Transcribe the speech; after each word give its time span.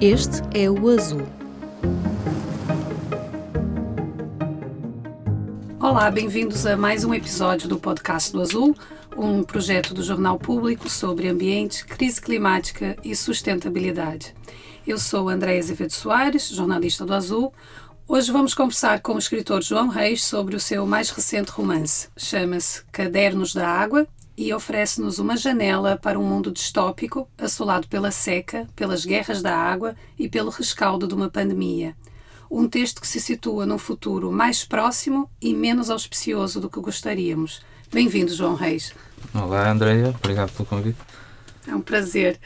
Este 0.00 0.42
é 0.52 0.70
o 0.70 0.90
Azul. 0.90 1.26
Olá, 5.80 6.10
bem-vindos 6.10 6.66
a 6.66 6.76
mais 6.76 7.02
um 7.02 7.14
episódio 7.14 7.66
do 7.66 7.78
Podcast 7.78 8.30
do 8.30 8.42
Azul, 8.42 8.76
um 9.16 9.42
projeto 9.42 9.94
do 9.94 10.02
Jornal 10.02 10.38
Público 10.38 10.90
sobre 10.90 11.28
ambiente, 11.28 11.86
crise 11.86 12.20
climática 12.20 12.94
e 13.02 13.16
sustentabilidade. 13.16 14.34
Eu 14.86 14.98
sou 14.98 15.30
Andréa 15.30 15.58
Azevedo 15.58 15.92
Soares, 15.92 16.50
jornalista 16.50 17.06
do 17.06 17.14
Azul. 17.14 17.50
Hoje 18.06 18.30
vamos 18.30 18.52
conversar 18.52 19.00
com 19.00 19.14
o 19.14 19.18
escritor 19.18 19.62
João 19.62 19.88
Reis 19.88 20.22
sobre 20.22 20.54
o 20.54 20.60
seu 20.60 20.86
mais 20.86 21.08
recente 21.08 21.50
romance. 21.50 22.08
Chama-se 22.18 22.84
Cadernos 22.92 23.54
da 23.54 23.66
Água 23.66 24.06
e 24.36 24.52
oferece-nos 24.52 25.18
uma 25.18 25.36
janela 25.36 25.96
para 25.96 26.18
um 26.18 26.24
mundo 26.24 26.52
distópico, 26.52 27.28
assolado 27.38 27.88
pela 27.88 28.10
seca, 28.10 28.68
pelas 28.76 29.04
guerras 29.04 29.40
da 29.40 29.56
água 29.56 29.96
e 30.18 30.28
pelo 30.28 30.50
rescaldo 30.50 31.08
de 31.08 31.14
uma 31.14 31.30
pandemia. 31.30 31.96
Um 32.50 32.68
texto 32.68 33.00
que 33.00 33.08
se 33.08 33.20
situa 33.20 33.64
num 33.66 33.78
futuro 33.78 34.30
mais 34.30 34.64
próximo 34.64 35.30
e 35.40 35.54
menos 35.54 35.90
auspicioso 35.90 36.60
do 36.60 36.70
que 36.70 36.80
gostaríamos. 36.80 37.62
Bem-vindo, 37.92 38.34
João 38.34 38.54
Reis. 38.54 38.92
Olá, 39.34 39.70
Andréia. 39.70 40.10
Obrigado 40.10 40.52
pelo 40.52 40.66
convite. 40.66 40.98
É 41.66 41.74
um 41.74 41.80
prazer. 41.80 42.38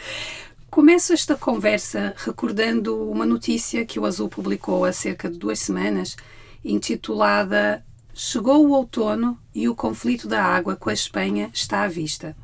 Começo 0.70 1.12
esta 1.12 1.34
conversa 1.34 2.14
recordando 2.16 3.10
uma 3.10 3.26
notícia 3.26 3.84
que 3.84 3.98
o 3.98 4.06
Azul 4.06 4.28
publicou 4.28 4.84
há 4.84 4.92
cerca 4.92 5.28
de 5.28 5.36
duas 5.36 5.58
semanas, 5.58 6.16
intitulada 6.64 7.84
Chegou 8.22 8.66
o 8.66 8.72
outono 8.72 9.38
e 9.54 9.66
o 9.66 9.74
conflito 9.74 10.28
da 10.28 10.44
água 10.44 10.76
com 10.76 10.90
a 10.90 10.92
Espanha 10.92 11.50
está 11.54 11.84
à 11.84 11.88
vista. 11.88 12.36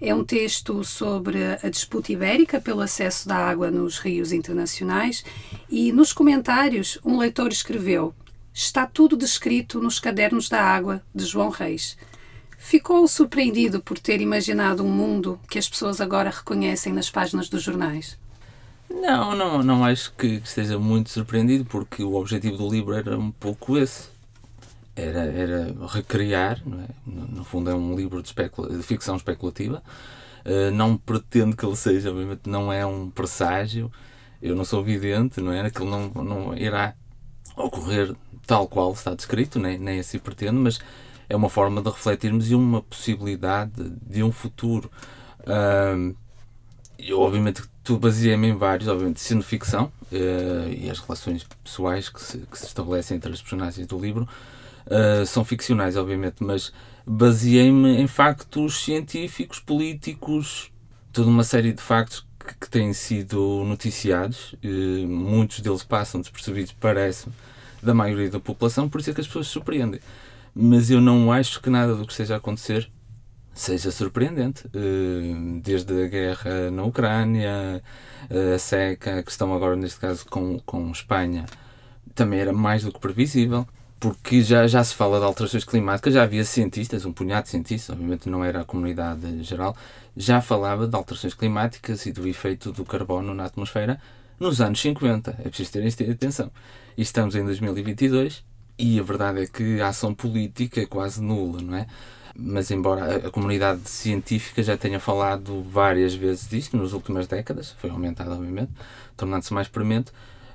É 0.00 0.12
um 0.12 0.24
texto 0.24 0.82
sobre 0.82 1.38
a 1.62 1.68
disputa 1.70 2.10
ibérica 2.10 2.60
pelo 2.60 2.80
acesso 2.80 3.28
da 3.28 3.36
água 3.36 3.70
nos 3.70 3.98
rios 3.98 4.32
internacionais 4.32 5.24
e 5.70 5.92
nos 5.92 6.12
comentários 6.12 6.98
um 7.04 7.18
leitor 7.18 7.52
escreveu: 7.52 8.12
Está 8.52 8.84
tudo 8.84 9.16
descrito 9.16 9.80
nos 9.80 10.00
cadernos 10.00 10.48
da 10.48 10.60
água 10.60 11.00
de 11.14 11.24
João 11.24 11.50
Reis. 11.50 11.96
Ficou 12.58 13.06
surpreendido 13.06 13.80
por 13.80 14.00
ter 14.00 14.20
imaginado 14.20 14.82
um 14.82 14.90
mundo 14.90 15.38
que 15.48 15.56
as 15.56 15.68
pessoas 15.68 16.00
agora 16.00 16.30
reconhecem 16.30 16.92
nas 16.92 17.08
páginas 17.08 17.48
dos 17.48 17.62
jornais? 17.62 18.18
Não, 18.90 19.36
não, 19.36 19.62
não 19.62 19.84
acho 19.84 20.12
que 20.14 20.42
esteja 20.44 20.80
muito 20.80 21.10
surpreendido, 21.10 21.64
porque 21.64 22.02
o 22.02 22.14
objetivo 22.16 22.56
do 22.56 22.68
livro 22.68 22.92
era 22.92 23.16
um 23.16 23.30
pouco 23.30 23.78
esse 23.78 24.11
era, 24.94 25.20
era 25.20 25.74
recriar, 25.88 26.60
é? 26.66 26.88
no, 27.06 27.44
fundo 27.44 27.70
é 27.70 27.74
um 27.74 27.96
livro 27.96 28.20
de, 28.20 28.28
especula 28.28 28.68
de 28.68 28.82
ficção 28.82 29.16
especulativa, 29.16 29.82
uh, 30.44 30.70
não 30.72 30.96
pretendo 30.96 31.56
que 31.56 31.64
ele 31.64 31.76
seja, 31.76 32.10
obviamente 32.10 32.42
não 32.46 32.72
é 32.72 32.84
um 32.84 33.10
presságio, 33.10 33.90
eu 34.40 34.54
não 34.56 34.64
sou 34.64 34.82
vidente, 34.82 35.40
não 35.40 35.52
é? 35.52 35.60
Aquilo 35.60 35.88
não, 35.88 36.08
não 36.24 36.56
irá 36.56 36.94
ocorrer 37.56 38.14
tal 38.46 38.66
qual 38.66 38.92
está 38.92 39.14
descrito, 39.14 39.58
nem, 39.58 39.78
nem 39.78 40.00
assim 40.00 40.18
pretendo, 40.18 40.60
mas 40.60 40.80
é 41.28 41.36
uma 41.36 41.48
forma 41.48 41.80
de 41.80 41.88
refletirmos 41.88 42.50
e 42.50 42.54
uma 42.54 42.82
possibilidade 42.82 43.72
de 44.06 44.22
um 44.22 44.32
futuro. 44.32 44.90
Uh, 45.40 46.14
eu, 46.98 47.20
obviamente, 47.20 47.62
tudo 47.82 48.00
baseia-me 48.00 48.48
em 48.48 48.56
vários, 48.56 48.88
obviamente, 48.88 49.20
sendo 49.20 49.42
ficção 49.42 49.92
uh, 50.12 50.68
e 50.70 50.90
as 50.90 50.98
relações 50.98 51.46
pessoais 51.64 52.08
que 52.08 52.20
se, 52.20 52.38
que 52.38 52.58
se 52.58 52.66
estabelecem 52.66 53.16
entre 53.16 53.32
as 53.32 53.40
personagens 53.40 53.86
do 53.86 53.98
livro, 53.98 54.28
uh, 54.86 55.26
são 55.26 55.44
ficcionais, 55.44 55.96
obviamente, 55.96 56.36
mas 56.40 56.72
baseei-me 57.06 57.98
em 57.98 58.06
factos 58.06 58.84
científicos, 58.84 59.58
políticos, 59.58 60.70
toda 61.12 61.28
uma 61.28 61.44
série 61.44 61.72
de 61.72 61.82
factos 61.82 62.26
que, 62.38 62.54
que 62.60 62.70
têm 62.70 62.92
sido 62.92 63.64
noticiados. 63.64 64.54
Muitos 65.08 65.60
deles 65.60 65.82
passam 65.82 66.20
despercebidos, 66.20 66.72
parece 66.72 67.28
da 67.82 67.92
maioria 67.94 68.30
da 68.30 68.40
população, 68.40 68.88
por 68.88 69.00
isso 69.00 69.10
é 69.10 69.14
que 69.14 69.20
as 69.20 69.26
pessoas 69.26 69.46
se 69.46 69.52
surpreendem. 69.52 70.00
Mas 70.54 70.90
eu 70.90 71.00
não 71.00 71.32
acho 71.32 71.60
que 71.60 71.70
nada 71.70 71.94
do 71.94 72.04
que 72.04 72.12
esteja 72.12 72.34
a 72.34 72.36
acontecer 72.36 72.90
seja 73.54 73.90
surpreendente. 73.90 74.66
Uh, 74.68 75.60
desde 75.60 76.04
a 76.04 76.06
guerra 76.06 76.70
na 76.70 76.84
Ucrânia, 76.84 77.82
a 78.54 78.58
seca, 78.58 79.18
a 79.18 79.22
questão 79.22 79.52
agora, 79.54 79.76
neste 79.76 79.98
caso, 79.98 80.24
com, 80.26 80.58
com 80.60 80.90
Espanha, 80.90 81.46
também 82.14 82.40
era 82.40 82.52
mais 82.52 82.84
do 82.84 82.92
que 82.92 83.00
previsível 83.00 83.66
porque 84.02 84.42
já, 84.42 84.66
já 84.66 84.82
se 84.82 84.96
fala 84.96 85.20
de 85.20 85.24
alterações 85.24 85.64
climáticas, 85.64 86.14
já 86.14 86.24
havia 86.24 86.44
cientistas, 86.44 87.04
um 87.04 87.12
punhado 87.12 87.44
de 87.44 87.50
cientistas, 87.50 87.94
obviamente 87.94 88.28
não 88.28 88.44
era 88.44 88.62
a 88.62 88.64
comunidade 88.64 89.44
geral, 89.44 89.76
já 90.16 90.40
falava 90.40 90.88
de 90.88 90.96
alterações 90.96 91.34
climáticas 91.34 92.04
e 92.04 92.10
do 92.10 92.26
efeito 92.26 92.72
do 92.72 92.84
carbono 92.84 93.32
na 93.32 93.44
atmosfera 93.44 94.00
nos 94.40 94.60
anos 94.60 94.80
50. 94.80 95.36
É 95.38 95.48
preciso 95.48 95.96
ter 95.96 96.10
atenção. 96.10 96.50
E 96.98 97.02
estamos 97.02 97.36
em 97.36 97.44
2022 97.44 98.42
e 98.76 98.98
a 98.98 99.04
verdade 99.04 99.42
é 99.42 99.46
que 99.46 99.80
a 99.80 99.86
ação 99.86 100.12
política 100.12 100.80
é 100.80 100.86
quase 100.86 101.22
nula, 101.22 101.62
não 101.62 101.76
é? 101.76 101.86
Mas 102.34 102.72
embora 102.72 103.28
a, 103.28 103.30
comunidade 103.30 103.88
científica 103.88 104.64
já 104.64 104.76
tenha 104.76 104.98
falado 104.98 105.62
várias 105.62 106.12
vezes 106.12 106.48
disto 106.48 106.76
nas 106.76 106.92
últimas 106.92 107.28
décadas, 107.28 107.76
foi 107.78 107.88
aumentada 107.88 108.32
obviamente, 108.32 108.72
tornando-se 109.16 109.54
mais 109.54 109.68
premente, 109.68 110.10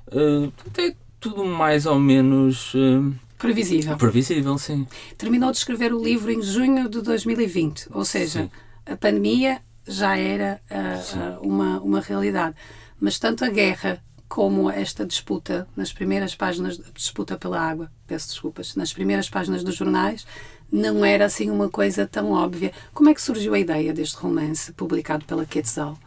uh, 0.08 0.52
é 0.76 0.94
tudo 1.18 1.46
mais 1.46 1.86
ou 1.86 1.98
menos... 1.98 2.74
Uh, 2.74 3.26
Previsível. 3.38 3.96
Previsível, 3.96 4.58
sim. 4.58 4.86
Terminou 5.16 5.50
de 5.50 5.58
escrever 5.58 5.92
o 5.94 6.02
livro 6.02 6.30
em 6.30 6.42
junho 6.42 6.88
de 6.88 7.00
2020, 7.00 7.88
ou 7.92 8.04
seja, 8.04 8.42
sim. 8.42 8.50
a 8.84 8.96
pandemia 8.96 9.60
já 9.86 10.16
era 10.16 10.60
uh, 10.70 11.40
uh, 11.40 11.46
uma, 11.46 11.80
uma 11.80 12.00
realidade. 12.00 12.56
Mas 13.00 13.18
tanto 13.18 13.44
a 13.44 13.48
guerra 13.48 14.02
como 14.28 14.70
esta 14.70 15.06
disputa, 15.06 15.66
nas 15.74 15.92
primeiras 15.92 16.34
páginas, 16.34 16.78
disputa 16.94 17.38
pela 17.38 17.60
água, 17.60 17.90
peço 18.06 18.28
desculpas, 18.28 18.74
nas 18.74 18.92
primeiras 18.92 19.30
páginas 19.30 19.62
dos 19.62 19.76
jornais, 19.76 20.26
não 20.70 21.04
era 21.04 21.24
assim 21.24 21.48
uma 21.48 21.68
coisa 21.70 22.06
tão 22.06 22.32
óbvia. 22.32 22.72
Como 22.92 23.08
é 23.08 23.14
que 23.14 23.22
surgiu 23.22 23.54
a 23.54 23.58
ideia 23.58 23.94
deste 23.94 24.16
romance 24.16 24.72
publicado 24.72 25.24
pela 25.24 25.46
Quetzal? 25.46 25.98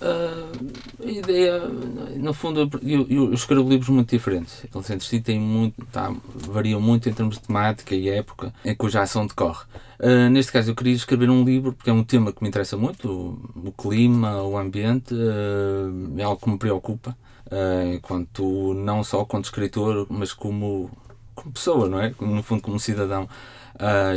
Uh, 0.00 1.06
a 1.06 1.10
ideia, 1.10 1.58
no 2.16 2.32
fundo, 2.32 2.70
eu, 2.82 3.06
eu, 3.08 3.34
escrevo 3.34 3.68
livros 3.68 3.90
muito 3.90 4.08
diferentes. 4.10 4.64
Eles 4.64 4.90
entre 4.90 5.06
si 5.06 5.20
têm 5.20 5.38
muito, 5.38 5.84
tá, 5.86 6.14
variam 6.34 6.80
muito 6.80 7.08
em 7.08 7.12
termos 7.12 7.36
de 7.36 7.46
temática 7.46 7.94
e 7.94 8.08
época 8.08 8.52
em 8.64 8.74
cuja 8.74 9.02
ação 9.02 9.26
decorre. 9.26 9.64
Uh, 9.98 10.30
neste 10.30 10.52
caso, 10.52 10.70
eu 10.70 10.74
queria 10.74 10.94
escrever 10.94 11.28
um 11.28 11.44
livro 11.44 11.74
porque 11.74 11.90
é 11.90 11.92
um 11.92 12.02
tema 12.02 12.32
que 12.32 12.42
me 12.42 12.48
interessa 12.48 12.78
muito: 12.78 13.10
o, 13.10 13.68
o 13.68 13.72
clima, 13.72 14.42
o 14.42 14.56
ambiente, 14.56 15.12
uh, 15.14 16.18
é 16.18 16.22
algo 16.22 16.40
que 16.40 16.48
me 16.48 16.56
preocupa, 16.56 17.14
enquanto 17.94 18.72
não 18.74 19.04
só 19.04 19.24
quanto 19.24 19.44
escritor, 19.44 20.06
mas 20.08 20.32
como, 20.32 20.90
como 21.34 21.52
pessoa, 21.52 21.88
não 21.88 22.00
é? 22.00 22.14
No 22.20 22.42
fundo, 22.42 22.62
como 22.62 22.80
cidadão. 22.80 23.28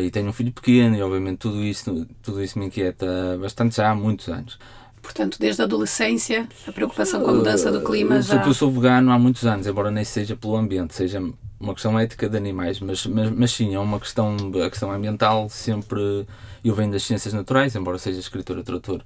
e 0.02 0.10
tenho 0.12 0.30
um 0.30 0.34
filho 0.34 0.54
pequeno 0.54 0.96
e, 0.96 1.02
obviamente, 1.02 1.40
tudo 1.40 1.62
isso, 1.64 2.08
tudo 2.22 2.42
isso 2.42 2.58
me 2.58 2.68
inquieta 2.68 3.38
bastante 3.42 3.76
já 3.76 3.92
há 3.92 3.96
muitos 3.96 4.30
anos. 4.30 4.58
Portanto, 5.04 5.38
desde 5.38 5.62
a 5.62 5.66
adolescência, 5.66 6.48
a 6.66 6.72
preocupação 6.72 7.22
com 7.22 7.30
a 7.30 7.34
mudança 7.34 7.70
do 7.70 7.82
clima 7.82 8.22
já... 8.22 8.44
Eu 8.44 8.54
sou 8.54 8.72
vegano 8.72 9.12
há 9.12 9.20
muitos 9.20 9.46
anos, 9.46 9.68
embora 9.68 9.92
nem 9.92 10.06
seja 10.06 10.36
pelo 10.36 10.56
ambiente, 10.56 10.96
seja 10.96 11.22
uma 11.60 11.74
questão 11.74 12.00
ética 12.00 12.30
de 12.30 12.38
animais, 12.38 12.80
mas, 12.80 13.06
mas, 13.06 13.30
mas 13.30 13.52
sim, 13.52 13.76
é 13.76 13.80
uma 13.80 14.00
questão, 14.00 14.36
a 14.66 14.70
questão 14.70 14.92
ambiental 14.92 15.50
sempre... 15.50 16.26
Eu 16.64 16.74
venho 16.74 16.92
das 16.92 17.04
ciências 17.04 17.34
naturais, 17.34 17.76
embora 17.76 17.98
seja 17.98 18.18
escritor 18.18 18.58
ou 18.58 18.64
trator, 18.64 19.04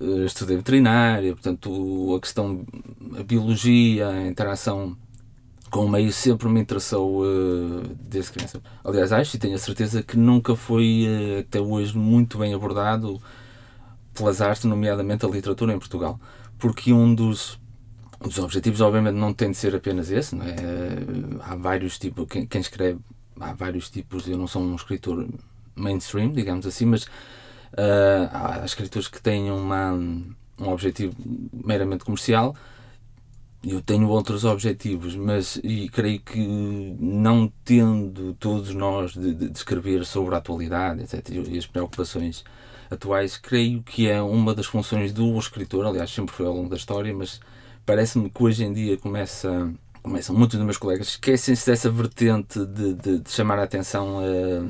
eh, 0.00 0.24
estudei 0.24 0.56
veterinária, 0.56 1.32
portanto, 1.32 2.14
a 2.16 2.20
questão, 2.20 2.64
a 3.18 3.22
biologia, 3.24 4.08
a 4.08 4.26
interação 4.28 4.96
com 5.68 5.86
o 5.86 5.88
meio 5.88 6.12
sempre 6.12 6.48
me 6.48 6.60
interessou 6.60 7.22
uh, 7.22 7.82
desde 7.98 8.30
criança. 8.30 8.60
Aliás, 8.84 9.10
acho 9.10 9.36
e 9.36 9.38
tenho 9.38 9.54
a 9.54 9.58
certeza 9.58 10.02
que 10.02 10.18
nunca 10.18 10.54
foi 10.54 11.06
uh, 11.08 11.40
até 11.40 11.58
hoje 11.60 11.96
muito 11.96 12.36
bem 12.38 12.52
abordado 12.52 13.18
pelas 14.14 14.40
artes, 14.40 14.64
nomeadamente 14.64 15.24
a 15.24 15.28
literatura 15.28 15.72
em 15.72 15.78
Portugal. 15.78 16.20
Porque 16.58 16.92
um 16.92 17.14
dos, 17.14 17.58
um 18.20 18.28
dos 18.28 18.38
objetivos, 18.38 18.80
obviamente, 18.80 19.14
não 19.14 19.32
tem 19.32 19.50
de 19.50 19.56
ser 19.56 19.74
apenas 19.74 20.10
esse, 20.10 20.34
não 20.34 20.44
é? 20.44 20.56
Há 21.40 21.56
vários 21.56 21.98
tipos, 21.98 22.26
quem, 22.28 22.46
quem 22.46 22.60
escreve, 22.60 22.98
há 23.40 23.52
vários 23.52 23.90
tipos, 23.90 24.28
eu 24.28 24.38
não 24.38 24.46
sou 24.46 24.62
um 24.62 24.76
escritor 24.76 25.26
mainstream, 25.74 26.32
digamos 26.32 26.66
assim, 26.66 26.86
mas 26.86 27.04
uh, 27.04 28.28
há 28.32 28.62
escritores 28.64 29.08
que 29.08 29.20
têm 29.20 29.50
uma, 29.50 29.92
um 29.92 30.68
objetivo 30.68 31.14
meramente 31.52 32.04
comercial. 32.04 32.54
Eu 33.64 33.80
tenho 33.80 34.08
outros 34.08 34.44
objetivos, 34.44 35.14
mas 35.14 35.56
e 35.62 35.88
creio 35.88 36.20
que 36.20 36.96
não 36.98 37.50
tendo 37.64 38.34
todos 38.34 38.74
nós 38.74 39.12
de, 39.12 39.32
de, 39.34 39.48
de 39.50 39.56
escrever 39.56 40.04
sobre 40.04 40.34
a 40.34 40.38
atualidade, 40.38 41.02
etc., 41.02 41.28
e 41.48 41.56
as 41.56 41.66
preocupações 41.66 42.44
atuais, 42.92 43.36
creio 43.36 43.82
que 43.82 44.08
é 44.08 44.20
uma 44.22 44.54
das 44.54 44.66
funções 44.66 45.12
do 45.12 45.38
escritor, 45.38 45.86
aliás, 45.86 46.10
sempre 46.10 46.34
foi 46.34 46.46
ao 46.46 46.54
longo 46.54 46.68
da 46.68 46.76
história, 46.76 47.14
mas 47.14 47.40
parece-me 47.84 48.30
que 48.30 48.42
hoje 48.42 48.64
em 48.64 48.72
dia 48.72 48.96
começa 48.96 49.72
começam 50.02 50.34
muitos 50.34 50.56
dos 50.56 50.64
meus 50.64 50.76
colegas 50.76 51.08
esquecem-se 51.08 51.64
dessa 51.64 51.88
vertente 51.88 52.58
de, 52.66 52.94
de, 52.94 53.18
de, 53.20 53.30
chamar 53.30 53.60
a 53.60 53.62
atenção 53.62 54.18
uh, 54.18 54.64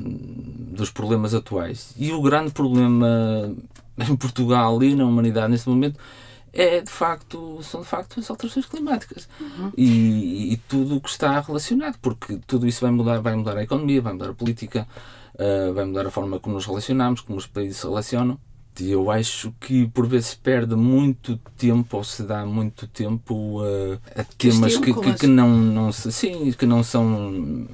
dos 0.75 0.91
problemas 0.91 1.33
atuais. 1.33 1.91
E 1.97 2.11
o 2.11 2.21
grande 2.21 2.51
problema 2.51 3.51
em 3.97 4.15
Portugal 4.15 4.81
e 4.83 4.93
na 4.93 5.05
humanidade 5.05 5.51
neste 5.51 5.67
momento 5.67 5.99
é 6.53 6.81
de 6.81 6.91
facto, 6.91 7.59
são 7.63 7.81
de 7.81 7.87
facto 7.87 8.19
as 8.19 8.29
alterações 8.29 8.67
climáticas 8.67 9.27
uhum. 9.41 9.71
e, 9.75 10.53
e, 10.53 10.57
tudo 10.57 10.97
o 10.97 11.01
que 11.01 11.09
está 11.09 11.39
relacionado, 11.39 11.97
porque 11.99 12.37
tudo 12.45 12.67
isso 12.67 12.81
vai 12.81 12.91
mudar, 12.91 13.19
vai 13.21 13.35
mudar 13.35 13.57
a 13.57 13.63
economia, 13.63 14.03
vai 14.03 14.13
mudar 14.13 14.29
a 14.29 14.33
política, 14.35 14.87
uh, 15.35 15.73
vai 15.73 15.85
mudar 15.85 16.07
a 16.07 16.11
forma 16.11 16.39
como 16.39 16.55
nos 16.55 16.65
relacionamos, 16.65 17.21
como 17.21 17.37
os 17.37 17.47
países 17.47 17.77
se 17.77 17.87
relacionam. 17.87 18.39
E 18.79 18.89
eu 18.89 19.11
acho 19.11 19.53
que 19.59 19.87
por 19.89 20.07
vezes 20.07 20.33
perde 20.33 20.75
muito 20.75 21.37
tempo 21.55 21.97
ou 21.97 22.03
se 22.03 22.23
dá 22.23 22.43
muito 22.43 22.87
tempo 22.87 23.61
uh, 23.61 23.99
a 24.15 24.23
temas 24.23 24.77
que, 24.77 24.91
que, 24.91 25.13
que, 25.13 25.27
não, 25.27 25.49
não, 25.49 25.91
sim, 25.91 26.51
que 26.53 26.65
não 26.65 26.83
são 26.83 27.67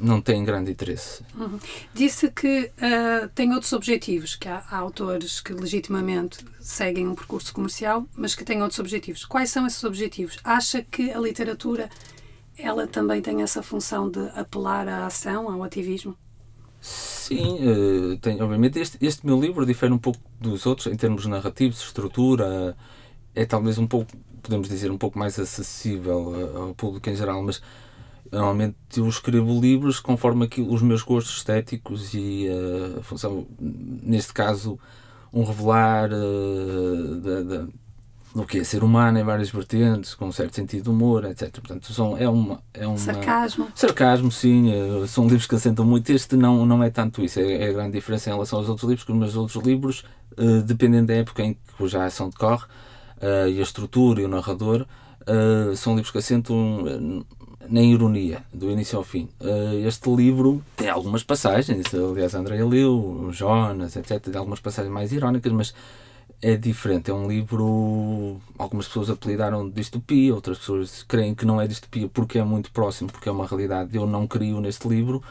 não 0.00 0.20
têm 0.20 0.42
grande 0.42 0.72
interesse. 0.72 1.22
Uhum. 1.38 1.58
Disse 1.94 2.30
que 2.30 2.72
uh, 2.78 3.28
tem 3.34 3.52
outros 3.52 3.72
objetivos, 3.72 4.34
que 4.34 4.48
há, 4.48 4.64
há, 4.70 4.78
autores 4.78 5.40
que 5.40 5.52
legitimamente 5.52 6.38
seguem 6.58 7.06
um 7.06 7.14
percurso 7.14 7.52
comercial, 7.52 8.06
mas 8.16 8.34
que 8.34 8.44
têm 8.44 8.62
outros 8.62 8.80
objetivos. 8.80 9.24
Quais 9.24 9.50
são 9.50 9.66
esses 9.66 9.84
objetivos? 9.84 10.38
Acha 10.42 10.82
que 10.82 11.12
a 11.12 11.20
literatura 11.20 11.88
ela 12.58 12.86
também 12.86 13.22
tem 13.22 13.42
essa 13.42 13.62
função 13.62 14.10
de 14.10 14.26
apelar 14.34 14.88
à 14.88 15.06
ação, 15.06 15.50
ao 15.50 15.62
ativismo? 15.62 16.16
Sim, 16.80 17.58
uh, 17.66 18.16
tem, 18.18 18.40
obviamente 18.40 18.78
este, 18.78 18.98
este 19.04 19.26
meu 19.26 19.38
livro 19.38 19.66
difere 19.66 19.92
um 19.92 19.98
pouco 19.98 20.18
dos 20.40 20.64
outros 20.64 20.86
em 20.86 20.96
termos 20.96 21.26
narrativos, 21.26 21.82
estrutura, 21.82 22.76
é 23.34 23.44
talvez 23.44 23.76
um 23.78 23.86
pouco, 23.86 24.10
podemos 24.42 24.68
dizer, 24.68 24.90
um 24.90 24.96
pouco 24.96 25.18
mais 25.18 25.38
acessível 25.38 26.34
eh, 26.34 26.56
ao 26.56 26.74
público 26.74 27.08
em 27.10 27.14
geral, 27.14 27.42
mas 27.42 27.62
normalmente 28.32 28.76
eu 28.96 29.06
escrevo 29.08 29.60
livros 29.60 30.00
conforme 30.00 30.46
aquilo, 30.46 30.72
os 30.72 30.82
meus 30.82 31.02
gostos 31.02 31.36
estéticos 31.36 32.14
e 32.14 32.48
a 32.98 33.02
função, 33.02 33.46
neste 33.60 34.32
caso, 34.32 34.78
um 35.32 35.44
revelar 35.44 36.10
uh, 36.12 37.16
da, 37.20 37.42
da, 37.42 37.66
do 38.34 38.44
que 38.44 38.58
é 38.58 38.64
ser 38.64 38.84
humano 38.84 39.18
em 39.18 39.24
várias 39.24 39.50
vertentes, 39.50 40.14
com 40.14 40.26
um 40.26 40.32
certo 40.32 40.54
sentido 40.54 40.84
de 40.84 40.90
humor, 40.90 41.24
etc. 41.24 41.50
Portanto, 41.52 41.92
são, 41.92 42.16
é 42.16 42.28
uma, 42.28 42.62
é 42.72 42.86
uma. 42.86 42.96
Sarcasmo. 42.96 43.68
Sarcasmo, 43.74 44.30
sim. 44.30 44.72
Uh, 44.72 45.06
são 45.06 45.24
livros 45.24 45.46
que 45.46 45.54
assentam 45.54 45.84
muito. 45.84 46.10
Este 46.10 46.36
não, 46.36 46.64
não 46.64 46.82
é 46.82 46.90
tanto 46.90 47.22
isso. 47.22 47.40
É, 47.40 47.64
é 47.64 47.68
a 47.70 47.72
grande 47.72 47.92
diferença 47.92 48.30
em 48.30 48.32
relação 48.32 48.58
aos 48.58 48.68
outros 48.68 48.88
livros, 48.88 49.04
que 49.04 49.12
os 49.12 49.36
outros 49.36 49.64
livros, 49.64 50.04
dependendo 50.64 51.08
da 51.08 51.14
época 51.14 51.42
em 51.42 51.54
que 51.54 51.88
já 51.88 52.04
a 52.04 52.06
ação 52.06 52.30
decorre, 52.30 52.66
e 53.20 53.58
a 53.58 53.62
estrutura 53.62 54.22
e 54.22 54.24
o 54.24 54.28
narrador, 54.28 54.86
são 55.76 55.94
livros 55.94 56.10
que 56.10 56.18
assentam 56.18 57.24
na 57.68 57.82
ironia, 57.82 58.42
do 58.52 58.70
início 58.70 58.98
ao 58.98 59.04
fim. 59.04 59.28
Uh, 59.40 59.86
este 59.86 60.10
livro 60.10 60.62
tem 60.76 60.88
algumas 60.88 61.22
passagens, 61.22 61.86
aliás, 61.94 62.34
a 62.34 62.38
Andrea 62.38 62.66
leu, 62.66 62.92
o 62.92 63.32
Jonas, 63.32 63.96
etc. 63.96 64.20
Tem 64.20 64.36
algumas 64.36 64.60
passagens 64.60 64.92
mais 64.92 65.12
irónicas, 65.12 65.52
mas 65.52 65.74
é 66.42 66.56
diferente. 66.56 67.10
É 67.10 67.14
um 67.14 67.28
livro. 67.28 68.40
Algumas 68.58 68.86
pessoas 68.86 69.10
apelidaram 69.10 69.68
de 69.68 69.74
distopia, 69.74 70.34
outras 70.34 70.58
pessoas 70.58 71.02
creem 71.02 71.34
que 71.34 71.44
não 71.44 71.60
é 71.60 71.66
distopia 71.66 72.08
porque 72.08 72.38
é 72.38 72.44
muito 72.44 72.70
próximo, 72.72 73.10
porque 73.10 73.28
é 73.28 73.32
uma 73.32 73.46
realidade. 73.46 73.96
Eu 73.96 74.06
não 74.06 74.26
crio 74.26 74.60
neste 74.60 74.88
livro 74.88 75.22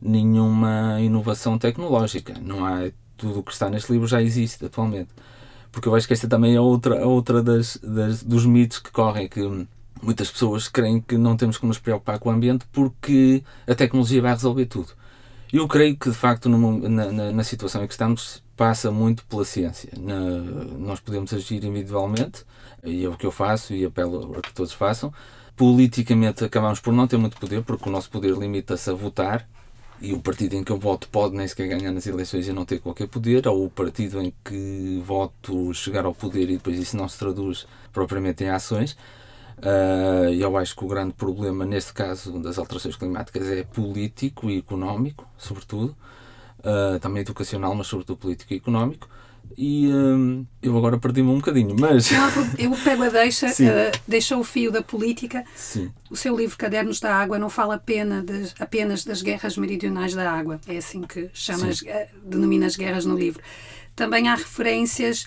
nenhuma 0.00 1.00
inovação 1.00 1.58
tecnológica. 1.58 2.34
Não 2.40 2.64
há. 2.64 2.90
Tudo 3.16 3.38
o 3.38 3.42
que 3.42 3.52
está 3.52 3.70
neste 3.70 3.92
livro 3.92 4.08
já 4.08 4.20
existe 4.20 4.64
atualmente. 4.64 5.10
Porque 5.70 5.88
eu 5.88 5.94
acho 5.94 6.06
que 6.08 6.12
esta 6.12 6.26
também 6.26 6.56
é 6.56 6.60
outra, 6.60 7.06
outra 7.06 7.40
das, 7.40 7.78
das 7.82 8.22
dos 8.22 8.44
mitos 8.44 8.80
que 8.80 8.90
correm. 8.90 9.28
que 9.28 9.40
muitas 10.02 10.30
pessoas 10.30 10.68
creem 10.68 11.00
que 11.00 11.16
não 11.16 11.36
temos 11.36 11.56
que 11.56 11.64
nos 11.64 11.78
preocupar 11.78 12.18
com 12.18 12.28
o 12.28 12.32
ambiente 12.32 12.66
porque 12.72 13.42
a 13.66 13.74
tecnologia 13.74 14.20
vai 14.20 14.32
resolver 14.32 14.66
tudo. 14.66 14.88
Eu 15.52 15.68
creio 15.68 15.96
que, 15.96 16.08
de 16.08 16.16
facto, 16.16 16.48
na, 16.48 17.12
na, 17.12 17.32
na, 17.32 17.44
situação 17.44 17.84
em 17.84 17.86
que 17.86 17.92
estamos, 17.92 18.41
passa 18.56 18.90
muito 18.90 19.24
pela 19.26 19.44
ciência. 19.44 19.90
Nós 20.78 21.00
podemos 21.00 21.32
agir 21.32 21.64
individualmente, 21.64 22.44
e 22.84 23.04
é 23.04 23.08
o 23.08 23.16
que 23.16 23.26
eu 23.26 23.32
faço 23.32 23.74
e 23.74 23.84
apelo 23.84 24.36
a 24.36 24.42
que 24.42 24.52
todos 24.52 24.72
façam. 24.72 25.12
Politicamente, 25.56 26.44
acabamos 26.44 26.80
por 26.80 26.92
não 26.92 27.06
ter 27.06 27.16
muito 27.16 27.36
poder, 27.36 27.62
porque 27.62 27.88
o 27.88 27.92
nosso 27.92 28.10
poder 28.10 28.36
limita-se 28.36 28.90
a 28.90 28.94
votar, 28.94 29.48
e 30.00 30.12
o 30.12 30.20
partido 30.20 30.54
em 30.56 30.64
que 30.64 30.72
eu 30.72 30.78
voto 30.78 31.08
pode 31.08 31.36
nem 31.36 31.46
sequer 31.46 31.68
ganhar 31.68 31.92
nas 31.92 32.06
eleições 32.06 32.48
e 32.48 32.52
não 32.52 32.64
ter 32.64 32.80
qualquer 32.80 33.06
poder, 33.06 33.46
ou 33.46 33.66
o 33.66 33.70
partido 33.70 34.20
em 34.20 34.32
que 34.44 35.00
voto 35.04 35.72
chegar 35.72 36.04
ao 36.04 36.14
poder 36.14 36.50
e 36.50 36.56
depois 36.56 36.76
isso 36.78 36.96
não 36.96 37.08
se 37.08 37.18
traduz 37.18 37.66
propriamente 37.92 38.42
em 38.42 38.50
ações. 38.50 38.96
Uh, 39.58 40.32
eu 40.32 40.56
acho 40.56 40.74
que 40.74 40.84
o 40.84 40.88
grande 40.88 41.12
problema, 41.12 41.64
neste 41.64 41.92
caso 41.92 42.36
das 42.40 42.58
alterações 42.58 42.96
climáticas, 42.96 43.46
é 43.48 43.62
político 43.62 44.50
e 44.50 44.58
económico, 44.58 45.24
sobretudo. 45.38 45.94
Uh, 46.58 46.98
também 47.00 47.22
educacional, 47.22 47.74
mas 47.74 47.88
sobretudo 47.88 48.18
político 48.18 48.52
e 48.52 48.56
económico. 48.56 49.08
E 49.58 49.88
uh, 49.88 50.46
eu 50.62 50.76
agora 50.78 50.96
perdi-me 50.96 51.28
um 51.28 51.36
bocadinho, 51.36 51.74
mas. 51.78 52.10
Não, 52.10 52.28
eu 52.58 52.70
pego 52.84 53.02
a 53.02 53.08
deixa, 53.08 53.48
uh, 53.48 54.00
deixa 54.06 54.36
o 54.36 54.44
fio 54.44 54.70
da 54.70 54.82
política. 54.82 55.44
Sim. 55.54 55.90
O 56.10 56.16
seu 56.16 56.36
livro 56.36 56.56
Cadernos 56.56 57.00
da 57.00 57.14
Água 57.14 57.38
não 57.38 57.50
fala 57.50 57.74
apenas 57.74 58.24
das, 58.24 58.54
apenas 58.60 59.04
das 59.04 59.22
guerras 59.22 59.56
meridionais 59.56 60.14
da 60.14 60.30
água. 60.30 60.60
É 60.66 60.76
assim 60.76 61.02
que 61.02 61.28
chama 61.32 61.68
as, 61.68 61.82
denomina 62.22 62.66
as 62.66 62.76
guerras 62.76 63.04
no 63.04 63.16
livro. 63.16 63.42
Também 63.96 64.28
há 64.28 64.34
referências 64.34 65.26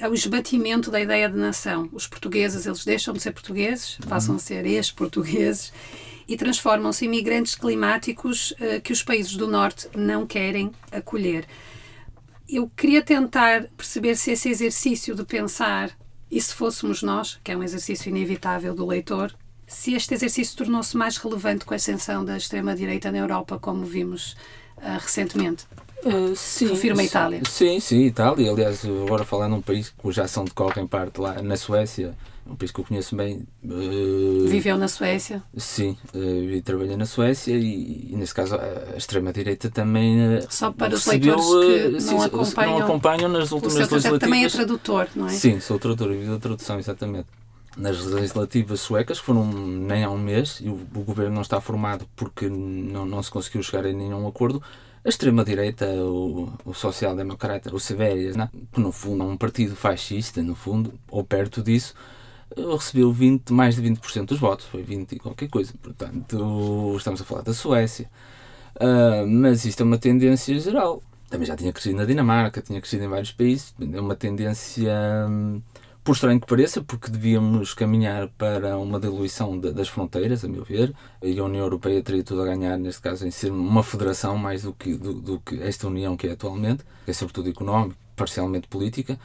ao 0.00 0.14
esbatimento 0.14 0.90
da 0.90 1.00
ideia 1.00 1.28
de 1.28 1.36
nação. 1.36 1.88
Os 1.92 2.06
portugueses, 2.06 2.64
eles 2.64 2.84
deixam 2.84 3.12
de 3.12 3.20
ser 3.20 3.32
portugueses, 3.32 3.98
passam 4.08 4.36
a 4.36 4.38
ser 4.38 4.64
ex-portugueses 4.64 5.72
e 6.28 6.36
transformam-se 6.36 7.04
em 7.04 7.08
imigrantes 7.08 7.54
climáticos 7.54 8.52
uh, 8.52 8.80
que 8.82 8.92
os 8.92 9.02
países 9.02 9.36
do 9.36 9.46
Norte 9.46 9.88
não 9.94 10.26
querem 10.26 10.72
acolher. 10.90 11.46
Eu 12.48 12.70
queria 12.76 13.02
tentar 13.02 13.64
perceber 13.76 14.16
se 14.16 14.30
esse 14.32 14.48
exercício 14.48 15.14
de 15.14 15.24
pensar, 15.24 15.90
e 16.30 16.40
se 16.40 16.54
fôssemos 16.54 17.02
nós, 17.02 17.38
que 17.42 17.52
é 17.52 17.56
um 17.56 17.62
exercício 17.62 18.08
inevitável 18.08 18.74
do 18.74 18.86
leitor, 18.86 19.34
se 19.66 19.94
este 19.94 20.14
exercício 20.14 20.56
tornou-se 20.56 20.96
mais 20.96 21.16
relevante 21.16 21.64
com 21.64 21.74
a 21.74 21.76
ascensão 21.76 22.24
da 22.24 22.36
extrema-direita 22.36 23.10
na 23.10 23.18
Europa, 23.18 23.58
como 23.58 23.84
vimos 23.84 24.36
uh, 24.76 24.98
recentemente. 25.00 25.66
Uh, 26.04 26.36
sim, 26.36 26.68
Refiro-me 26.68 27.02
à 27.02 27.04
Itália. 27.04 27.42
Sim, 27.48 27.80
sim, 27.80 28.04
Itália. 28.04 28.50
Aliás, 28.50 28.84
agora 28.84 29.24
falar 29.24 29.48
num 29.48 29.60
país 29.60 29.92
cuja 29.96 30.24
ação 30.24 30.44
decorre 30.44 30.80
em 30.80 30.86
parte 30.86 31.20
lá 31.20 31.42
na 31.42 31.56
Suécia, 31.56 32.14
um 32.48 32.56
país 32.56 32.70
que 32.70 32.80
eu 32.80 32.84
conheço 32.84 33.16
bem. 33.16 33.46
Uh, 33.64 34.46
Viveu 34.48 34.76
na 34.76 34.88
Suécia? 34.88 35.42
Sim, 35.56 35.96
uh, 36.14 36.50
e 36.50 36.62
trabalhei 36.62 36.96
na 36.96 37.06
Suécia 37.06 37.54
e, 37.54 38.12
e 38.12 38.16
nesse 38.16 38.34
caso, 38.34 38.56
a 38.56 38.96
extrema-direita 38.96 39.70
também. 39.70 40.38
Uh, 40.38 40.46
Só 40.48 40.70
para 40.72 40.94
os 40.94 41.06
leitores 41.06 41.44
que 41.44 41.88
não, 41.88 42.00
sim, 42.00 42.24
acompanham, 42.24 42.78
não 42.78 42.86
acompanham 42.86 43.28
nas 43.28 43.52
últimas 43.52 43.74
legislativas. 43.74 44.20
Também 44.20 44.44
é 44.44 44.48
tradutor, 44.48 45.08
não 45.14 45.26
é? 45.26 45.30
Sim, 45.30 45.60
sou 45.60 45.78
tradutor, 45.78 46.08
vivo 46.10 46.32
da 46.32 46.38
tradução, 46.38 46.78
exatamente 46.78 47.26
nas 47.76 48.02
legislativas 48.06 48.80
suecas, 48.80 49.20
que 49.20 49.26
foram 49.26 49.44
nem 49.52 50.02
há 50.02 50.10
um 50.10 50.16
mês, 50.16 50.60
e 50.62 50.68
o, 50.68 50.80
o 50.94 51.00
governo 51.00 51.34
não 51.34 51.42
está 51.42 51.60
formado 51.60 52.08
porque 52.16 52.48
não, 52.48 53.04
não 53.04 53.22
se 53.22 53.30
conseguiu 53.30 53.62
chegar 53.62 53.84
a 53.86 53.92
nenhum 53.92 54.26
acordo 54.26 54.62
a 55.06 55.08
extrema-direita, 55.08 55.86
o, 55.86 56.52
o 56.64 56.74
social-democrata, 56.74 57.72
o 57.72 57.78
Severias, 57.78 58.34
né? 58.34 58.50
que 58.72 58.80
no 58.80 58.90
fundo 58.90 59.22
é 59.22 59.26
um 59.26 59.36
partido 59.36 59.76
fascista, 59.76 60.42
no 60.42 60.56
fundo, 60.56 60.92
ou 61.08 61.22
perto 61.22 61.62
disso, 61.62 61.94
recebeu 62.54 63.12
20, 63.12 63.50
mais 63.52 63.76
de 63.76 63.82
20% 63.82 64.26
dos 64.26 64.38
votos, 64.38 64.66
foi 64.66 64.82
20 64.82 65.12
e 65.12 65.18
qualquer 65.18 65.48
coisa. 65.48 65.72
Portanto, 65.82 66.94
estamos 66.96 67.20
a 67.20 67.24
falar 67.24 67.42
da 67.42 67.52
Suécia. 67.52 68.08
Uh, 68.76 69.26
mas 69.26 69.64
isto 69.64 69.80
é 69.80 69.84
uma 69.84 69.98
tendência 69.98 70.58
geral. 70.58 71.02
Também 71.28 71.46
já 71.46 71.56
tinha 71.56 71.72
crescido 71.72 71.96
na 71.96 72.04
Dinamarca, 72.04 72.62
tinha 72.62 72.80
crescido 72.80 73.04
em 73.04 73.08
vários 73.08 73.32
países. 73.32 73.74
É 73.80 74.00
uma 74.00 74.14
tendência. 74.14 74.92
Hum, 75.28 75.60
por 76.06 76.12
estranho 76.12 76.40
que 76.40 76.46
pareça, 76.46 76.80
porque 76.80 77.10
devíamos 77.10 77.74
caminhar 77.74 78.28
para 78.38 78.78
uma 78.78 79.00
diluição 79.00 79.58
de, 79.58 79.72
das 79.72 79.88
fronteiras, 79.88 80.44
a 80.44 80.48
meu 80.48 80.62
ver, 80.62 80.94
e 81.20 81.36
a 81.36 81.42
União 81.42 81.64
Europeia 81.64 82.00
teria 82.00 82.22
tudo 82.22 82.42
a 82.42 82.44
ganhar, 82.44 82.78
neste 82.78 83.02
caso, 83.02 83.26
em 83.26 83.30
ser 83.32 83.50
uma 83.50 83.82
federação 83.82 84.36
mais 84.38 84.62
do 84.62 84.72
que, 84.72 84.94
do, 84.94 85.14
do 85.14 85.40
que 85.40 85.60
esta 85.60 85.88
União 85.88 86.16
que 86.16 86.28
é 86.28 86.30
atualmente, 86.30 86.84
que 87.04 87.10
é 87.10 87.12
sobretudo 87.12 87.50
económica, 87.50 87.96
parcialmente 88.14 88.68
política, 88.68 89.18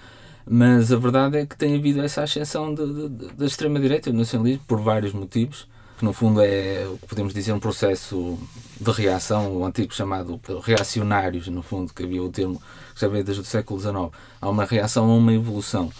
mas 0.50 0.91
a 0.91 0.98
verdade 0.98 1.38
é 1.38 1.45
que 1.45 1.57
tem 1.57 1.75
havido 1.75 2.01
essa 2.01 2.24
ascensão 2.24 2.74
da 2.74 3.45
extrema-direita, 3.45 4.12
do 4.12 4.17
nacionalismo, 4.17 4.63
por 4.67 4.79
vários 4.81 5.13
motivos, 5.13 5.67
que 5.98 6.05
no 6.05 6.13
fundo 6.13 6.41
é 6.41 6.86
o 6.88 6.98
que 6.98 7.07
podemos 7.07 7.33
dizer 7.33 7.53
um 7.53 7.60
processo 7.60 8.38
de 8.79 8.91
reação, 8.91 9.55
o 9.55 9.65
antigo 9.65 9.93
chamado 9.93 10.39
reacionários, 10.63 11.48
no 11.48 11.62
fundo, 11.62 11.93
que 11.93 12.03
havia 12.03 12.24
o 12.24 12.29
termo 12.29 12.62
que 12.93 13.01
já 13.01 13.07
veio 13.07 13.24
desde 13.24 13.41
o 13.41 13.45
século 13.45 13.79
XIX. 13.79 13.95
Há 14.41 14.50
uma 14.50 14.65
reação 14.65 15.10
a 15.10 15.15
uma 15.15 15.33
evolução 15.33 15.91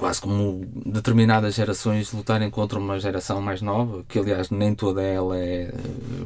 quase 0.00 0.18
como 0.18 0.64
determinadas 0.86 1.54
gerações 1.54 2.10
lutarem 2.10 2.48
contra 2.50 2.78
uma 2.78 2.98
geração 2.98 3.38
mais 3.42 3.60
nova, 3.60 4.02
que 4.08 4.18
aliás 4.18 4.48
nem 4.50 4.74
toda 4.74 5.02
ela 5.02 5.36
é 5.36 5.64
eh, 5.64 5.72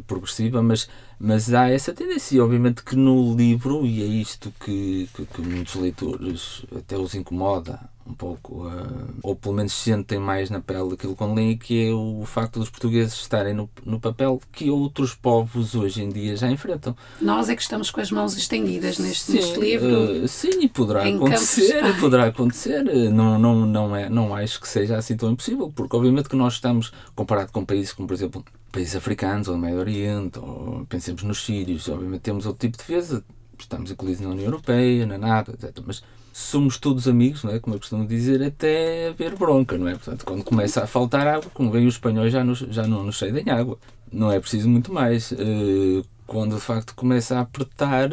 progressiva, 0.06 0.62
mas, 0.62 0.88
mas 1.18 1.52
há 1.52 1.68
essa 1.68 1.92
tendência. 1.92 2.42
Obviamente 2.42 2.84
que 2.84 2.94
no 2.94 3.34
livro, 3.34 3.84
e 3.84 4.00
é 4.00 4.06
isto 4.06 4.52
que, 4.60 5.08
que, 5.12 5.26
que 5.26 5.42
muitos 5.42 5.74
leitores 5.74 6.64
até 6.74 6.96
os 6.96 7.16
incomoda, 7.16 7.80
um 8.06 8.12
pouco, 8.12 8.66
uh, 8.66 9.14
ou 9.22 9.34
pelo 9.34 9.54
menos 9.54 9.72
sentem 9.72 10.18
mais 10.18 10.50
na 10.50 10.60
pele 10.60 10.94
aquilo 10.94 11.16
que 11.16 11.24
leem, 11.24 11.56
que 11.56 11.88
é 11.88 11.92
o 11.92 12.24
facto 12.26 12.58
dos 12.58 12.68
portugueses 12.68 13.14
estarem 13.14 13.54
no, 13.54 13.68
no 13.84 13.98
papel 13.98 14.40
que 14.52 14.70
outros 14.70 15.14
povos 15.14 15.74
hoje 15.74 16.02
em 16.02 16.08
dia 16.10 16.36
já 16.36 16.50
enfrentam. 16.50 16.94
Nós 17.20 17.48
é 17.48 17.56
que 17.56 17.62
estamos 17.62 17.90
com 17.90 18.00
as 18.00 18.10
mãos 18.10 18.36
estendidas 18.36 18.98
neste, 18.98 19.32
sim, 19.32 19.32
neste 19.34 19.58
livro. 19.58 20.24
Uh, 20.24 20.28
sim, 20.28 20.60
e 20.60 20.68
poderá 20.68 21.06
acontecer, 21.06 21.80
campos... 21.80 22.00
poderá 22.00 22.26
acontecer. 22.26 22.84
Não, 23.10 23.38
não, 23.38 23.66
não, 23.66 23.96
é, 23.96 24.08
não 24.08 24.34
acho 24.34 24.60
que 24.60 24.68
seja 24.68 24.96
assim 24.96 25.16
tão 25.16 25.30
impossível, 25.30 25.72
porque 25.74 25.96
obviamente 25.96 26.28
que 26.28 26.36
nós 26.36 26.54
estamos, 26.54 26.92
comparado 27.14 27.52
com 27.52 27.64
países 27.64 27.92
como, 27.92 28.06
por 28.06 28.14
exemplo, 28.14 28.44
países 28.70 28.94
africanos 28.96 29.48
ou 29.48 29.54
do 29.54 29.60
Médio 29.60 29.78
Oriente, 29.78 30.38
ou 30.38 30.84
pensemos 30.88 31.22
nos 31.22 31.44
sírios, 31.44 31.88
obviamente 31.88 32.22
temos 32.22 32.44
outro 32.44 32.60
tipo 32.60 32.76
de 32.76 32.84
defesa, 32.84 33.24
estamos 33.58 33.90
incluídos 33.90 34.20
na 34.20 34.30
União 34.30 34.46
Europeia, 34.46 35.06
na 35.06 35.16
NATO, 35.16 35.52
etc. 35.52 35.78
Mas 35.86 36.02
somos 36.36 36.78
todos 36.78 37.06
amigos, 37.06 37.44
não 37.44 37.52
é? 37.52 37.60
como 37.60 37.76
eu 37.76 37.78
costumo 37.78 38.04
dizer, 38.04 38.42
até 38.42 39.06
haver 39.08 39.36
bronca, 39.36 39.78
não 39.78 39.86
é? 39.86 39.92
Portanto, 39.92 40.24
quando 40.24 40.42
começa 40.42 40.82
a 40.82 40.86
faltar 40.86 41.28
água, 41.28 41.48
como 41.54 41.70
vem 41.70 41.86
os 41.86 41.94
espanhóis 41.94 42.32
já, 42.32 42.42
nos, 42.42 42.58
já 42.58 42.88
não 42.88 43.04
nos 43.04 43.18
cedem 43.18 43.48
água. 43.50 43.78
Não 44.10 44.32
é 44.32 44.40
preciso 44.40 44.68
muito 44.68 44.92
mais. 44.92 45.30
Eh, 45.30 46.02
quando 46.26 46.56
de 46.56 46.60
facto 46.60 46.92
começa 46.96 47.36
a 47.36 47.42
apertar, 47.42 48.10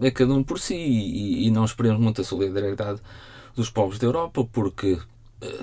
é 0.00 0.10
cada 0.10 0.34
um 0.34 0.42
por 0.44 0.58
si 0.58 0.74
e, 0.74 1.46
e 1.46 1.50
não 1.50 1.64
esperemos 1.64 1.98
muito 1.98 2.20
a 2.20 2.24
solidariedade 2.24 3.00
dos 3.56 3.70
povos 3.70 3.98
da 3.98 4.06
Europa, 4.06 4.44
porque 4.52 4.98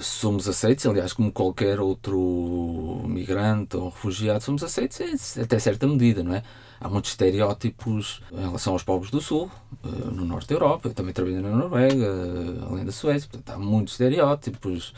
somos 0.01 0.47
aceitos, 0.47 0.85
aliás, 0.85 1.13
como 1.13 1.31
qualquer 1.31 1.79
outro 1.79 3.01
migrante 3.05 3.75
ou 3.77 3.89
refugiado, 3.89 4.43
somos 4.43 4.63
aceitos 4.63 5.37
até 5.37 5.59
certa 5.59 5.85
medida, 5.87 6.23
não 6.23 6.33
é? 6.35 6.43
há 6.79 6.89
muitos 6.89 7.11
estereótipos 7.11 8.21
em 8.31 8.41
relação 8.41 8.73
aos 8.73 8.83
povos 8.83 9.09
do 9.09 9.21
Sul, 9.21 9.49
eh, 9.83 9.87
no 9.87 10.25
Norte 10.25 10.49
da 10.49 10.55
Europa. 10.55 10.89
Eu 10.89 10.93
também 10.93 11.13
trabalhei 11.13 11.39
na 11.39 11.49
Noruega, 11.49 12.05
eh, 12.05 12.65
além 12.69 12.85
da 12.85 12.91
Suécia. 12.91 13.29
Portanto, 13.29 13.55
há 13.55 13.59
muitos 13.59 13.93
estereótipos. 13.93 14.93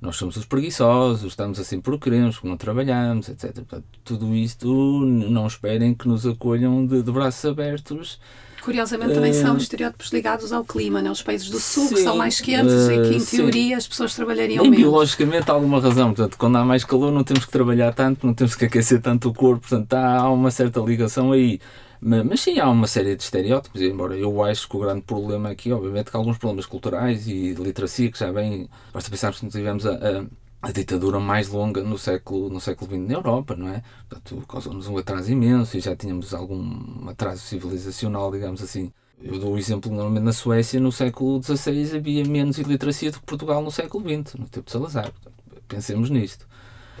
Nós 0.00 0.16
somos 0.16 0.36
os 0.36 0.46
preguiçosos, 0.46 1.30
estamos 1.30 1.58
assim 1.60 1.80
porque 1.80 2.10
queremos, 2.10 2.42
não 2.42 2.56
trabalhamos, 2.56 3.28
etc. 3.28 3.52
Portanto, 3.54 3.84
tudo 4.02 4.34
isto 4.34 5.04
não 5.04 5.46
esperem 5.46 5.94
que 5.94 6.08
nos 6.08 6.26
acolham 6.26 6.86
de, 6.86 7.02
de 7.02 7.12
braços 7.12 7.44
abertos 7.44 8.18
Curiosamente 8.62 9.14
também 9.14 9.32
são 9.32 9.54
eh, 9.54 9.58
estereótipos 9.58 10.12
ligados 10.12 10.52
ao 10.52 10.64
clima, 10.64 11.00
né? 11.00 11.10
os 11.10 11.22
países 11.22 11.48
do 11.48 11.58
sul 11.58 11.88
sim, 11.88 11.94
que 11.94 12.02
são 12.02 12.16
mais 12.16 12.40
quentes 12.40 12.72
uh, 12.72 12.92
e 12.92 13.08
que 13.08 13.16
em 13.16 13.24
teoria 13.24 13.68
sim. 13.68 13.74
as 13.74 13.88
pessoas 13.88 14.14
trabalhariam 14.14 14.64
e 14.64 14.68
menos. 14.68 14.76
biologicamente 14.76 15.50
há 15.50 15.54
alguma 15.54 15.80
razão, 15.80 16.12
portanto 16.12 16.36
quando 16.36 16.56
há 16.56 16.64
mais 16.64 16.84
calor 16.84 17.10
não 17.10 17.24
temos 17.24 17.44
que 17.44 17.50
trabalhar 17.50 17.94
tanto, 17.94 18.26
não 18.26 18.34
temos 18.34 18.54
que 18.54 18.64
aquecer 18.66 19.00
tanto 19.00 19.28
o 19.28 19.34
corpo, 19.34 19.68
portanto 19.68 19.94
há 19.94 20.30
uma 20.30 20.50
certa 20.50 20.80
ligação 20.80 21.32
aí. 21.32 21.60
Mas, 22.00 22.24
mas 22.24 22.40
sim, 22.40 22.58
há 22.58 22.68
uma 22.68 22.86
série 22.86 23.14
de 23.14 23.22
estereótipos, 23.22 23.80
embora 23.82 24.16
eu 24.16 24.42
acho 24.42 24.68
que 24.68 24.76
o 24.76 24.80
grande 24.80 25.02
problema 25.02 25.50
aqui, 25.50 25.70
obviamente, 25.70 26.10
que 26.10 26.16
há 26.16 26.18
alguns 26.18 26.38
problemas 26.38 26.64
culturais 26.64 27.28
e 27.28 27.54
de 27.54 27.62
literacia 27.62 28.10
que 28.10 28.18
já 28.18 28.32
vem, 28.32 28.68
basta 28.92 29.10
pensarmos 29.10 29.40
que 29.40 29.48
tivemos 29.48 29.86
a, 29.86 29.92
a 29.92 30.24
a 30.62 30.70
ditadura 30.72 31.18
mais 31.18 31.48
longa 31.48 31.82
no 31.82 31.96
século, 31.98 32.50
no 32.50 32.60
século 32.60 32.90
XX 32.90 33.08
na 33.08 33.14
Europa, 33.14 33.56
não 33.56 33.68
é? 33.68 33.82
Portanto, 34.08 34.44
causou-nos 34.46 34.86
um 34.88 34.98
atraso 34.98 35.32
imenso 35.32 35.76
e 35.76 35.80
já 35.80 35.96
tínhamos 35.96 36.34
algum 36.34 37.08
atraso 37.08 37.42
civilizacional, 37.42 38.30
digamos 38.30 38.62
assim. 38.62 38.92
Eu 39.22 39.38
dou 39.38 39.54
o 39.54 39.58
exemplo, 39.58 39.90
normalmente 39.90 40.24
na 40.24 40.32
Suécia, 40.32 40.80
no 40.80 40.92
século 40.92 41.42
XVI 41.42 41.96
havia 41.96 42.24
menos 42.24 42.58
iliteracia 42.58 43.10
do 43.10 43.20
que 43.20 43.26
Portugal 43.26 43.62
no 43.62 43.70
século 43.70 44.02
XX, 44.04 44.34
no 44.34 44.48
tempo 44.48 44.66
de 44.66 44.72
Salazar. 44.72 45.12
Portanto, 45.12 45.62
pensemos 45.68 46.10
nisto. 46.10 46.46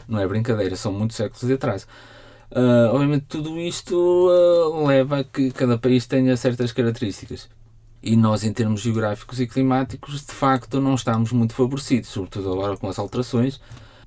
Não 0.08 0.18
é 0.18 0.26
brincadeira, 0.26 0.76
são 0.76 0.92
muitos 0.92 1.16
séculos 1.16 1.46
de 1.46 1.54
atraso. 1.54 1.86
Uh, 2.50 2.92
obviamente, 2.94 3.26
tudo 3.28 3.58
isto 3.58 3.94
uh, 3.94 4.86
leva 4.86 5.20
a 5.20 5.24
que 5.24 5.50
cada 5.52 5.78
país 5.78 6.06
tenha 6.06 6.36
certas 6.36 6.72
características. 6.72 7.48
E 8.02 8.16
nós, 8.16 8.44
em 8.44 8.52
termos 8.52 8.80
geográficos 8.80 9.40
e 9.40 9.46
climáticos, 9.46 10.24
de 10.24 10.32
facto, 10.32 10.80
não 10.80 10.94
estamos 10.94 11.32
muito 11.32 11.52
favorecidos, 11.52 12.08
sobretudo 12.08 12.52
agora 12.52 12.76
com 12.76 12.88
as 12.88 12.98
alterações. 12.98 13.60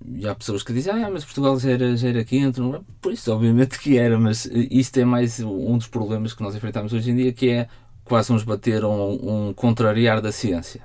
E 0.05 0.27
há 0.27 0.35
pessoas 0.35 0.63
que 0.63 0.73
dizem, 0.73 0.91
ah, 1.03 1.09
mas 1.11 1.23
Portugal 1.23 1.57
já 1.59 1.71
era, 1.71 1.95
já 1.95 2.09
era 2.09 2.23
quente. 2.25 2.59
Não? 2.59 2.83
Por 2.99 3.13
isso, 3.13 3.31
obviamente 3.31 3.79
que 3.79 3.97
era, 3.97 4.19
mas 4.19 4.45
isto 4.51 4.97
é 4.97 5.05
mais 5.05 5.39
um 5.39 5.77
dos 5.77 5.87
problemas 5.87 6.33
que 6.33 6.41
nós 6.41 6.55
enfrentamos 6.55 6.91
hoje 6.91 7.11
em 7.11 7.15
dia, 7.15 7.31
que 7.31 7.49
é 7.49 7.67
quase 8.03 8.33
uns 8.33 8.43
bater 8.43 8.83
um, 8.83 9.47
um 9.49 9.53
contrariar 9.53 10.21
da 10.21 10.31
ciência. 10.31 10.81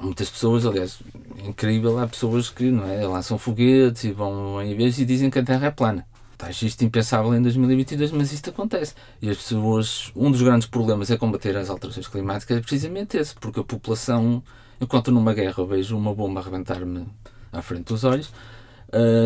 Muitas 0.00 0.30
pessoas, 0.30 0.64
aliás, 0.64 1.00
incrível, 1.46 1.98
há 1.98 2.06
pessoas 2.06 2.48
que 2.48 2.70
não 2.70 2.88
é, 2.88 3.06
lançam 3.06 3.38
foguetes 3.38 4.04
e 4.04 4.12
vão 4.12 4.62
em 4.62 4.74
vez 4.74 4.98
e 4.98 5.04
dizem 5.04 5.28
que 5.28 5.38
a 5.38 5.44
Terra 5.44 5.66
é 5.66 5.70
plana. 5.70 6.06
Acho 6.42 6.64
isto 6.64 6.82
impensável 6.84 7.34
em 7.34 7.42
2022, 7.42 8.12
mas 8.12 8.32
isto 8.32 8.50
acontece. 8.50 8.94
E 9.20 9.28
as 9.28 9.36
pessoas, 9.36 10.10
um 10.16 10.30
dos 10.30 10.40
grandes 10.40 10.66
problemas 10.66 11.10
é 11.10 11.16
combater 11.16 11.56
as 11.56 11.68
alterações 11.68 12.08
climáticas, 12.08 12.56
é 12.56 12.60
precisamente 12.60 13.16
esse, 13.18 13.34
porque 13.34 13.60
a 13.60 13.64
população, 13.64 14.42
enquanto 14.80 15.12
numa 15.12 15.34
guerra 15.34 15.64
vejo 15.66 15.96
uma 15.96 16.14
bomba 16.14 16.40
arrebentar-me 16.40 17.06
à 17.52 17.60
frente 17.60 17.84
dos 17.84 18.04
olhos, 18.04 18.32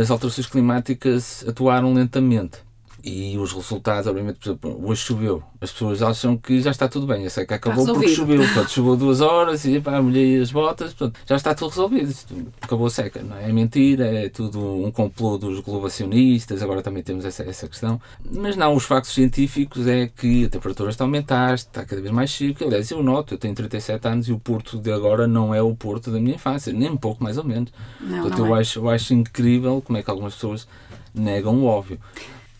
as 0.00 0.10
alterações 0.10 0.46
climáticas 0.46 1.44
atuaram 1.46 1.94
lentamente. 1.94 2.63
E 3.06 3.36
os 3.36 3.52
resultados, 3.52 4.06
obviamente, 4.06 4.38
por 4.38 4.48
exemplo, 4.48 4.80
hoje 4.82 5.02
choveu. 5.02 5.42
As 5.60 5.70
pessoas 5.70 6.00
acham 6.00 6.38
que 6.38 6.62
já 6.62 6.70
está 6.70 6.88
tudo 6.88 7.06
bem. 7.06 7.28
Sei 7.28 7.44
que 7.44 7.52
acabou 7.52 7.84
porque 7.84 8.08
choveu. 8.08 8.38
Portanto, 8.38 8.70
choveu 8.70 8.96
duas 8.96 9.20
horas 9.20 9.62
e 9.66 9.78
pá, 9.78 10.00
molhei 10.00 10.40
as 10.40 10.50
botas. 10.50 10.94
Portanto, 10.94 11.20
já 11.26 11.36
está 11.36 11.54
tudo 11.54 11.68
resolvido. 11.68 12.14
Acabou 12.62 12.86
a 12.86 12.90
seca. 12.90 13.22
Não 13.22 13.36
é? 13.36 13.50
é 13.50 13.52
mentira, 13.52 14.06
é 14.06 14.30
tudo 14.30 14.58
um 14.82 14.90
complô 14.90 15.36
dos 15.36 15.60
globacionistas. 15.60 16.62
Agora 16.62 16.80
também 16.80 17.02
temos 17.02 17.26
essa, 17.26 17.42
essa 17.42 17.68
questão. 17.68 18.00
Mas 18.32 18.56
não, 18.56 18.74
os 18.74 18.84
factos 18.84 19.12
científicos 19.12 19.86
é 19.86 20.06
que 20.06 20.46
a 20.46 20.48
temperatura 20.48 20.88
está 20.88 21.04
a 21.04 21.06
aumentar, 21.06 21.52
está 21.52 21.84
cada 21.84 22.00
vez 22.00 22.10
mais 22.10 22.30
chique. 22.30 22.64
Aliás, 22.64 22.90
eu 22.90 23.02
noto, 23.02 23.34
eu 23.34 23.38
tenho 23.38 23.54
37 23.54 24.08
anos 24.08 24.28
e 24.28 24.32
o 24.32 24.38
Porto 24.38 24.78
de 24.78 24.90
agora 24.90 25.26
não 25.26 25.54
é 25.54 25.60
o 25.60 25.74
Porto 25.74 26.10
da 26.10 26.18
minha 26.18 26.36
infância, 26.36 26.72
nem 26.72 26.88
um 26.88 26.96
pouco 26.96 27.22
mais 27.22 27.36
ou 27.36 27.44
menos. 27.44 27.70
Não, 28.00 28.22
Portanto, 28.22 28.38
não 28.38 28.46
eu, 28.46 28.56
é. 28.56 28.60
acho, 28.60 28.78
eu 28.78 28.88
acho 28.88 29.12
incrível 29.12 29.82
como 29.84 29.98
é 29.98 30.02
que 30.02 30.08
algumas 30.08 30.32
pessoas 30.32 30.66
negam 31.14 31.58
o 31.58 31.66
óbvio. 31.66 32.00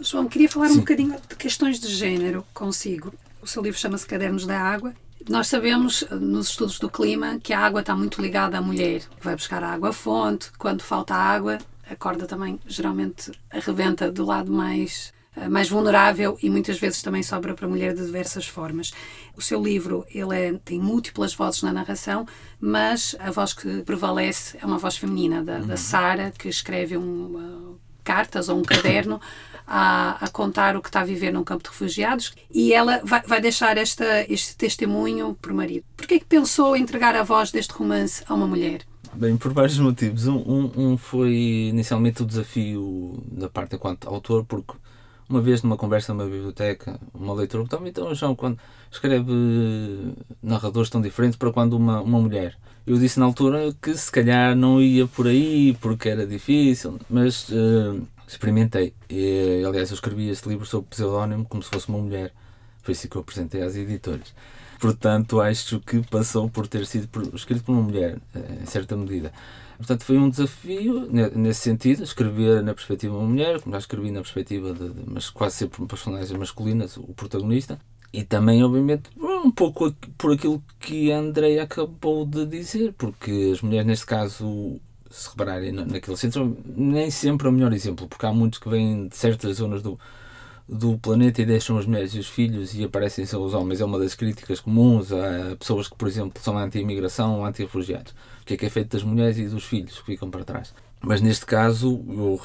João, 0.01 0.27
queria 0.27 0.49
falar 0.49 0.69
Sim. 0.69 0.75
um 0.75 0.79
bocadinho 0.79 1.17
de 1.29 1.37
questões 1.37 1.79
de 1.79 1.89
género 1.89 2.45
consigo. 2.53 3.13
O 3.41 3.47
seu 3.47 3.63
livro 3.63 3.79
chama-se 3.79 4.07
Cadernos 4.07 4.47
da 4.47 4.59
Água. 4.59 4.95
Nós 5.29 5.47
sabemos, 5.47 6.05
nos 6.11 6.49
estudos 6.49 6.79
do 6.79 6.91
clima, 6.91 7.39
que 7.43 7.53
a 7.53 7.61
água 7.61 7.81
está 7.81 7.95
muito 7.95 8.21
ligada 8.21 8.59
à 8.59 8.61
mulher, 8.61 9.01
que 9.01 9.25
vai 9.25 9.35
buscar 9.35 9.63
a 9.63 9.73
água 9.73 9.91
à 9.91 9.93
fonte. 9.93 10.51
Quando 10.59 10.83
falta 10.83 11.15
água, 11.15 11.59
a 11.89 11.97
corda 11.97 12.27
também 12.27 12.59
geralmente 12.67 13.33
arrebenta 13.51 14.11
do 14.11 14.25
lado 14.25 14.53
mais 14.53 15.15
eh, 15.37 15.49
mais 15.49 15.69
vulnerável 15.69 16.39
e 16.43 16.49
muitas 16.49 16.79
vezes 16.79 17.03
também 17.03 17.23
sobra 17.23 17.55
para 17.55 17.67
a 17.67 17.69
mulher 17.69 17.95
de 17.95 18.05
diversas 18.05 18.47
formas. 18.47 18.93
O 19.37 19.43
seu 19.43 19.63
livro 19.63 20.05
ele 20.11 20.37
é, 20.37 20.53
tem 20.65 20.79
múltiplas 20.79 21.35
vozes 21.35 21.63
na 21.63 21.73
narração, 21.73 22.27
mas 22.61 23.17
a 23.19 23.31
voz 23.31 23.53
que 23.53 23.83
prevalece 23.83 24.57
é 24.61 24.67
uma 24.67 24.79
voz 24.79 24.97
feminina, 24.97 25.43
da, 25.43 25.59
da 25.59 25.73
uhum. 25.73 25.77
Sara, 25.77 26.33
que 26.37 26.49
escreve 26.49 26.97
um, 26.97 27.73
uh, 27.73 27.81
cartas 28.05 28.49
ou 28.49 28.59
um 28.59 28.63
caderno 28.63 29.21
a, 29.67 30.25
a, 30.25 30.29
contar 30.29 30.77
o 30.77 30.83
que 30.83 30.89
está 30.89 31.01
a 31.01 31.05
viver 31.05 31.33
num 31.33 31.45
campo 31.45 31.63
de 31.63 31.71
refugiados 31.71 32.35
e 32.53 32.73
ela 32.73 33.01
vai, 33.05 33.23
vai 33.23 33.41
deixar 33.41 33.77
esta, 33.79 34.25
este 34.29 34.57
testemunho 34.57 35.37
para 35.41 35.53
o 35.53 35.57
marido. 35.57 35.85
Porquê 35.97 36.15
é 36.15 36.19
que 36.19 36.25
pensou 36.25 36.77
entregar 36.77 37.17
a 37.17 37.23
voz 37.23 37.51
deste 37.51 37.73
romance 37.73 38.23
a 38.29 38.35
uma 38.35 38.47
mulher? 38.47 38.83
Bem, 39.15 39.37
por 39.37 39.53
vários 39.53 39.79
motivos. 39.79 40.27
Um, 40.27 40.37
um, 40.37 40.73
um, 40.77 40.97
foi 40.97 41.35
inicialmente 41.71 42.23
o 42.23 42.27
desafio 42.27 43.23
da 43.31 43.49
parte 43.49 43.77
enquanto 43.77 44.09
autor, 44.09 44.45
porque 44.45 44.75
uma 45.29 45.41
vez 45.41 45.63
numa 45.63 45.77
conversa 45.77 46.13
numa 46.13 46.25
biblioteca, 46.25 47.01
uma 47.15 47.33
leitura, 47.33 47.63
então, 47.63 47.87
então 47.87 48.15
João, 48.15 48.35
quando 48.35 48.59
escreve 48.91 49.33
narradores 50.43 50.91
tão 50.91 51.01
diferentes 51.01 51.37
para 51.37 51.53
quando 51.53 51.75
uma, 51.75 52.01
uma 52.01 52.21
mulher. 52.21 52.57
Eu 52.87 52.99
disse 52.99 53.19
na 53.19 53.25
altura 53.25 53.75
que 53.81 53.97
se 53.97 54.13
calhar 54.13 54.55
não 54.55 54.81
ia 54.81 55.07
por 55.07 55.27
aí 55.27 55.75
porque 55.81 56.09
era 56.09 56.27
difícil, 56.27 56.99
mas 57.09 57.49
uh, 57.49 58.03
experimentei. 58.27 58.95
E, 59.09 59.63
aliás, 59.67 59.91
eu 59.91 59.95
escrevi 59.95 60.29
este 60.29 60.49
livro 60.49 60.67
sob 60.67 60.87
pseudónimo 60.89 61.45
como 61.45 61.63
se 61.63 61.71
fosse 61.71 61.89
uma 61.89 61.99
mulher. 61.99 62.33
Foi 62.83 62.93
isso 62.93 63.09
que 63.09 63.17
eu 63.17 63.23
apresentei 63.23 63.63
às 63.63 63.77
editoras. 63.77 64.35
Portanto, 64.79 65.41
acho 65.41 65.81
que 65.81 66.03
passou 66.03 66.51
por 66.51 66.67
ter 66.67 66.85
sido 66.87 67.09
escrito 67.35 67.65
por 67.65 67.73
uma 67.73 67.83
mulher, 67.83 68.19
eh, 68.35 68.59
em 68.63 68.67
certa 68.67 68.97
medida. 68.97 69.33
Portanto, 69.79 70.05
foi 70.05 70.19
um 70.19 70.29
desafio 70.29 71.09
nesse 71.35 71.61
sentido, 71.61 72.03
escrever 72.03 72.63
na 72.63 72.75
perspectiva 72.75 73.15
de 73.15 73.19
uma 73.19 73.29
mulher, 73.29 73.61
como 73.61 73.75
já 73.75 73.79
escrevi 73.79 74.11
na 74.11 74.21
perspectiva 74.21 74.73
de, 74.73 74.91
de 74.91 75.03
mas 75.07 75.31
quase 75.31 75.57
sempre 75.57 75.85
personagens 75.87 76.31
masculinas, 76.33 76.97
o 76.97 77.15
protagonista. 77.15 77.79
E 78.13 78.23
também, 78.23 78.63
obviamente, 78.63 79.11
um 79.19 79.51
pouco 79.51 79.93
por 80.17 80.33
aquilo 80.35 80.63
que 80.79 81.11
a 81.11 81.19
Andrei 81.19 81.59
acabou 81.59 82.25
de 82.25 82.47
dizer, 82.47 82.93
porque 82.93 83.51
as 83.53 83.61
mulheres, 83.61 83.87
neste 83.87 84.07
caso, 84.07 84.81
se 85.15 85.29
repararem 85.29 85.73
naquele 85.73 86.17
centro, 86.17 86.57
nem 86.65 87.11
sempre 87.11 87.47
é 87.47 87.51
o 87.51 87.53
melhor 87.53 87.73
exemplo, 87.73 88.09
porque 88.09 88.27
há 88.27 88.33
muitos 88.33 88.59
que 88.59 88.69
vêm 88.69 89.09
de 89.09 89.17
certas 89.17 89.57
zonas 89.57 89.83
do, 89.83 89.99
do 90.69 90.99
planeta 90.99 91.41
e 91.41 91.47
deixam 91.47 91.79
as 91.79 91.87
mulheres 91.87 92.15
e 92.15 92.19
os 92.19 92.29
filhos 92.29 92.75
e 92.75 92.85
aparecem 92.85 93.25
só 93.25 93.43
os 93.43 93.55
homens. 93.55 93.81
É 93.81 93.85
uma 93.85 93.99
das 93.99 94.15
críticas 94.15 94.61
comuns 94.61 95.13
a 95.13 95.57
pessoas 95.57 95.89
que, 95.89 95.97
por 95.97 96.09
exemplo, 96.09 96.43
são 96.43 96.59
anti-imigração 96.59 97.39
ou 97.39 97.45
anti-refugiados. 97.45 98.13
O 98.43 98.45
que 98.45 98.55
é 98.55 98.57
que 98.57 98.67
é 98.67 98.71
feito 98.71 98.91
das 98.91 99.03
mulheres 99.03 99.39
e 99.39 99.47
dos 99.47 99.65
filhos 99.65 99.99
que 100.01 100.07
ficam 100.07 100.31
para 100.31 100.45
trás? 100.45 100.75
Mas 101.01 101.21
neste 101.21 101.47
caso, 101.47 102.03
eu 102.09 102.41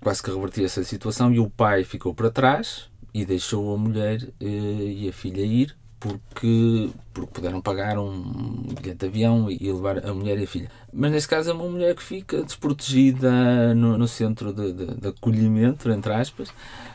quase 0.00 0.22
que 0.22 0.30
reverti 0.30 0.64
essa 0.64 0.82
situação 0.82 1.32
e 1.32 1.38
o 1.38 1.48
pai 1.48 1.84
ficou 1.84 2.14
para 2.14 2.30
trás, 2.30 2.88
e 3.12 3.24
deixou 3.24 3.74
a 3.74 3.78
mulher 3.78 4.22
uh, 4.22 4.44
e 4.44 5.08
a 5.08 5.12
filha 5.12 5.42
ir 5.42 5.76
porque, 5.98 6.90
porque 7.12 7.32
puderam 7.32 7.60
pagar 7.60 7.98
um 7.98 8.62
bilhete 8.80 8.98
de 8.98 9.06
avião 9.06 9.50
e 9.50 9.72
levar 9.72 10.04
a 10.06 10.14
mulher 10.14 10.38
e 10.38 10.44
a 10.44 10.46
filha. 10.46 10.70
Mas 10.92 11.12
neste 11.12 11.28
caso 11.28 11.50
é 11.50 11.52
uma 11.52 11.68
mulher 11.68 11.94
que 11.94 12.02
fica 12.02 12.42
desprotegida 12.42 13.74
no, 13.74 13.98
no 13.98 14.08
centro 14.08 14.52
de, 14.52 14.72
de, 14.72 14.86
de, 14.94 15.08
acolhimento, 15.08 15.90
entre 15.90 16.12
aspas, 16.12 16.48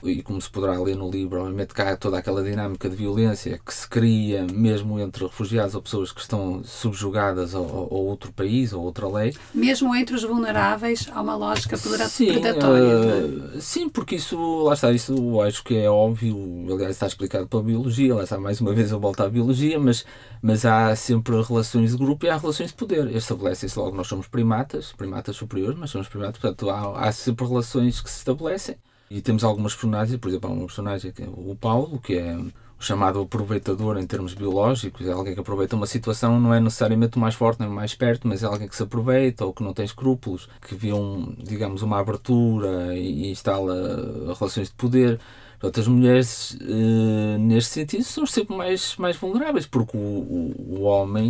e 0.04 0.24
como 0.24 0.42
se 0.42 0.50
poderá 0.50 0.80
ler 0.80 0.96
no 0.96 1.12
livro, 1.12 1.42
obviamente 1.42 1.74
cá 1.74 1.96
toda 1.96 2.18
aquela 2.18 2.44
dinâmica 2.44 2.90
de 2.90 2.96
violência 2.96 3.60
que 3.64 3.74
se 3.74 3.88
cria 3.88 4.48
mesmo 4.52 5.00
entre 5.00 5.26
refugiados 5.26 5.76
ou 5.76 5.82
pessoas 5.82 6.12
que 6.12 6.22
estão 6.22 6.64
subjugadas 6.64 7.54
a, 7.54 7.60
a 7.60 7.62
outro 7.62 8.32
país 8.32 8.74
ou 8.74 8.84
outra 8.84 9.08
lei. 9.08 9.36
Mesmo 9.54 9.96
entre 9.96 10.16
os 10.16 10.24
vulneráveis 10.24 11.08
há 11.14 11.22
uma 11.22 11.36
lógica 11.36 11.78
predatória. 11.78 13.28
Uh, 13.28 13.62
sim, 13.62 13.90
porque 13.90 14.16
isso, 14.16 14.64
lá 14.64 14.74
está, 14.74 14.92
isso 14.92 15.40
acho 15.42 15.64
que 15.64 15.78
é 15.78 15.90
óbvio, 15.90 16.66
aliás 16.72 16.92
está 16.92 17.06
explicado 17.06 17.48
pela 17.48 17.62
biologia, 17.62 18.16
lá 18.16 18.24
está 18.24 18.40
mais 18.40 18.60
uma 18.60 18.74
vez 18.74 18.92
eu 18.94 19.00
volto 19.00 19.22
à 19.22 19.30
biologia, 19.30 19.80
mas, 19.80 20.06
mas 20.42 20.66
há 20.66 20.96
sempre 20.96 21.42
relações 21.42 21.92
de 21.92 21.98
grupo 21.98 22.26
e 22.26 22.30
há 22.30 22.38
relações 22.38 22.70
de 22.70 22.76
poder. 22.76 23.14
Estabelecem-se 23.16 23.78
logo, 23.78 23.96
nós 23.96 24.08
somos 24.08 24.28
primatas, 24.28 24.92
primatas 24.94 25.36
superiores, 25.36 25.78
mas 25.78 25.90
somos 25.90 26.08
primatas, 26.08 26.40
portanto 26.40 26.70
há, 26.70 27.08
há 27.08 27.12
sempre 27.12 27.46
relações 27.46 28.02
que 28.02 28.10
se 28.10 28.18
estabelecem 28.20 28.76
e 29.14 29.22
temos 29.22 29.44
algumas 29.44 29.74
personagens, 29.76 30.18
por 30.18 30.28
exemplo, 30.28 30.50
há 30.50 30.54
uma 30.54 30.66
personagem 30.66 31.12
que 31.12 31.22
é 31.22 31.28
o 31.28 31.56
Paulo, 31.56 32.00
que 32.00 32.18
é 32.18 32.36
o 32.36 32.52
chamado 32.80 33.22
aproveitador 33.22 33.98
em 34.00 34.08
termos 34.08 34.34
biológicos, 34.34 35.06
é 35.08 35.12
alguém 35.12 35.36
que 35.36 35.40
aproveita 35.40 35.76
uma 35.76 35.86
situação, 35.86 36.40
não 36.40 36.52
é 36.52 36.60
necessariamente 36.60 37.18
o 37.18 37.20
mais 37.20 37.36
forte 37.36 37.60
nem 37.60 37.70
o 37.70 37.72
mais 37.72 37.94
perto, 37.94 38.28
mas 38.28 38.42
é 38.42 38.48
alguém 38.48 38.68
que 38.68 38.76
se 38.76 38.82
aproveita 38.82 39.46
ou 39.46 39.54
que 39.54 39.62
não 39.62 39.72
tem 39.72 39.86
escrúpulos, 39.86 40.50
que 40.68 40.74
vê, 40.74 40.92
um, 40.94 41.36
digamos, 41.38 41.84
uma 41.84 42.00
abertura 42.00 42.96
e 42.96 43.30
instala 43.30 44.34
relações 44.38 44.70
de 44.70 44.74
poder. 44.76 45.20
Portanto, 45.64 45.80
as 45.80 45.88
mulheres, 45.88 46.58
uh, 46.62 47.38
neste 47.40 47.72
sentido, 47.72 48.04
são 48.04 48.26
sempre 48.26 48.54
mais, 48.54 48.98
mais 48.98 49.16
vulneráveis, 49.16 49.66
porque 49.66 49.96
o, 49.96 50.02
o, 50.02 50.80
o 50.80 50.82
homem, 50.82 51.30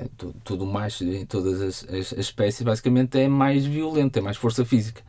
é? 0.00 0.06
tudo 0.44 0.64
mais, 0.64 1.00
em 1.02 1.26
todas 1.26 1.60
as, 1.60 1.84
as, 1.88 2.12
as 2.12 2.18
espécies, 2.18 2.62
basicamente 2.62 3.18
é 3.18 3.26
mais 3.26 3.66
violento, 3.66 4.12
tem 4.12 4.22
mais 4.22 4.36
força 4.36 4.64
física. 4.64 5.02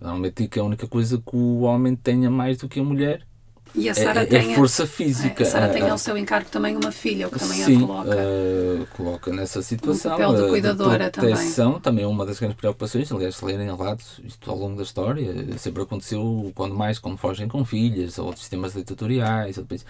Normalmente 0.00 0.48
que 0.48 0.58
a 0.58 0.64
única 0.64 0.88
coisa 0.88 1.18
que 1.18 1.36
o 1.36 1.60
homem 1.60 1.94
tenha 1.94 2.30
mais 2.30 2.56
do 2.56 2.70
que 2.70 2.80
a 2.80 2.82
mulher 2.82 3.26
e 3.74 3.88
a 3.88 3.94
Sara 3.94 4.22
é, 4.22 4.26
tem 4.26 4.52
é 4.52 4.54
força 4.54 4.86
física. 4.86 5.42
A 5.42 5.46
Sara 5.46 5.68
tem 5.68 5.88
ao 5.88 5.98
seu 5.98 6.16
encargo 6.16 6.50
também 6.50 6.76
uma 6.76 6.90
filha, 6.90 7.28
o 7.28 7.30
que 7.30 7.38
também 7.38 7.62
Sim, 7.62 7.76
a 7.76 7.86
coloca. 7.86 8.16
Uh, 8.16 8.86
coloca 8.96 9.32
nessa 9.32 9.62
situação. 9.62 10.14
O 10.14 10.18
papel 10.18 10.42
de 10.42 10.48
cuidadora 10.48 11.04
de 11.04 11.10
proteção, 11.10 11.72
também. 11.72 11.80
também 11.80 12.04
é 12.04 12.08
uma 12.08 12.26
das 12.26 12.38
grandes 12.38 12.56
preocupações. 12.56 13.10
Aliás, 13.12 13.36
se 13.36 13.44
lerem 13.44 13.66
relatos, 13.66 14.20
isto 14.24 14.50
ao 14.50 14.56
longo 14.56 14.76
da 14.76 14.82
história, 14.82 15.34
sempre 15.58 15.82
aconteceu 15.82 16.50
quando 16.54 16.74
mais, 16.74 16.98
quando 16.98 17.16
fogem 17.16 17.48
com 17.48 17.64
filhas, 17.64 18.18
ou 18.18 18.32
de 18.32 18.40
sistemas 18.40 18.72
ditatoriais, 18.72 19.56
ou 19.56 19.64
depois, 19.64 19.84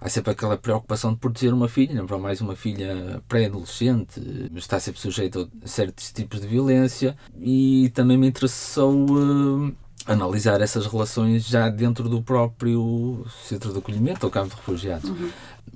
há 0.00 0.08
sempre 0.08 0.32
aquela 0.32 0.56
preocupação 0.56 1.12
de 1.12 1.18
proteger 1.18 1.52
uma 1.52 1.68
filha, 1.68 1.94
não 1.94 2.06
para 2.06 2.18
mais 2.18 2.40
uma 2.40 2.56
filha 2.56 3.22
pré-adolescente, 3.28 4.20
mas 4.50 4.62
está 4.62 4.80
sempre 4.80 5.00
sujeita 5.00 5.48
a 5.62 5.68
certos 5.68 6.10
tipos 6.10 6.40
de 6.40 6.46
violência. 6.46 7.16
E 7.38 7.90
também 7.94 8.16
me 8.16 8.26
interessou. 8.26 9.06
Uh, 9.10 9.74
analisar 10.06 10.60
essas 10.60 10.86
relações 10.86 11.46
já 11.46 11.68
dentro 11.68 12.08
do 12.08 12.22
próprio 12.22 13.26
centro 13.42 13.72
de 13.72 13.78
acolhimento 13.78 14.24
ou 14.24 14.30
campo 14.30 14.50
de 14.50 14.56
refugiados. 14.56 15.10
Uhum. 15.10 15.30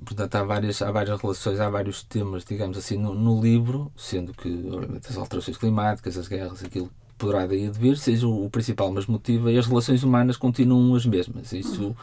Portanto, 0.05 0.35
há 0.37 0.45
várias, 0.45 0.81
há 0.81 0.91
várias 0.91 1.21
relações, 1.21 1.59
há 1.59 1.69
vários 1.69 2.03
temas, 2.03 2.45
digamos 2.45 2.79
assim, 2.79 2.97
no, 2.97 3.13
no 3.13 3.41
livro, 3.41 3.93
sendo 3.97 4.33
que, 4.33 4.49
obviamente, 4.71 5.09
as 5.09 5.17
alterações 5.17 5.57
climáticas, 5.57 6.17
as 6.17 6.29
guerras, 6.29 6.65
aquilo 6.65 6.91
poderá 7.19 7.47
daí 7.47 7.67
advir, 7.67 7.99
seja 7.99 8.27
o, 8.27 8.47
o 8.47 8.51
principal, 8.51 8.91
mas 8.93 9.07
motiva, 9.07 9.53
e 9.53 9.59
as 9.59 9.67
relações 9.67 10.03
humanas 10.03 10.37
continuam 10.37 10.95
as 10.95 11.05
mesmas. 11.05 11.53
Isso, 11.53 11.83
uhum. 11.83 11.95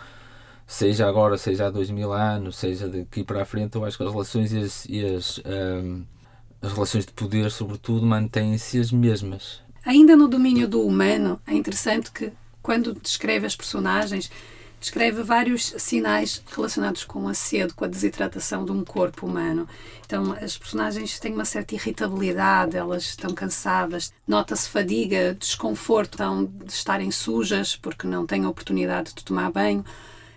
seja 0.67 1.07
agora, 1.07 1.38
seja 1.38 1.67
há 1.67 1.72
dois 1.72 1.89
mil 1.89 2.12
anos, 2.12 2.57
seja 2.57 2.88
daqui 2.88 3.24
para 3.24 3.41
a 3.41 3.46
frente, 3.46 3.75
eu 3.75 3.86
acho 3.86 3.98
que 3.98 4.03
as 4.03 4.12
relações 4.12 4.51
e 4.51 4.60
as, 4.60 4.86
e 4.86 5.05
as, 5.05 5.41
um, 5.46 6.03
as 6.62 6.74
relações 6.74 7.05
de 7.05 7.13
poder, 7.13 7.50
sobretudo, 7.50 8.05
mantêm-se 8.05 8.79
as 8.79 8.91
mesmas 8.91 9.65
Ainda 9.88 10.17
no 10.17 10.27
domínio 10.27 10.67
do 10.67 10.82
humano, 10.86 11.39
é 11.48 11.53
interessante 11.53 12.12
que, 12.12 12.34
quando 12.62 12.94
descreve 12.94 13.46
as 13.46 13.56
personagens, 13.56 14.29
descreve 14.82 15.24
vários 15.24 15.74
sinais 15.77 16.44
relacionados 16.53 17.06
com 17.06 17.25
a 17.29 17.34
sede, 17.34 17.74
com 17.74 17.86
a 17.86 17.88
desidratação 17.88 18.65
de 18.65 18.74
um 18.74 18.84
corpo 18.84 19.26
humano. 19.26 19.65
Então, 20.06 20.34
as 20.41 20.58
personagens 20.58 21.17
têm 21.19 21.32
uma 21.32 21.45
certa 21.45 21.73
irritabilidade, 21.73 22.76
elas 22.76 23.04
estão 23.04 23.34
cansadas, 23.34 24.12
nota-se 24.28 24.67
fadiga, 24.67 25.38
desconforto 25.39 26.15
então, 26.15 26.43
de 26.43 26.73
estarem 26.73 27.10
sujas 27.10 27.78
porque 27.78 28.06
não 28.06 28.26
têm 28.26 28.43
a 28.43 28.50
oportunidade 28.50 29.13
de 29.15 29.23
tomar 29.23 29.50
banho. 29.54 29.86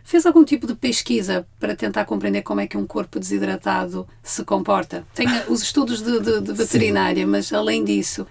Fez 0.05 0.27
algum 0.27 0.45
tipo 0.45 0.65
de 0.65 0.77
pesquisa 0.77 1.45
para 1.59 1.75
tentar 1.75 2.05
compreender 2.05 2.43
como 2.43 2.61
é 2.61 2.69
que 2.69 2.77
um 2.77 2.87
corpo 2.87 3.19
desidratado 3.19 4.07
se 4.23 4.45
comporta? 4.45 5.05
Tem 5.13 5.27
os 5.49 5.61
estudos 5.61 6.01
de, 6.01 6.21
de, 6.21 6.41
de 6.41 6.53
veterinária, 6.53 7.25
Sim. 7.25 7.31
mas 7.31 7.53
além 7.53 7.83
disso, 7.85 8.25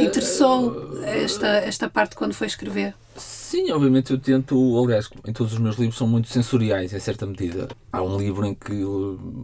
Interessou 0.00 1.02
esta, 1.04 1.46
esta 1.46 1.88
parte 1.88 2.14
quando 2.14 2.34
foi 2.34 2.46
escrever? 2.46 2.94
Sim, 3.16 3.70
obviamente 3.70 4.10
eu 4.12 4.18
tento, 4.18 4.82
aliás, 4.82 5.08
em 5.26 5.32
todos 5.32 5.52
os 5.52 5.58
meus 5.58 5.76
livros 5.76 5.96
são 5.96 6.06
muito 6.06 6.28
sensoriais, 6.28 6.92
em 6.92 6.98
certa 6.98 7.24
medida. 7.24 7.68
Há 7.92 8.02
um 8.02 8.18
livro 8.18 8.44
em 8.44 8.54
que 8.54 8.82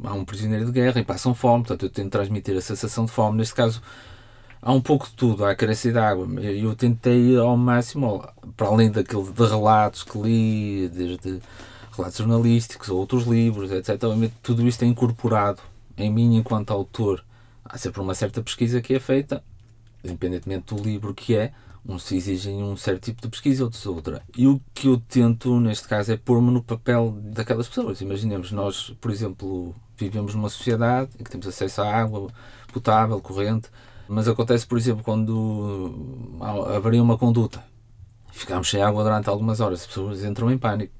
há 0.04 0.12
um 0.12 0.24
prisioneiro 0.24 0.66
de 0.66 0.72
guerra 0.72 1.00
e 1.00 1.04
passam 1.04 1.34
fome, 1.34 1.64
portanto 1.64 1.84
eu 1.84 1.90
tento 1.90 2.10
transmitir 2.10 2.56
a 2.56 2.60
sensação 2.60 3.04
de 3.04 3.12
fome. 3.12 3.38
Neste 3.38 3.54
caso, 3.54 3.80
há 4.60 4.72
um 4.72 4.80
pouco 4.80 5.06
de 5.06 5.14
tudo, 5.14 5.44
há 5.44 5.52
a 5.52 5.54
carência 5.54 5.92
de 5.92 5.98
água. 5.98 6.26
Eu 6.42 6.74
tentei 6.74 7.36
ao 7.36 7.56
máximo, 7.56 8.28
para 8.56 8.66
além 8.66 8.90
daquele 8.90 9.30
de 9.30 9.46
relatos 9.46 10.02
que 10.02 10.18
li, 10.18 10.88
desde 10.88 11.40
relatos 11.96 12.18
jornalísticos 12.18 12.88
ou 12.88 12.98
outros 12.98 13.24
livros, 13.24 13.70
etc. 13.70 13.90
Obviamente 14.02 14.34
tudo 14.42 14.66
isto 14.66 14.82
é 14.82 14.86
incorporado 14.86 15.60
em 15.96 16.12
mim 16.12 16.36
enquanto 16.36 16.72
autor. 16.72 17.24
Há 17.64 17.78
sempre 17.78 18.00
uma 18.00 18.14
certa 18.14 18.42
pesquisa 18.42 18.80
que 18.80 18.94
é 18.94 19.00
feita 19.00 19.42
independentemente 20.04 20.74
do 20.74 20.82
livro 20.82 21.14
que 21.14 21.36
é, 21.36 21.52
uns 21.86 22.10
exigem 22.12 22.62
um 22.62 22.76
certo 22.76 23.04
tipo 23.04 23.22
de 23.22 23.28
pesquisa, 23.28 23.64
outros 23.64 23.84
outra. 23.86 24.22
E 24.36 24.46
o 24.46 24.60
que 24.74 24.88
eu 24.88 25.00
tento, 25.08 25.58
neste 25.58 25.88
caso, 25.88 26.12
é 26.12 26.16
pôr-me 26.16 26.50
no 26.50 26.62
papel 26.62 27.16
daquelas 27.22 27.68
pessoas. 27.68 28.00
Imaginemos, 28.00 28.52
nós, 28.52 28.90
por 29.00 29.10
exemplo, 29.10 29.74
vivemos 29.96 30.34
numa 30.34 30.48
sociedade 30.48 31.10
em 31.18 31.24
que 31.24 31.30
temos 31.30 31.46
acesso 31.46 31.82
à 31.82 31.94
água 31.94 32.28
potável, 32.72 33.20
corrente, 33.20 33.68
mas 34.08 34.28
acontece, 34.28 34.66
por 34.66 34.76
exemplo, 34.76 35.02
quando 35.04 36.38
haveria 36.74 37.02
uma 37.02 37.16
conduta, 37.16 37.64
ficamos 38.32 38.68
sem 38.68 38.82
água 38.82 39.02
durante 39.04 39.28
algumas 39.28 39.60
horas, 39.60 39.80
as 39.80 39.86
pessoas 39.86 40.24
entram 40.24 40.50
em 40.50 40.58
pânico. 40.58 40.92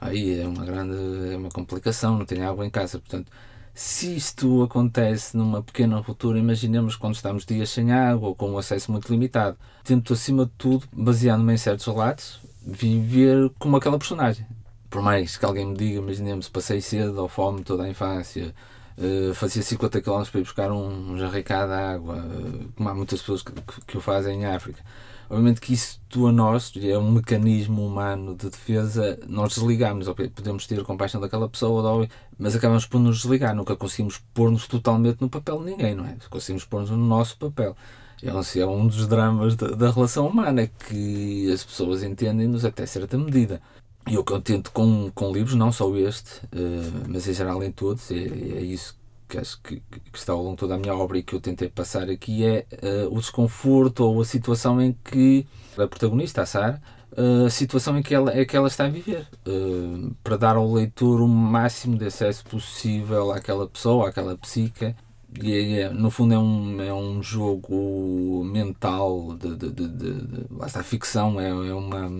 Aí 0.00 0.40
é 0.40 0.46
uma 0.46 0.64
grande 0.64 1.32
é 1.32 1.36
uma 1.36 1.48
complicação, 1.50 2.18
não 2.18 2.24
tem 2.24 2.42
água 2.42 2.64
em 2.66 2.70
casa, 2.70 2.98
portanto, 2.98 3.30
se 3.78 4.16
isto 4.16 4.64
acontece 4.64 5.36
numa 5.36 5.62
pequena 5.62 6.00
ruptura, 6.00 6.36
imaginemos 6.36 6.96
quando 6.96 7.14
estamos 7.14 7.46
dias 7.46 7.70
sem 7.70 7.92
água 7.92 8.30
ou 8.30 8.34
com 8.34 8.50
um 8.50 8.58
acesso 8.58 8.90
muito 8.90 9.08
limitado. 9.08 9.56
Tento, 9.84 10.14
acima 10.14 10.46
de 10.46 10.50
tudo, 10.58 10.84
baseando-me 10.92 11.54
em 11.54 11.56
certos 11.56 11.86
relatos, 11.86 12.40
viver 12.60 13.48
como 13.56 13.76
aquela 13.76 13.96
personagem. 13.96 14.44
Por 14.90 15.00
mais 15.00 15.36
que 15.36 15.44
alguém 15.44 15.64
me 15.64 15.76
diga, 15.76 16.00
imaginemos, 16.00 16.48
passei 16.48 16.80
cedo 16.80 17.22
ou 17.22 17.28
fome 17.28 17.62
toda 17.62 17.84
a 17.84 17.88
infância, 17.88 18.52
uh, 18.98 19.32
fazia 19.34 19.62
50 19.62 20.02
km 20.02 20.24
para 20.24 20.40
ir 20.40 20.42
buscar 20.42 20.72
um, 20.72 21.12
um 21.12 21.16
jarricado 21.16 21.68
de 21.70 21.78
água, 21.78 22.16
uh, 22.16 22.72
como 22.74 22.88
há 22.88 22.94
muitas 22.96 23.20
pessoas 23.20 23.42
que, 23.44 23.52
que, 23.52 23.80
que 23.86 23.96
o 23.96 24.00
fazem 24.00 24.40
em 24.40 24.46
África 24.46 24.82
Obviamente 25.30 25.60
que 25.60 25.74
isso 25.74 26.00
a 26.26 26.32
nós, 26.32 26.72
é 26.80 26.96
um 26.96 27.12
mecanismo 27.12 27.86
humano 27.86 28.34
de 28.34 28.48
defesa, 28.48 29.18
nós 29.28 29.54
desligamos, 29.54 30.06
podemos 30.34 30.66
ter 30.66 30.82
compaixão 30.84 31.20
daquela 31.20 31.48
pessoa, 31.48 32.08
mas 32.38 32.56
acabamos 32.56 32.86
por 32.86 32.98
nos 32.98 33.18
desligar, 33.18 33.54
nunca 33.54 33.76
conseguimos 33.76 34.18
pôr-nos 34.32 34.66
totalmente 34.66 35.20
no 35.20 35.28
papel 35.28 35.58
de 35.58 35.66
ninguém, 35.66 35.94
não 35.94 36.06
é? 36.06 36.16
Conseguimos 36.30 36.64
pôr-nos 36.64 36.90
no 36.90 36.96
nosso 36.96 37.36
papel. 37.36 37.76
É 38.22 38.66
um 38.66 38.86
dos 38.86 39.06
dramas 39.06 39.54
da, 39.54 39.68
da 39.68 39.90
relação 39.90 40.26
humana, 40.26 40.62
é 40.62 40.66
que 40.66 41.52
as 41.52 41.62
pessoas 41.62 42.02
entendem-nos 42.02 42.64
até 42.64 42.84
certa 42.86 43.16
medida. 43.16 43.60
E 44.08 44.16
o 44.16 44.24
que 44.24 44.32
eu 44.32 44.40
tento 44.40 44.72
com, 44.72 45.10
com 45.14 45.30
livros, 45.30 45.54
não 45.54 45.70
só 45.70 45.94
este, 45.96 46.40
uh, 46.46 47.04
mas 47.06 47.28
em 47.28 47.34
geral 47.34 47.62
em 47.62 47.70
todos, 47.70 48.10
é, 48.10 48.14
é 48.16 48.62
isso 48.62 48.97
que 49.28 49.38
acho 49.38 49.60
que, 49.62 49.80
que, 49.80 50.00
está 50.18 50.32
ao 50.32 50.42
longo 50.42 50.52
de 50.52 50.60
toda 50.60 50.74
a 50.74 50.78
minha 50.78 50.94
obra 50.94 51.18
e 51.18 51.22
que 51.22 51.34
eu 51.34 51.40
tentei 51.40 51.68
passar 51.68 52.08
aqui 52.08 52.44
é 52.44 52.66
uh, 52.82 53.14
o 53.14 53.20
desconforto 53.20 54.00
ou 54.04 54.20
a 54.20 54.24
situação 54.24 54.80
em 54.80 54.96
que 55.04 55.46
a 55.76 55.86
protagonista, 55.86 56.42
a 56.42 56.46
Sara, 56.46 56.82
uh, 57.12 57.46
a 57.46 57.50
situação 57.50 57.98
em 57.98 58.02
que 58.02 58.14
ela, 58.14 58.32
é 58.32 58.44
que 58.44 58.56
ela 58.56 58.68
está 58.68 58.86
a 58.86 58.88
viver, 58.88 59.28
uh, 59.46 60.16
para 60.24 60.36
dar 60.36 60.56
ao 60.56 60.72
leitor 60.72 61.20
o 61.20 61.28
máximo 61.28 61.96
de 61.96 62.06
acesso 62.06 62.44
possível 62.44 63.30
àquela 63.30 63.68
pessoa, 63.68 64.08
àquela 64.08 64.36
psique. 64.36 64.94
E 65.42 65.52
é, 65.52 65.80
é, 65.82 65.88
no 65.90 66.10
fundo 66.10 66.32
é 66.32 66.38
um, 66.38 66.80
é 66.80 66.92
um 66.92 67.22
jogo 67.22 68.42
mental, 68.44 69.36
de, 69.36 69.56
de, 69.56 69.70
de, 69.70 69.88
de, 69.88 70.46
a 70.60 70.82
ficção, 70.82 71.38
é, 71.38 71.48
é, 71.48 71.74
uma, 71.74 72.10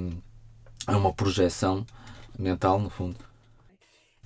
é 0.87 0.95
uma 0.95 1.13
projeção 1.13 1.87
mental, 2.39 2.79
no 2.79 2.91
fundo. 2.91 3.28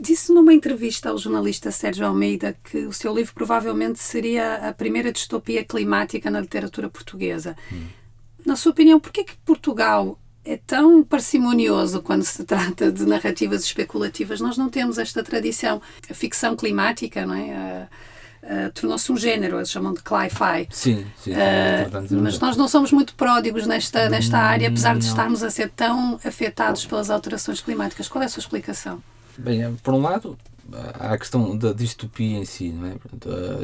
Disse 0.03 0.33
numa 0.33 0.53
entrevista 0.53 1.11
ao 1.11 1.17
jornalista 1.17 1.71
Sérgio 1.71 2.05
Almeida 2.05 2.57
que 2.65 2.79
o 2.79 2.93
seu 2.93 3.15
livro 3.15 3.33
provavelmente 3.33 4.01
seria 4.01 4.57
a 4.69 4.73
primeira 4.73 5.13
distopia 5.13 5.65
climática 5.65 6.29
na 6.29 6.41
literatura 6.41 6.89
portuguesa. 6.89 7.57
Hum. 7.73 7.85
Na 8.45 8.57
sua 8.57 8.73
opinião, 8.73 8.99
por 8.99 9.13
que 9.13 9.25
Portugal 9.45 10.19
é 10.45 10.57
tão 10.57 11.05
parcimonioso 11.05 12.03
quando 12.03 12.25
se 12.25 12.43
trata 12.43 12.91
de 12.91 13.07
narrativas 13.07 13.63
especulativas. 13.63 14.41
Nós 14.41 14.59
não 14.59 14.69
temos 14.69 14.99
esta 14.99 15.23
tradição. 15.23 15.81
A 16.11 16.15
ficção 16.15 16.57
climática, 16.57 17.25
não 17.25 17.35
é? 17.37 17.89
Uh, 18.43 18.73
tornou-se 18.73 19.13
um 19.13 19.17
género, 19.17 19.59
eles 19.59 19.71
chamam 19.71 19.95
de 19.95 20.03
cli-fi. 20.03 20.67
Sim, 20.69 21.07
sim. 21.17 21.31
Uh, 21.31 22.21
mas 22.21 22.41
nós 22.41 22.57
não 22.57 22.67
somos 22.67 22.91
muito 22.91 23.15
pródigos 23.15 23.69
nesta, 23.69 24.09
nesta 24.09 24.39
área, 24.39 24.67
apesar 24.67 24.99
de 24.99 25.05
estarmos 25.05 25.45
a 25.45 25.51
ser 25.51 25.71
tão 25.71 26.19
afetados 26.25 26.85
pelas 26.85 27.09
alterações 27.09 27.61
climáticas. 27.61 28.09
Qual 28.09 28.21
é 28.21 28.27
a 28.27 28.29
sua 28.29 28.41
explicação? 28.41 29.01
Bem, 29.39 29.63
é, 29.63 29.73
por 29.83 29.95
um 29.95 30.03
lado, 30.03 30.37
há 30.99 31.13
a 31.13 31.19
questão 31.19 31.57
da 31.57 31.73
distopia 31.73 32.39
em 32.39 32.45
si, 32.45 32.71
não 32.71 32.87
é? 32.87 32.97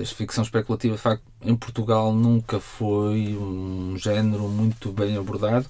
A 0.01 0.05
ficção 0.07 0.43
especulativa, 0.43 0.95
de 0.97 1.01
facto, 1.01 1.23
em 1.43 1.55
Portugal 1.55 2.13
nunca 2.13 2.59
foi 2.59 3.37
um 3.37 3.97
género 3.97 4.49
muito 4.49 4.91
bem 4.93 5.17
abordado, 5.17 5.67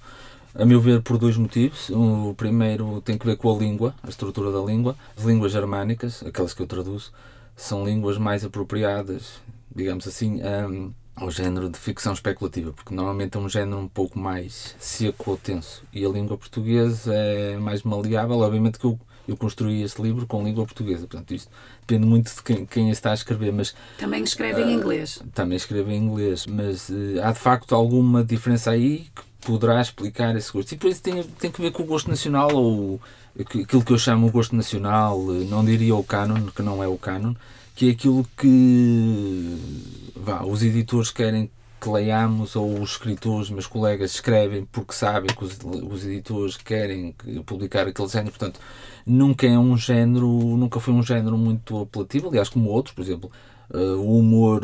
a 0.55 0.65
meu 0.65 0.81
ver, 0.81 1.03
por 1.03 1.19
dois 1.19 1.37
motivos. 1.37 1.91
O 1.91 2.35
primeiro 2.37 3.01
tem 3.01 3.19
que 3.19 3.27
ver 3.27 3.37
com 3.37 3.55
a 3.55 3.59
língua, 3.59 3.95
a 4.03 4.09
estrutura 4.09 4.51
da 4.51 4.61
língua. 4.61 4.97
As 5.17 5.25
línguas 5.25 5.53
germânicas, 5.53 6.23
aquelas 6.25 6.55
que 6.55 6.63
eu 6.63 6.67
traduzo, 6.67 7.13
são 7.57 7.85
línguas 7.85 8.19
mais 8.19 8.45
apropriadas, 8.45 9.41
digamos 9.75 10.07
assim, 10.07 10.41
um, 10.43 10.93
ao 11.15 11.31
género 11.31 11.69
de 11.69 11.79
ficção 11.79 12.13
especulativa, 12.13 12.73
porque 12.73 12.95
normalmente 12.95 13.37
é 13.37 13.41
um 13.41 13.49
género 13.49 13.79
um 13.79 13.89
pouco 13.89 14.19
mais 14.19 14.75
seco 14.79 15.33
ou 15.33 15.37
tenso. 15.37 15.83
E 15.93 16.05
a 16.05 16.09
língua 16.09 16.39
portuguesa 16.39 17.13
é 17.15 17.57
mais 17.57 17.83
maleável. 17.83 18.39
Obviamente 18.39 18.79
que 18.79 18.87
eu 18.87 18.99
eu 19.29 19.37
construí 19.37 19.83
este 19.83 20.01
livro 20.01 20.27
com 20.27 20.43
língua 20.43 20.65
portuguesa. 20.65 21.07
Portanto, 21.07 21.35
isto 21.35 21.51
depende 21.81 22.07
muito 22.07 22.35
de 22.35 22.43
quem, 22.43 22.65
quem 22.65 22.91
está 22.91 23.11
a 23.11 23.15
escrever. 23.15 23.53
Mas, 23.53 23.75
também 23.99 24.25
escreve 24.25 24.63
uh, 24.63 24.69
em 24.69 24.73
inglês. 24.73 25.23
Também 25.35 25.57
escreve 25.57 25.93
em 25.93 26.03
inglês, 26.03 26.47
mas 26.47 26.89
uh, 26.89 27.23
há 27.23 27.31
de 27.31 27.39
facto 27.39 27.75
alguma 27.75 28.25
diferença 28.25 28.71
aí 28.71 29.07
que 29.15 29.23
poderá 29.47 29.81
explicar 29.81 30.35
esse 30.35 30.51
gosto. 30.51 30.73
E 30.73 30.79
por 30.79 30.91
isso 30.91 31.03
tem, 31.03 31.23
tem 31.23 31.51
que 31.51 31.61
ver 31.61 31.71
com 31.71 31.83
o 31.83 31.87
gosto 31.87 32.09
nacional, 32.09 32.55
ou 32.55 33.01
aquilo 33.39 33.85
que 33.85 33.93
eu 33.93 33.99
chamo 33.99 34.27
o 34.27 34.31
gosto 34.31 34.57
nacional, 34.57 35.21
eh, 35.31 35.45
não 35.45 35.65
diria 35.65 35.95
o 35.95 36.03
canon, 36.03 36.47
que 36.47 36.63
não 36.63 36.83
é 36.83 36.89
o 36.89 36.99
canon, 36.99 37.35
que 37.75 37.89
é 37.89 37.93
aquilo 37.93 38.27
que 38.37 39.57
vá, 40.17 40.43
os 40.43 40.63
editores 40.63 41.11
querem 41.11 41.51
que 41.81 41.89
leiamos 41.89 42.57
ou 42.57 42.81
os 42.81 42.93
escritores, 42.93 43.51
meus 43.51 43.67
colegas, 43.67 44.13
escrevem 44.15 44.65
porque 44.65 44.93
sabem 44.93 45.35
que 45.35 45.45
os, 45.45 45.59
os 45.91 46.05
editores 46.05 46.57
querem 46.57 47.15
publicar 47.47 47.87
aquele 47.87 48.09
género, 48.09 48.31
portanto, 48.31 48.61
nunca 49.07 49.47
é 49.47 49.59
um 49.59 49.77
género, 49.77 50.27
nunca 50.27 50.81
foi 50.81 50.95
um 50.95 51.03
género 51.03 51.39
muito 51.39 51.81
apelativo, 51.81 52.29
aliás, 52.29 52.49
como 52.49 52.71
outros, 52.71 52.95
por 52.95 53.03
exemplo, 53.03 53.31
uh, 53.73 53.97
o 53.99 54.19
humor, 54.19 54.63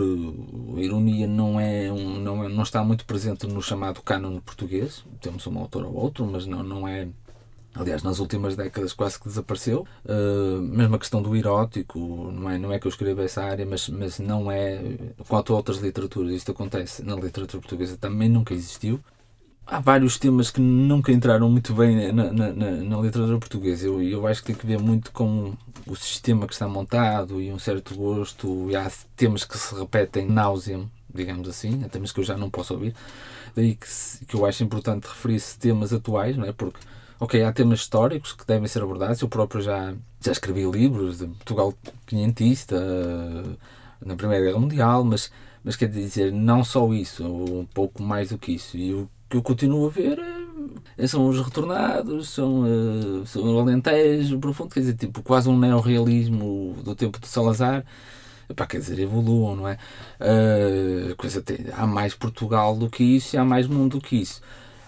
a 0.76 0.80
ironia 0.80 1.26
não 1.26 1.58
é, 1.58 1.90
um, 1.92 2.18
não 2.18 2.44
é, 2.44 2.48
não 2.48 2.62
está 2.62 2.82
muito 2.84 3.04
presente 3.04 3.46
no 3.46 3.62
chamado 3.62 4.02
canon 4.02 4.40
português, 4.40 5.04
temos 5.20 5.46
um 5.46 5.58
autor 5.58 5.84
ou 5.84 5.94
outro, 5.94 6.26
mas 6.26 6.46
não, 6.46 6.62
não 6.62 6.86
é 6.88 7.08
Aliás, 7.74 8.04
nas 8.04 8.20
últimas 8.20 8.54
décadas 8.54 8.92
quase 8.92 9.18
que 9.18 9.28
desapareceu. 9.28 9.84
Uh, 10.04 10.60
mesmo 10.62 10.94
a 10.94 10.98
questão 10.98 11.20
do 11.20 11.34
erótico, 11.34 11.98
não 12.32 12.48
é, 12.48 12.56
não 12.56 12.72
é 12.72 12.78
que 12.78 12.86
eu 12.86 12.90
escreva 12.90 13.24
essa 13.24 13.42
área, 13.42 13.66
mas, 13.66 13.88
mas 13.88 14.20
não 14.20 14.50
é. 14.50 14.80
Quanto 15.28 15.52
a 15.52 15.56
outras 15.56 15.78
literaturas, 15.78 16.32
isto 16.32 16.52
acontece 16.52 17.02
na 17.02 17.16
literatura 17.16 17.60
portuguesa, 17.60 17.96
também 17.96 18.28
nunca 18.28 18.54
existiu. 18.54 19.00
Há 19.66 19.80
vários 19.80 20.18
temas 20.18 20.50
que 20.50 20.60
nunca 20.60 21.10
entraram 21.10 21.50
muito 21.50 21.74
bem 21.74 22.12
na, 22.12 22.32
na, 22.32 22.52
na, 22.52 22.70
na 22.70 23.00
literatura 23.00 23.38
portuguesa. 23.38 23.86
Eu, 23.86 24.00
eu 24.02 24.26
acho 24.26 24.42
que 24.42 24.48
tem 24.48 24.56
que 24.56 24.66
ver 24.66 24.78
muito 24.78 25.10
com 25.10 25.54
o 25.86 25.96
sistema 25.96 26.46
que 26.46 26.52
está 26.52 26.68
montado 26.68 27.40
e 27.40 27.50
um 27.52 27.58
certo 27.58 27.94
gosto. 27.96 28.70
E 28.70 28.76
há 28.76 28.90
temas 29.16 29.44
que 29.44 29.58
se 29.58 29.74
repetem 29.74 30.26
náusea, 30.28 30.80
digamos 31.12 31.48
assim, 31.48 31.80
temas 31.90 32.12
que 32.12 32.20
eu 32.20 32.24
já 32.24 32.36
não 32.36 32.50
posso 32.50 32.74
ouvir. 32.74 32.94
Daí 33.56 33.74
que, 33.74 33.86
que 34.26 34.36
eu 34.36 34.44
acho 34.46 34.62
importante 34.62 35.06
referir-se 35.06 35.58
temas 35.58 35.92
atuais, 35.92 36.36
não 36.36 36.44
é? 36.44 36.52
Porque 36.52 36.78
ok, 37.24 37.42
há 37.42 37.52
temas 37.52 37.80
históricos 37.80 38.32
que 38.32 38.46
devem 38.46 38.68
ser 38.68 38.82
abordados. 38.82 39.20
Eu 39.20 39.28
próprio 39.28 39.62
já, 39.62 39.94
já 40.20 40.32
escrevi 40.32 40.64
livros 40.70 41.18
de 41.18 41.26
Portugal 41.26 41.74
quinhentista, 42.06 42.76
uh, 42.76 43.56
na 44.04 44.14
Primeira 44.14 44.44
Guerra 44.44 44.58
Mundial, 44.58 45.04
mas, 45.04 45.30
mas 45.62 45.74
quer 45.74 45.88
dizer, 45.88 46.32
não 46.32 46.62
só 46.62 46.92
isso, 46.92 47.24
um 47.26 47.64
pouco 47.64 48.02
mais 48.02 48.28
do 48.28 48.38
que 48.38 48.52
isso. 48.52 48.76
E 48.76 48.92
o 48.92 49.08
que 49.28 49.36
eu 49.38 49.42
continuo 49.42 49.86
a 49.86 49.90
ver 49.90 50.18
é, 50.98 51.06
são 51.06 51.26
os 51.26 51.40
retornados, 51.40 52.28
são, 52.28 52.62
uh, 52.62 53.26
são 53.26 53.42
o 53.42 53.58
Alentejo 53.58 54.38
profundo, 54.38 54.74
quer 54.74 54.80
dizer, 54.80 54.94
tipo, 54.94 55.22
quase 55.22 55.48
um 55.48 55.58
neorrealismo 55.58 56.76
do 56.84 56.94
tempo 56.94 57.18
de 57.18 57.26
Salazar. 57.26 57.84
Epá, 58.48 58.66
quer 58.66 58.78
dizer, 58.78 58.98
evoluam, 58.98 59.56
não 59.56 59.66
é? 59.66 59.78
Uh, 60.20 61.16
coisa 61.16 61.40
tem, 61.40 61.56
há 61.72 61.86
mais 61.86 62.14
Portugal 62.14 62.76
do 62.76 62.90
que 62.90 63.02
isso 63.02 63.34
e 63.34 63.38
há 63.38 63.44
mais 63.44 63.66
mundo 63.66 63.92
do 63.98 64.00
que 64.02 64.16
isso. 64.16 64.42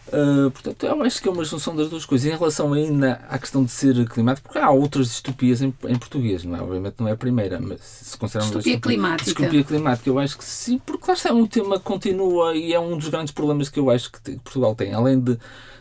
Uh, 0.08 0.50
portanto, 0.52 0.86
eu 0.86 1.02
acho 1.02 1.20
que 1.20 1.28
é 1.28 1.30
uma 1.32 1.44
junção 1.44 1.74
das 1.74 1.88
duas 1.88 2.06
coisas. 2.06 2.32
Em 2.32 2.36
relação 2.36 2.72
ainda 2.72 3.20
à 3.28 3.38
questão 3.38 3.64
de 3.64 3.72
ser 3.72 4.08
climático, 4.08 4.48
porque 4.48 4.58
há 4.58 4.70
outras 4.70 5.08
distopias 5.08 5.60
em, 5.62 5.74
em 5.88 5.98
português, 5.98 6.44
não 6.44 6.56
é? 6.56 6.62
Obviamente 6.62 6.94
não 6.98 7.08
é 7.08 7.12
a 7.12 7.16
primeira, 7.16 7.60
mas 7.60 7.80
se 7.80 8.16
consideramos 8.16 8.52
distopia, 8.52 8.74
distopia 8.74 8.96
climática. 8.96 9.24
Distopia 9.24 9.64
climática, 9.64 10.08
eu 10.08 10.18
acho 10.18 10.38
que 10.38 10.44
sim, 10.44 10.78
porque 10.78 11.04
lá 11.08 11.14
está, 11.14 11.32
um 11.32 11.46
tema 11.46 11.80
continua 11.80 12.54
e 12.54 12.72
é 12.72 12.78
um 12.78 12.96
dos 12.96 13.08
grandes 13.08 13.32
problemas 13.32 13.68
que 13.68 13.80
eu 13.80 13.90
acho 13.90 14.12
que 14.12 14.32
Portugal 14.38 14.74
tem, 14.74 14.92
além 14.92 15.18
de, 15.18 15.36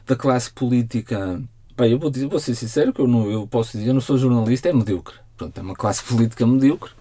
da 0.08 0.16
classe 0.16 0.52
política. 0.52 1.42
Bem, 1.78 1.92
eu 1.92 2.00
vou, 2.00 2.10
dizer, 2.10 2.28
vou 2.28 2.40
ser 2.40 2.56
sincero 2.56 2.92
que 2.92 3.02
eu, 3.02 3.08
não, 3.08 3.30
eu 3.30 3.46
posso 3.46 3.78
dizer, 3.78 3.90
eu 3.90 3.94
não 3.94 4.02
sou 4.02 4.18
jornalista, 4.18 4.70
é 4.70 4.74
medíocre. 4.74 5.16
Portanto, 5.38 5.58
é 5.58 5.62
uma 5.62 5.76
classe 5.76 6.02
política 6.06 6.48
medíocre 6.48 6.92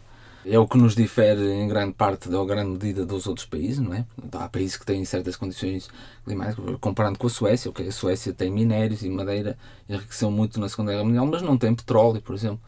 é 0.47 0.59
o 0.59 0.69
que 0.69 0.77
nos 0.77 0.95
difere 0.95 1.53
em 1.53 1.67
grande 1.67 1.95
parte 1.95 2.29
ou 2.29 2.47
grande 2.47 2.71
medida 2.71 3.07
dos 3.07 3.27
outros 3.27 3.47
países, 3.47 3.79
não 3.79 3.95
é? 3.95 4.05
Há 4.33 4.49
países 4.49 4.77
que 4.77 4.85
têm 4.85 5.05
certas 5.05 5.37
condições 5.37 5.89
climáticas, 6.25 6.77
comparando 6.81 7.19
com 7.19 7.27
a 7.27 7.31
Suécia, 7.31 7.71
ok? 7.71 7.89
A 7.89 7.93
Suécia 7.93 8.33
tem 8.33 8.51
minérios 8.51 9.03
e 9.03 9.09
madeira, 9.09 9.57
enriqueceu 9.89 10.31
muito 10.31 10.61
na 10.61 10.69
Segunda 10.69 10.93
Guerra 10.93 11.05
Mundial, 11.05 11.27
mas 11.27 11.43
não 11.43 11.57
tem 11.57 11.75
petróleo, 11.75 12.21
por 12.21 12.35
exemplo. 12.35 12.61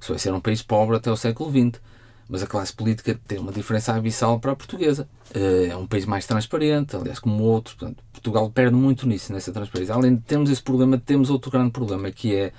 A 0.00 0.04
Suécia 0.04 0.30
era 0.30 0.36
um 0.36 0.40
país 0.40 0.62
pobre 0.62 0.96
até 0.96 1.10
o 1.10 1.16
século 1.16 1.50
XX, 1.50 1.80
mas 2.28 2.42
a 2.42 2.46
classe 2.46 2.72
política 2.72 3.18
tem 3.26 3.38
uma 3.38 3.52
diferença 3.52 3.94
abissal 3.94 4.40
para 4.40 4.52
a 4.52 4.56
portuguesa. 4.56 5.06
Eh, 5.34 5.68
é 5.70 5.76
um 5.76 5.86
país 5.86 6.06
mais 6.06 6.26
transparente, 6.26 6.96
aliás, 6.96 7.18
como 7.18 7.42
outros. 7.44 7.74
Portanto, 7.74 8.02
Portugal 8.10 8.50
perde 8.50 8.74
muito 8.74 9.06
nisso, 9.06 9.32
nessa 9.32 9.52
transparência. 9.52 9.94
Além 9.94 10.16
de 10.16 10.22
termos 10.22 10.50
esse 10.50 10.62
problema, 10.62 10.96
temos 10.96 11.28
outro 11.28 11.50
grande 11.50 11.72
problema, 11.72 12.10
que 12.10 12.34
é 12.34 12.52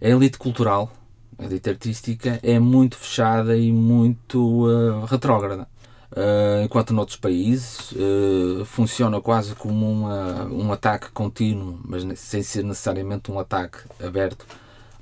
a 0.00 0.08
elite 0.08 0.38
cultural 0.38 0.92
a 1.38 1.44
elite 1.44 1.70
artística 1.70 2.40
é 2.42 2.58
muito 2.58 2.96
fechada 2.96 3.56
e 3.56 3.72
muito 3.72 4.66
uh, 4.66 5.04
retrógrada. 5.04 5.68
Uh, 6.10 6.64
enquanto 6.64 6.94
noutros 6.94 7.18
países 7.18 7.92
uh, 7.92 8.64
funciona 8.64 9.20
quase 9.20 9.54
como 9.54 9.88
uma, 9.90 10.46
um 10.46 10.72
ataque 10.72 11.10
contínuo, 11.12 11.78
mas 11.84 12.04
sem 12.18 12.42
ser 12.42 12.64
necessariamente 12.64 13.30
um 13.30 13.38
ataque 13.38 13.78
aberto 14.04 14.44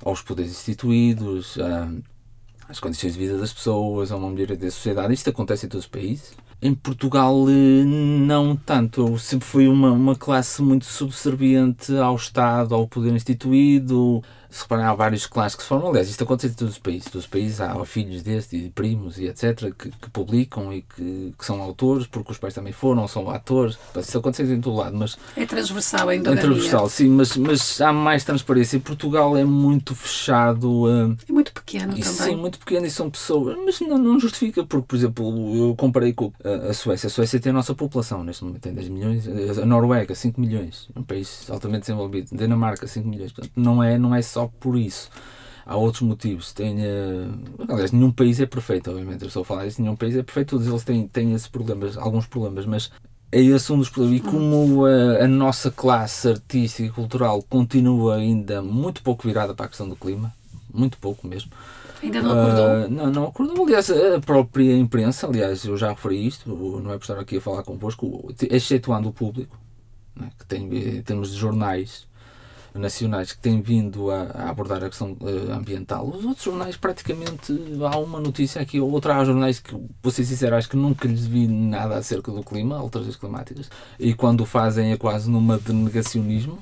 aos 0.03 0.21
poderes 0.21 0.51
instituídos, 0.51 1.57
às 2.69 2.79
condições 2.79 3.13
de 3.13 3.19
vida 3.19 3.37
das 3.37 3.51
pessoas, 3.51 4.11
a 4.11 4.15
uma 4.15 4.29
melhoria 4.29 4.55
da 4.55 4.69
sociedade. 4.69 5.11
Isto 5.13 5.31
acontece 5.31 5.65
em 5.65 5.69
todos 5.69 5.85
os 5.85 5.91
países. 5.91 6.33
Em 6.61 6.73
Portugal, 6.73 7.45
não 7.45 8.55
tanto. 8.55 9.07
Eu 9.07 9.17
sempre 9.17 9.47
fui 9.47 9.67
uma, 9.67 9.91
uma 9.91 10.15
classe 10.15 10.61
muito 10.61 10.85
subserviente 10.85 11.95
ao 11.97 12.15
Estado, 12.15 12.75
ao 12.75 12.87
poder 12.87 13.13
instituído, 13.13 14.21
se 14.57 14.63
reparem, 14.63 14.85
há 14.85 14.93
vários 14.93 15.25
clássicos 15.25 15.65
que 15.65 15.69
formam. 15.69 15.89
Aliás, 15.89 16.09
isto 16.09 16.23
acontece 16.23 16.53
em 16.53 16.57
todos 16.57 16.73
os 16.73 16.79
países. 16.79 17.05
Todos 17.05 17.25
os 17.25 17.27
países 17.27 17.61
há 17.61 17.85
filhos 17.85 18.21
deste, 18.23 18.57
e 18.57 18.69
primos 18.69 19.17
e 19.17 19.27
etc. 19.27 19.73
que, 19.77 19.89
que 19.89 20.09
publicam 20.09 20.73
e 20.73 20.81
que, 20.81 21.33
que, 21.37 21.45
são 21.45 21.61
autores, 21.61 22.07
porque 22.07 22.31
os 22.31 22.37
pais 22.37 22.53
também 22.53 22.73
foram, 22.73 23.07
são 23.07 23.29
atores. 23.29 23.77
Isso 23.97 24.17
acontece 24.17 24.51
em 24.51 24.61
todo 24.61 24.75
lado. 24.75 24.97
Mas 24.97 25.17
é 25.35 25.45
transversal 25.45 26.09
ainda. 26.09 26.33
É 26.33 26.35
transversal, 26.35 26.89
sim, 26.89 27.09
mas, 27.09 27.37
mas 27.37 27.79
há 27.81 27.93
mais 27.93 28.23
transparência. 28.23 28.77
E 28.77 28.79
Portugal 28.79 29.37
é 29.37 29.43
muito 29.43 29.95
fechado. 29.95 30.85
Uh, 30.85 31.17
é 31.27 31.31
muito 31.31 31.53
pequeno 31.67 31.97
e, 31.97 32.01
também. 32.01 32.15
Sim, 32.15 32.35
muito 32.37 32.57
pequeno 32.57 32.85
e 32.85 32.89
são 32.89 33.09
pessoas. 33.09 33.57
Mas 33.63 33.81
não, 33.81 33.97
não 33.97 34.19
justifica, 34.19 34.65
porque, 34.65 34.87
por 34.87 34.95
exemplo, 34.95 35.55
eu 35.55 35.75
comparei 35.75 36.13
com 36.13 36.31
a, 36.43 36.69
a 36.69 36.73
Suécia. 36.73 37.07
A 37.07 37.09
Suécia 37.09 37.39
tem 37.39 37.49
a 37.49 37.53
nossa 37.53 37.75
população 37.75 38.23
neste 38.23 38.43
momento, 38.43 38.61
tem 38.61 38.73
10 38.73 38.89
milhões. 38.89 39.27
A 39.59 39.65
Noruega, 39.65 40.15
5 40.15 40.39
milhões. 40.39 40.87
É 40.95 40.99
um 40.99 41.03
país 41.03 41.49
altamente 41.49 41.81
desenvolvido. 41.81 42.35
Dinamarca, 42.35 42.87
5 42.87 43.07
milhões. 43.07 43.33
Portanto, 43.33 43.53
não 43.55 43.83
é, 43.83 43.97
não 43.97 44.15
é 44.15 44.21
só 44.21 44.49
por 44.59 44.77
isso. 44.77 45.09
Há 45.65 45.75
outros 45.75 46.01
motivos. 46.01 46.53
Tem, 46.53 46.77
uh, 46.77 47.67
aliás, 47.67 47.91
nenhum 47.91 48.11
país 48.11 48.39
é 48.39 48.45
perfeito, 48.45 48.89
obviamente. 48.89 49.21
Eu 49.21 49.27
estou 49.27 49.41
a 49.41 49.45
falar 49.45 49.67
isso, 49.67 49.81
nenhum 49.81 49.97
país 49.97 50.15
é 50.15 50.23
perfeito. 50.23 50.51
Todos 50.51 50.67
eles 50.67 50.83
têm, 50.83 51.05
têm 51.07 51.33
esses 51.33 51.49
problemas, 51.49 51.97
alguns 51.97 52.25
problemas, 52.25 52.65
mas 52.65 52.89
é 53.29 53.41
esse 53.41 53.73
um 53.73 53.77
dos 53.77 53.89
problemas. 53.89 54.19
E 54.19 54.23
como 54.23 54.85
a, 54.85 55.25
a 55.25 55.27
nossa 55.27 55.69
classe 55.69 56.29
artística 56.29 56.87
e 56.87 56.89
cultural 56.89 57.43
continua 57.43 58.15
ainda 58.15 58.61
muito 58.61 59.03
pouco 59.03 59.27
virada 59.27 59.53
para 59.53 59.65
a 59.65 59.69
questão 59.69 59.89
do 59.89 59.97
clima, 59.97 60.33
muito 60.77 60.97
pouco 60.97 61.27
mesmo. 61.27 61.51
Ainda 62.01 62.21
não 62.21 62.31
acordou? 62.31 62.65
Uh, 62.65 62.89
não, 62.89 63.11
não 63.11 63.23
acordou. 63.25 63.65
Aliás, 63.65 63.89
a 63.89 64.19
própria 64.19 64.77
imprensa, 64.77 65.27
aliás, 65.27 65.65
eu 65.65 65.75
já 65.75 65.89
referi 65.89 66.27
isto, 66.27 66.49
não 66.49 66.93
é 66.93 66.97
por 66.97 67.03
estar 67.03 67.19
aqui 67.19 67.37
a 67.37 67.41
falar 67.41 67.63
convosco, 67.63 68.33
excetuando 68.49 69.09
o 69.09 69.13
público, 69.13 69.57
né, 70.15 70.29
que 70.37 70.45
tem, 70.45 70.63
em 70.65 71.01
termos 71.01 71.31
de 71.31 71.37
jornais, 71.37 72.07
nacionais 72.73 73.31
que 73.31 73.39
têm 73.39 73.59
vindo 73.59 74.11
a, 74.11 74.23
a 74.23 74.49
abordar 74.49 74.83
a 74.83 74.89
questão 74.89 75.17
uh, 75.19 75.51
ambiental. 75.51 76.07
Os 76.07 76.23
outros 76.23 76.43
jornais, 76.43 76.77
praticamente, 76.77 77.59
há 77.91 77.97
uma 77.97 78.19
notícia 78.19 78.61
aqui 78.61 78.79
ou 78.79 78.91
outra. 78.91 79.17
Há 79.17 79.25
jornais 79.25 79.59
que, 79.59 79.71
vou 79.73 80.11
ser 80.11 80.23
sincero, 80.23 80.55
acho 80.55 80.69
que 80.69 80.77
nunca 80.77 81.07
lhes 81.07 81.25
vi 81.25 81.47
nada 81.47 81.95
acerca 81.95 82.31
do 82.31 82.43
clima, 82.43 82.77
alterações 82.77 83.15
climáticas, 83.15 83.69
e 83.99 84.13
quando 84.13 84.41
o 84.41 84.45
fazem 84.45 84.91
é 84.91 84.97
quase 84.97 85.29
numa 85.29 85.57
de 85.57 85.73
negacionismo. 85.73 86.59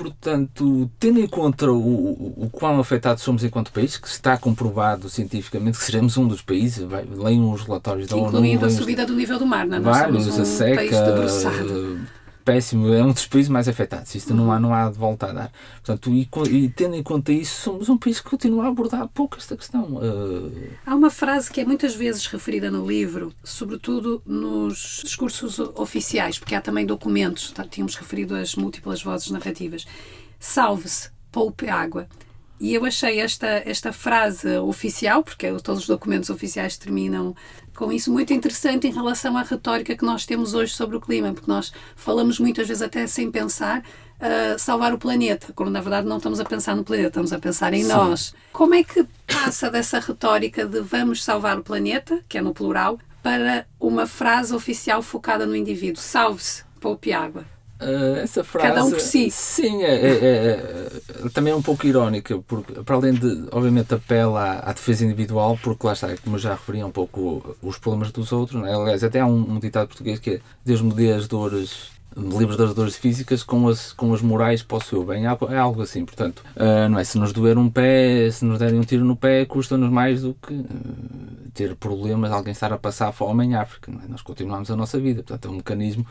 Portanto, 0.00 0.90
tendo 0.98 1.20
em 1.20 1.26
conta 1.26 1.70
o, 1.70 1.76
o, 1.76 2.44
o 2.44 2.50
quão 2.50 2.80
afetados 2.80 3.22
somos 3.22 3.44
enquanto 3.44 3.70
país, 3.72 3.96
que 3.96 4.08
está 4.08 4.38
comprovado 4.38 5.08
cientificamente 5.10 5.78
que 5.78 5.84
seremos 5.84 6.16
um 6.16 6.26
dos 6.26 6.40
países, 6.40 6.84
vai, 6.84 7.04
leiam 7.04 7.52
os 7.52 7.62
relatórios 7.62 8.08
da 8.08 8.16
ONU. 8.16 8.28
Incluindo 8.28 8.64
a 8.66 8.70
subida 8.70 9.04
do 9.04 9.14
nível 9.14 9.38
do 9.38 9.46
mar, 9.46 9.66
não 9.66 9.76
é? 9.76 9.80
Vários, 9.80 10.38
a 10.38 10.44
seca, 10.44 10.82
péssimo, 12.44 12.92
é 12.92 13.02
um 13.02 13.12
dos 13.12 13.26
países 13.26 13.48
mais 13.48 13.68
afetados. 13.68 14.14
Isto 14.14 14.34
não, 14.34 14.50
há, 14.50 14.58
não 14.58 14.74
há 14.74 14.90
de 14.90 14.98
volta 14.98 15.26
a 15.26 15.32
dar. 15.32 15.52
Portanto, 15.76 16.10
e, 16.10 16.28
e, 16.50 16.68
tendo 16.68 16.96
em 16.96 17.02
conta 17.02 17.32
isso, 17.32 17.62
somos 17.62 17.88
um 17.88 17.96
país 17.96 18.20
que 18.20 18.28
continua 18.28 18.64
a 18.64 18.68
abordar 18.68 19.06
pouco 19.08 19.36
esta 19.36 19.56
questão. 19.56 19.96
Uh... 19.96 20.70
Há 20.84 20.94
uma 20.94 21.10
frase 21.10 21.50
que 21.50 21.60
é 21.60 21.64
muitas 21.64 21.94
vezes 21.94 22.26
referida 22.26 22.70
no 22.70 22.86
livro, 22.86 23.32
sobretudo 23.44 24.22
nos 24.26 25.02
discursos 25.04 25.58
oficiais, 25.58 26.38
porque 26.38 26.54
há 26.54 26.60
também 26.60 26.86
documentos, 26.86 27.50
tá, 27.52 27.64
tínhamos 27.64 27.94
referido 27.94 28.34
as 28.34 28.54
múltiplas 28.54 29.02
vozes 29.02 29.30
narrativas. 29.30 29.86
Salve-se, 30.38 31.10
poupe 31.30 31.68
água. 31.68 32.08
E 32.60 32.74
eu 32.74 32.84
achei 32.84 33.20
esta, 33.20 33.62
esta 33.64 33.90
frase 33.90 34.58
oficial, 34.58 35.22
porque 35.22 35.50
todos 35.62 35.80
os 35.80 35.86
documentos 35.86 36.28
oficiais 36.28 36.76
terminam 36.76 37.34
com 37.80 37.90
isso, 37.90 38.12
muito 38.12 38.30
interessante 38.34 38.86
em 38.86 38.92
relação 38.92 39.38
à 39.38 39.42
retórica 39.42 39.96
que 39.96 40.04
nós 40.04 40.26
temos 40.26 40.52
hoje 40.52 40.74
sobre 40.74 40.96
o 40.96 41.00
clima, 41.00 41.32
porque 41.32 41.50
nós 41.50 41.72
falamos 41.96 42.38
muitas 42.38 42.68
vezes 42.68 42.82
até 42.82 43.06
sem 43.06 43.30
pensar 43.30 43.80
uh, 43.80 44.58
salvar 44.58 44.92
o 44.92 44.98
planeta, 44.98 45.50
quando 45.54 45.70
na 45.70 45.80
verdade 45.80 46.06
não 46.06 46.18
estamos 46.18 46.38
a 46.38 46.44
pensar 46.44 46.76
no 46.76 46.84
planeta, 46.84 47.08
estamos 47.08 47.32
a 47.32 47.38
pensar 47.38 47.72
em 47.72 47.82
Sim. 47.82 47.88
nós. 47.88 48.34
Como 48.52 48.74
é 48.74 48.84
que 48.84 49.06
passa 49.26 49.70
dessa 49.70 49.98
retórica 49.98 50.66
de 50.66 50.78
vamos 50.82 51.24
salvar 51.24 51.58
o 51.58 51.62
planeta, 51.62 52.22
que 52.28 52.36
é 52.36 52.42
no 52.42 52.52
plural, 52.52 52.98
para 53.22 53.66
uma 53.80 54.06
frase 54.06 54.54
oficial 54.54 55.00
focada 55.00 55.46
no 55.46 55.56
indivíduo? 55.56 56.02
Salve-se, 56.02 56.64
poupe 56.78 57.14
água. 57.14 57.46
Uh, 57.80 58.18
essa 58.18 58.44
frase. 58.44 58.68
Cada 58.68 58.84
um 58.84 58.90
por 58.90 59.00
si. 59.00 59.30
Sim, 59.30 59.82
é, 59.82 59.94
é, 59.94 60.10
é, 60.10 60.90
é, 61.24 61.28
também 61.30 61.52
é 61.52 61.56
um 61.56 61.62
pouco 61.62 61.86
irónica, 61.86 62.38
porque 62.46 62.74
para 62.74 62.94
além 62.94 63.14
de, 63.14 63.48
obviamente, 63.50 63.94
apela 63.94 64.42
à, 64.42 64.70
à, 64.70 64.72
defesa 64.72 65.04
individual, 65.04 65.58
porque 65.62 65.86
lá 65.86 65.94
está, 65.94 66.14
como 66.18 66.36
eu 66.36 66.40
já 66.40 66.50
referi, 66.50 66.84
um 66.84 66.90
pouco 66.90 67.56
os 67.62 67.78
problemas 67.78 68.12
dos 68.12 68.32
outros. 68.32 68.62
É? 68.64 68.74
Aliás, 68.74 69.02
até 69.02 69.20
há 69.20 69.26
um, 69.26 69.52
um, 69.52 69.58
ditado 69.58 69.88
português 69.88 70.18
que 70.18 70.30
é 70.30 70.40
Deus 70.64 70.82
me 70.82 70.92
dê 70.92 71.12
as 71.12 71.26
dores. 71.26 71.98
Livres 72.16 72.56
das 72.56 72.74
dores 72.74 72.96
físicas 72.96 73.44
com 73.44 73.68
as, 73.68 73.92
com 73.92 74.12
as 74.12 74.20
morais 74.20 74.64
posso 74.64 74.96
eu 74.96 75.04
bem. 75.04 75.26
É 75.26 75.56
algo 75.56 75.80
assim, 75.80 76.04
portanto, 76.04 76.42
uh, 76.56 76.88
não 76.88 76.98
é? 76.98 77.04
Se 77.04 77.16
nos 77.16 77.32
doer 77.32 77.56
um 77.56 77.70
pé, 77.70 78.28
se 78.32 78.44
nos 78.44 78.58
derem 78.58 78.80
um 78.80 78.82
tiro 78.82 79.04
no 79.04 79.14
pé, 79.14 79.44
custa-nos 79.44 79.88
mais 79.88 80.22
do 80.22 80.34
que 80.34 80.52
uh, 80.52 80.66
ter 81.54 81.76
problemas, 81.76 82.32
alguém 82.32 82.50
estar 82.50 82.72
a 82.72 82.76
passar 82.76 83.12
fome 83.12 83.44
em 83.44 83.54
África. 83.54 83.92
É? 83.92 84.08
Nós 84.08 84.22
continuamos 84.22 84.68
a 84.72 84.76
nossa 84.76 84.98
vida, 84.98 85.22
portanto, 85.22 85.46
é 85.46 85.50
um 85.52 85.56
mecanismo. 85.58 86.04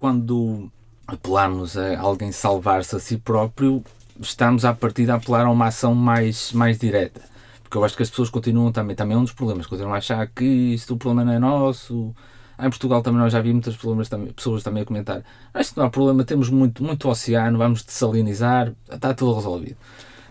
Quando 0.00 0.68
apelarmos 1.06 1.76
a 1.76 1.98
alguém 2.00 2.32
salvar-se 2.32 2.96
a 2.96 2.98
si 2.98 3.16
próprio, 3.16 3.84
estamos 4.20 4.64
à 4.64 4.74
partida 4.74 5.14
a 5.14 5.16
apelar 5.16 5.46
a 5.46 5.50
uma 5.50 5.66
ação 5.66 5.94
mais, 5.94 6.52
mais 6.52 6.78
direta. 6.78 7.20
Porque 7.62 7.76
eu 7.76 7.84
acho 7.84 7.96
que 7.96 8.02
as 8.02 8.10
pessoas 8.10 8.30
continuam 8.30 8.72
também, 8.72 8.96
também 8.96 9.16
é 9.16 9.18
um 9.18 9.24
dos 9.24 9.32
problemas, 9.32 9.66
continuam 9.66 9.94
a 9.94 9.98
achar 9.98 10.26
que 10.28 10.44
isto 10.44 10.94
o 10.94 10.96
problema 10.96 11.24
não 11.24 11.32
é 11.32 11.38
nosso. 11.38 12.14
Ah, 12.58 12.66
em 12.66 12.70
Portugal 12.70 13.02
também 13.02 13.20
nós 13.20 13.32
já 13.32 13.40
vi 13.40 13.52
muitas 13.52 13.76
problemas, 13.76 14.08
também, 14.08 14.32
pessoas 14.32 14.62
também 14.62 14.82
a 14.82 14.86
comentar. 14.86 15.22
Ah, 15.52 15.60
isto 15.60 15.78
não 15.78 15.86
há 15.86 15.90
problema, 15.90 16.24
temos 16.24 16.48
muito, 16.48 16.82
muito 16.82 17.08
oceano, 17.08 17.58
vamos 17.58 17.82
dessalinizar, 17.82 18.72
está 18.90 19.12
tudo 19.12 19.34
resolvido. 19.34 19.76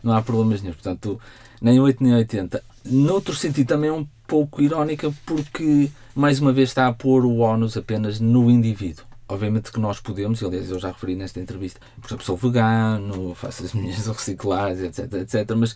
Não 0.03 0.13
há 0.13 0.21
problemas 0.21 0.61
nenhum. 0.61 0.73
Portanto, 0.73 1.19
nem 1.61 1.79
8 1.79 2.03
nem 2.03 2.13
80. 2.15 2.63
Noutro 2.85 3.35
sentido 3.35 3.67
também 3.67 3.89
é 3.89 3.93
um 3.93 4.07
pouco 4.27 4.61
irónica 4.61 5.13
porque 5.25 5.89
mais 6.15 6.39
uma 6.39 6.51
vez 6.51 6.69
está 6.69 6.87
a 6.87 6.93
pôr 6.93 7.25
o 7.25 7.39
ónus 7.39 7.77
apenas 7.77 8.19
no 8.19 8.49
indivíduo. 8.49 9.04
Obviamente 9.27 9.71
que 9.71 9.79
nós 9.79 9.99
podemos, 9.99 10.41
e 10.41 10.45
aliás 10.45 10.69
eu 10.69 10.79
já 10.79 10.89
referi 10.89 11.15
nesta 11.15 11.39
entrevista, 11.39 11.79
por 11.99 12.07
exemplo, 12.07 12.25
sou 12.25 12.37
vegano, 12.37 13.33
faço 13.33 13.63
as 13.63 13.73
minhas 13.75 14.05
reciclagens, 14.05 14.99
etc, 14.99 15.13
etc, 15.13 15.55
mas 15.55 15.75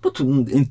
pronto, 0.00 0.24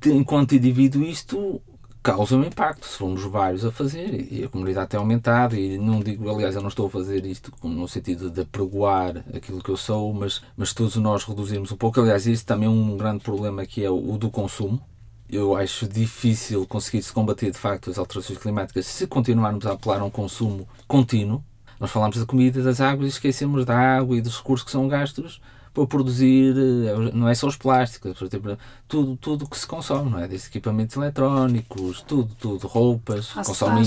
enquanto 0.07 0.55
indivíduo 0.55 1.03
isto 1.03 1.61
causa 2.03 2.37
um 2.37 2.43
impacto, 2.43 2.85
se 2.85 2.97
formos 2.97 3.23
vários 3.23 3.65
a 3.65 3.71
fazer, 3.71 4.31
e 4.31 4.43
a 4.43 4.47
comunidade 4.47 4.91
tem 4.91 4.99
aumentado, 4.99 5.55
e 5.55 5.77
não 5.77 5.99
digo, 5.99 6.29
aliás, 6.29 6.55
eu 6.55 6.61
não 6.61 6.69
estou 6.69 6.87
a 6.87 6.89
fazer 6.89 7.25
isto 7.25 7.51
no 7.63 7.87
sentido 7.87 8.29
de 8.29 8.41
apregoar 8.41 9.25
aquilo 9.33 9.61
que 9.61 9.69
eu 9.69 9.75
sou, 9.75 10.13
mas, 10.13 10.41
mas 10.55 10.73
todos 10.73 10.95
nós 10.95 11.25
reduzirmos 11.25 11.71
um 11.71 11.75
pouco, 11.75 11.99
aliás, 11.99 12.25
isso 12.25 12.45
também 12.45 12.67
é 12.67 12.71
um 12.71 12.95
grande 12.95 13.23
problema 13.23 13.65
que 13.65 13.83
é 13.83 13.89
o 13.89 14.17
do 14.17 14.29
consumo, 14.29 14.81
eu 15.29 15.55
acho 15.55 15.87
difícil 15.87 16.65
conseguir-se 16.65 17.11
combater 17.11 17.51
de 17.51 17.57
facto 17.57 17.89
as 17.89 17.97
alterações 17.97 18.39
climáticas 18.39 18.87
se 18.87 19.05
continuarmos 19.05 19.65
a 19.65 19.73
apelar 19.73 19.99
a 19.99 20.05
um 20.05 20.09
consumo 20.09 20.65
contínuo, 20.87 21.43
nós 21.79 21.91
falamos 21.91 22.17
da 22.17 22.25
comida 22.25 22.61
das 22.61 22.81
águas 22.81 23.07
e 23.07 23.09
esquecemos 23.09 23.65
da 23.65 23.77
água 23.77 24.17
e 24.17 24.21
dos 24.21 24.37
recursos 24.37 24.65
que 24.65 24.71
são 24.71 24.87
gastos 24.87 25.41
para 25.73 25.85
produzir, 25.85 26.55
eh, 26.57 27.11
não 27.13 27.29
é 27.29 27.35
só 27.35 27.47
os 27.47 27.55
plásticos, 27.55 28.17
por 28.17 28.25
exemplo, 28.25 28.57
tudo, 28.87 29.15
tudo 29.17 29.47
que 29.47 29.57
se 29.57 29.67
consome, 29.67 30.09
não 30.09 30.19
é? 30.19 30.27
Desde 30.27 30.47
equipamentos 30.47 30.95
eletrónicos, 30.95 32.01
tudo, 32.01 32.33
tudo, 32.39 32.65
roupas, 32.65 33.31
consomem, 33.31 33.83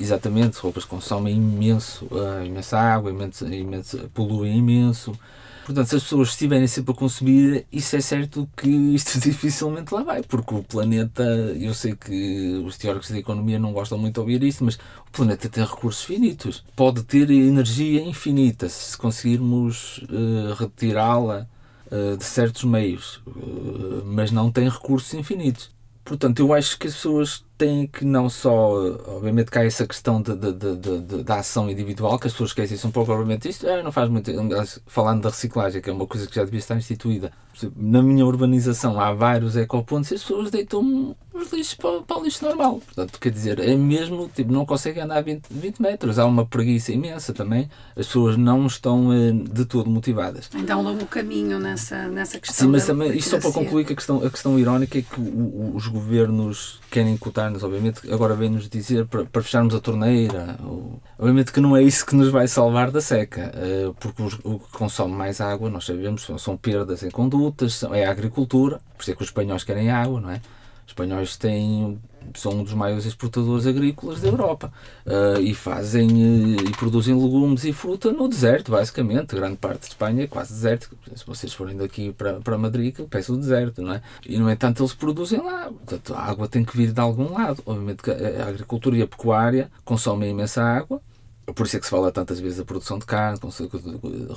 exatamente, 0.00 0.58
roupas 0.58 0.86
consomem 0.86 1.36
imenso, 1.36 2.06
uh, 2.06 2.42
imensa 2.44 2.78
água, 2.78 3.10
imenso, 3.10 3.46
imenso, 3.46 4.10
poluem 4.14 4.56
imenso. 4.56 5.12
Portanto, 5.68 5.88
se 5.88 5.96
as 5.96 6.02
pessoas 6.04 6.30
estiverem 6.30 6.66
sempre 6.66 6.92
a 6.92 6.94
consumir, 6.94 7.66
isso 7.70 7.94
é 7.94 8.00
certo 8.00 8.48
que 8.56 8.70
isto 8.94 9.20
dificilmente 9.20 9.92
lá 9.92 10.02
vai, 10.02 10.22
porque 10.22 10.54
o 10.54 10.62
planeta, 10.62 11.22
eu 11.22 11.74
sei 11.74 11.94
que 11.94 12.62
os 12.64 12.78
teóricos 12.78 13.10
da 13.10 13.18
economia 13.18 13.58
não 13.58 13.74
gostam 13.74 13.98
muito 13.98 14.14
de 14.14 14.20
ouvir 14.20 14.42
isto, 14.42 14.64
mas 14.64 14.76
o 14.76 15.10
planeta 15.12 15.46
tem 15.46 15.62
recursos 15.62 16.02
finitos. 16.02 16.64
Pode 16.74 17.02
ter 17.02 17.30
energia 17.30 18.00
infinita 18.00 18.66
se 18.66 18.96
conseguirmos 18.96 19.98
uh, 20.04 20.54
retirá-la 20.58 21.46
uh, 21.92 22.16
de 22.16 22.24
certos 22.24 22.64
meios, 22.64 23.20
uh, 23.26 24.02
mas 24.06 24.30
não 24.30 24.50
tem 24.50 24.70
recursos 24.70 25.12
infinitos. 25.12 25.70
Portanto, 26.02 26.40
eu 26.40 26.54
acho 26.54 26.78
que 26.78 26.86
as 26.86 26.94
pessoas 26.94 27.44
têm 27.58 27.86
que 27.86 28.04
não 28.04 28.30
só, 28.30 28.72
obviamente, 29.16 29.50
há 29.58 29.64
essa 29.64 29.86
questão 29.86 30.22
de, 30.22 30.34
de, 30.34 30.52
de, 30.52 31.00
de, 31.00 31.24
da 31.24 31.40
ação 31.40 31.68
individual, 31.68 32.18
que 32.18 32.28
as 32.28 32.32
pessoas 32.32 32.50
esquecem 32.50 32.78
um 32.88 32.92
pouco, 32.92 33.12
obviamente, 33.12 33.48
isto 33.48 33.68
ah, 33.68 33.82
não 33.82 33.90
faz 33.90 34.08
muito. 34.08 34.30
Falando 34.86 35.22
da 35.22 35.30
reciclagem, 35.30 35.82
que 35.82 35.90
é 35.90 35.92
uma 35.92 36.06
coisa 36.06 36.26
que 36.26 36.36
já 36.36 36.44
devia 36.44 36.60
estar 36.60 36.76
instituída. 36.76 37.32
Na 37.76 38.00
minha 38.00 38.24
urbanização 38.24 39.00
há 39.00 39.12
vários 39.12 39.56
ecopontos 39.56 40.12
e 40.12 40.14
as 40.14 40.22
pessoas 40.22 40.50
deitam 40.50 41.16
os 41.34 41.52
lixos 41.52 41.74
para, 41.74 42.02
para 42.02 42.18
o 42.18 42.24
lixo 42.24 42.44
normal. 42.44 42.80
Portanto, 42.84 43.18
quer 43.18 43.30
dizer, 43.30 43.58
é 43.58 43.74
mesmo, 43.76 44.30
tipo, 44.34 44.52
não 44.52 44.66
conseguem 44.66 45.02
andar 45.02 45.22
20, 45.22 45.46
20 45.50 45.80
metros. 45.80 46.18
Há 46.18 46.26
uma 46.26 46.44
preguiça 46.46 46.92
imensa 46.92 47.32
também. 47.32 47.68
As 47.96 48.06
pessoas 48.06 48.36
não 48.36 48.66
estão 48.66 49.12
eh, 49.12 49.32
de 49.32 49.64
todo 49.64 49.90
motivadas. 49.90 50.50
Há 50.68 50.76
um 50.76 50.82
longo 50.82 51.06
caminho 51.06 51.58
nessa, 51.58 52.08
nessa 52.08 52.38
questão. 52.38 52.66
Sim, 52.66 52.72
mas 52.72 52.86
também, 52.86 53.16
isto 53.16 53.30
só 53.30 53.38
para 53.40 53.52
concluir 53.52 53.84
que 53.84 53.92
a 53.92 53.96
questão, 53.96 54.24
a 54.24 54.30
questão 54.30 54.58
irónica 54.58 54.98
é 54.98 55.02
que 55.02 55.20
o, 55.20 55.72
os 55.74 55.86
governos 55.86 56.80
querem 56.90 57.16
cotar-nos, 57.48 57.64
obviamente, 57.64 58.12
agora 58.12 58.34
vem-nos 58.34 58.68
dizer 58.68 59.06
para, 59.06 59.24
para, 59.24 59.42
fecharmos 59.42 59.74
a 59.74 59.80
torneira. 59.80 60.56
Ou, 60.62 61.00
obviamente 61.18 61.52
que 61.52 61.60
não 61.60 61.76
é 61.76 61.82
isso 61.82 62.04
que 62.04 62.14
nos 62.14 62.28
vai 62.28 62.46
salvar 62.46 62.90
da 62.90 63.00
seca, 63.00 63.52
uh, 63.54 63.94
porque 63.94 64.22
os, 64.22 64.38
o 64.44 64.58
que 64.58 64.70
consome 64.72 65.14
mais 65.14 65.40
água, 65.40 65.70
nós 65.70 65.84
sabemos, 65.84 66.22
são, 66.22 66.38
são 66.38 66.56
perdas 66.56 67.02
em 67.02 67.10
condutas, 67.10 67.82
é 67.92 68.04
a 68.04 68.10
agricultura, 68.10 68.80
por 68.96 69.02
isso 69.02 69.10
é 69.10 69.14
que 69.14 69.22
os 69.22 69.28
espanhóis 69.28 69.64
querem 69.64 69.90
água, 69.90 70.20
não 70.20 70.30
é? 70.30 70.40
Os 70.86 70.92
espanhóis 70.92 71.36
têm, 71.36 72.00
são 72.34 72.52
um 72.52 72.62
dos 72.62 72.74
maiores 72.74 73.04
exportadores 73.04 73.66
agrícolas 73.66 74.20
da 74.20 74.28
Europa 74.28 74.72
uh, 75.06 75.40
e 75.40 75.54
fazem 75.54 76.08
uh, 76.08 76.68
e 76.68 76.70
produzem 76.72 77.14
legumes 77.14 77.64
e 77.64 77.72
fruta 77.72 78.12
no 78.12 78.28
deserto, 78.28 78.72
basicamente. 78.72 79.34
Grande 79.34 79.56
parte 79.56 79.80
de 79.80 79.86
Espanha 79.86 80.24
é 80.24 80.26
quase 80.26 80.52
deserto. 80.52 80.90
Se 81.14 81.26
vocês 81.26 81.52
forem 81.52 81.76
daqui 81.76 82.12
para, 82.12 82.34
para 82.34 82.58
Madrid, 82.58 82.96
peço 83.08 83.34
o 83.34 83.36
deserto, 83.36 83.82
não 83.82 83.94
é? 83.94 84.02
E, 84.26 84.38
no 84.38 84.50
entanto, 84.50 84.82
eles 84.82 84.94
produzem 84.94 85.40
lá. 85.40 85.70
Portanto, 85.70 86.14
a 86.14 86.22
água 86.22 86.48
tem 86.48 86.64
que 86.64 86.76
vir 86.76 86.92
de 86.92 87.00
algum 87.00 87.32
lado. 87.32 87.62
Obviamente 87.66 88.02
que 88.02 88.10
a 88.10 88.48
agricultura 88.48 88.96
e 88.96 89.02
a 89.02 89.06
pecuária 89.06 89.70
consomem 89.84 90.30
imensa 90.30 90.62
água 90.62 91.00
por 91.54 91.66
isso 91.66 91.76
é 91.76 91.80
que 91.80 91.86
se 91.86 91.90
fala 91.90 92.12
tantas 92.12 92.40
vezes 92.40 92.58
da 92.58 92.64
produção 92.64 92.98
de 92.98 93.06
carne, 93.06 93.38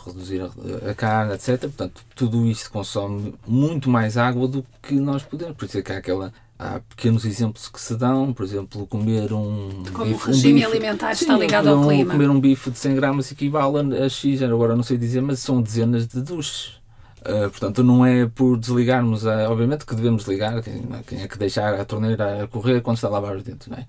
reduzir 0.05 0.41
a, 0.89 0.93
carne, 0.93 1.33
etc. 1.33 1.59
Portanto, 1.61 2.03
tudo 2.15 2.45
isto 2.45 2.71
consome 2.71 3.35
muito 3.45 3.89
mais 3.89 4.17
água 4.17 4.47
do 4.47 4.65
que 4.81 4.93
nós 4.95 5.23
podemos. 5.23 5.55
Por 5.57 5.65
isso 5.65 5.77
é 5.77 5.81
que 5.81 5.91
há 5.91 5.97
aquela. 5.97 6.33
Há 6.63 6.79
pequenos 6.79 7.25
exemplos 7.25 7.67
que 7.67 7.81
se 7.81 7.95
dão, 7.95 8.31
por 8.31 8.45
exemplo, 8.45 8.85
comer 8.85 9.33
um. 9.33 9.83
Como 9.91 10.05
bife, 10.05 10.25
o 10.25 10.27
regime 10.27 10.51
um 10.51 10.55
bife, 10.57 10.77
alimentar 10.77 11.15
sim, 11.15 11.25
está 11.25 11.35
ligado 11.35 11.67
ao 11.69 11.87
clima. 11.87 12.11
Comer 12.11 12.29
um 12.29 12.39
bife 12.39 12.69
de 12.69 12.77
100 12.77 12.95
gramas 12.95 13.31
equivale 13.31 13.97
a 13.97 14.07
X, 14.07 14.43
agora 14.43 14.75
não 14.75 14.83
sei 14.83 14.95
dizer, 14.95 15.21
mas 15.21 15.39
são 15.39 15.59
dezenas 15.59 16.05
de 16.05 16.21
duches. 16.21 16.79
Uh, 17.21 17.49
portanto, 17.49 17.83
não 17.83 18.05
é 18.05 18.27
por 18.27 18.57
desligarmos, 18.57 19.25
a, 19.25 19.49
obviamente 19.49 19.87
que 19.87 19.95
devemos 19.95 20.25
ligar, 20.25 20.61
quem, 20.61 20.83
quem 21.07 21.21
é 21.23 21.27
que 21.27 21.35
deixar 21.35 21.73
a 21.73 21.83
torneira 21.83 22.43
a 22.43 22.47
correr 22.47 22.81
quando 22.81 22.97
está 22.97 23.07
a 23.07 23.11
lavar 23.11 23.35
os 23.35 23.41
dentes, 23.41 23.67
não 23.67 23.77
é? 23.79 23.85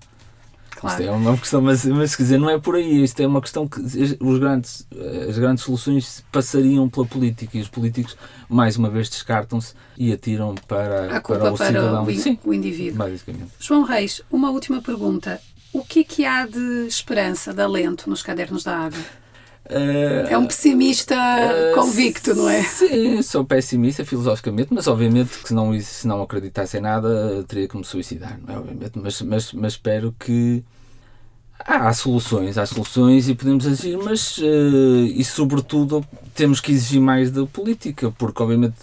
Claro. 0.83 1.01
Isto 1.01 1.09
é 1.09 1.15
uma 1.15 1.37
questão, 1.37 1.61
mas, 1.61 1.85
mas 1.85 2.13
quer 2.13 2.23
dizer, 2.23 2.37
não 2.37 2.49
é 2.49 2.59
por 2.59 2.75
aí. 2.75 3.03
Isto 3.05 3.21
é 3.21 3.27
uma 3.27 3.39
questão 3.39 3.65
que 3.65 3.79
os 3.79 4.37
grandes, 4.37 4.85
as 5.29 5.37
grandes 5.37 5.63
soluções 5.63 6.25
passariam 6.29 6.89
pela 6.89 7.05
política 7.05 7.57
e 7.57 7.61
os 7.61 7.69
políticos, 7.69 8.17
mais 8.49 8.75
uma 8.75 8.89
vez, 8.89 9.09
descartam-se 9.09 9.73
e 9.97 10.11
atiram 10.11 10.53
para, 10.67 11.21
para 11.21 11.53
o 11.53 11.57
cidadão. 11.57 12.03
O, 12.03 12.13
Sim, 12.13 12.37
o 12.43 12.53
indivíduo. 12.53 12.97
Basicamente. 12.97 13.51
João 13.59 13.83
Reis, 13.83 14.21
uma 14.29 14.51
última 14.51 14.81
pergunta. 14.81 15.39
O 15.71 15.85
que 15.85 16.01
é 16.01 16.03
que 16.03 16.25
há 16.25 16.45
de 16.45 16.85
esperança, 16.85 17.53
de 17.53 17.61
alento 17.61 18.09
nos 18.09 18.21
cadernos 18.21 18.65
da 18.65 18.77
água? 18.77 18.99
Uh, 19.65 20.27
é 20.29 20.37
um 20.37 20.45
pessimista 20.45 21.15
uh, 21.15 21.73
convicto, 21.73 22.35
não 22.35 22.49
é? 22.49 22.61
Sim, 22.63 23.21
sou 23.21 23.45
pessimista 23.45 24.03
filosoficamente, 24.03 24.73
mas 24.73 24.87
obviamente 24.87 25.39
que 25.39 25.47
se 25.47 25.53
não, 25.53 25.79
se 25.79 26.05
não 26.05 26.21
acreditasse 26.21 26.77
em 26.77 26.81
nada 26.81 27.45
teria 27.47 27.69
que 27.69 27.77
me 27.77 27.85
suicidar, 27.85 28.37
não 28.45 28.53
é? 28.53 28.57
Obviamente, 28.57 28.99
mas, 28.99 29.21
mas, 29.21 29.53
mas 29.53 29.73
espero 29.73 30.13
que 30.19 30.61
há, 31.59 31.87
há 31.87 31.93
soluções, 31.93 32.57
há 32.57 32.65
soluções 32.65 33.29
e 33.29 33.35
podemos 33.35 33.65
agir, 33.65 33.97
mas 33.97 34.37
uh, 34.37 35.05
e 35.05 35.23
sobretudo 35.23 36.05
temos 36.33 36.59
que 36.59 36.71
exigir 36.71 37.01
mais 37.01 37.31
da 37.31 37.45
política, 37.45 38.11
porque 38.11 38.41
obviamente 38.41 38.75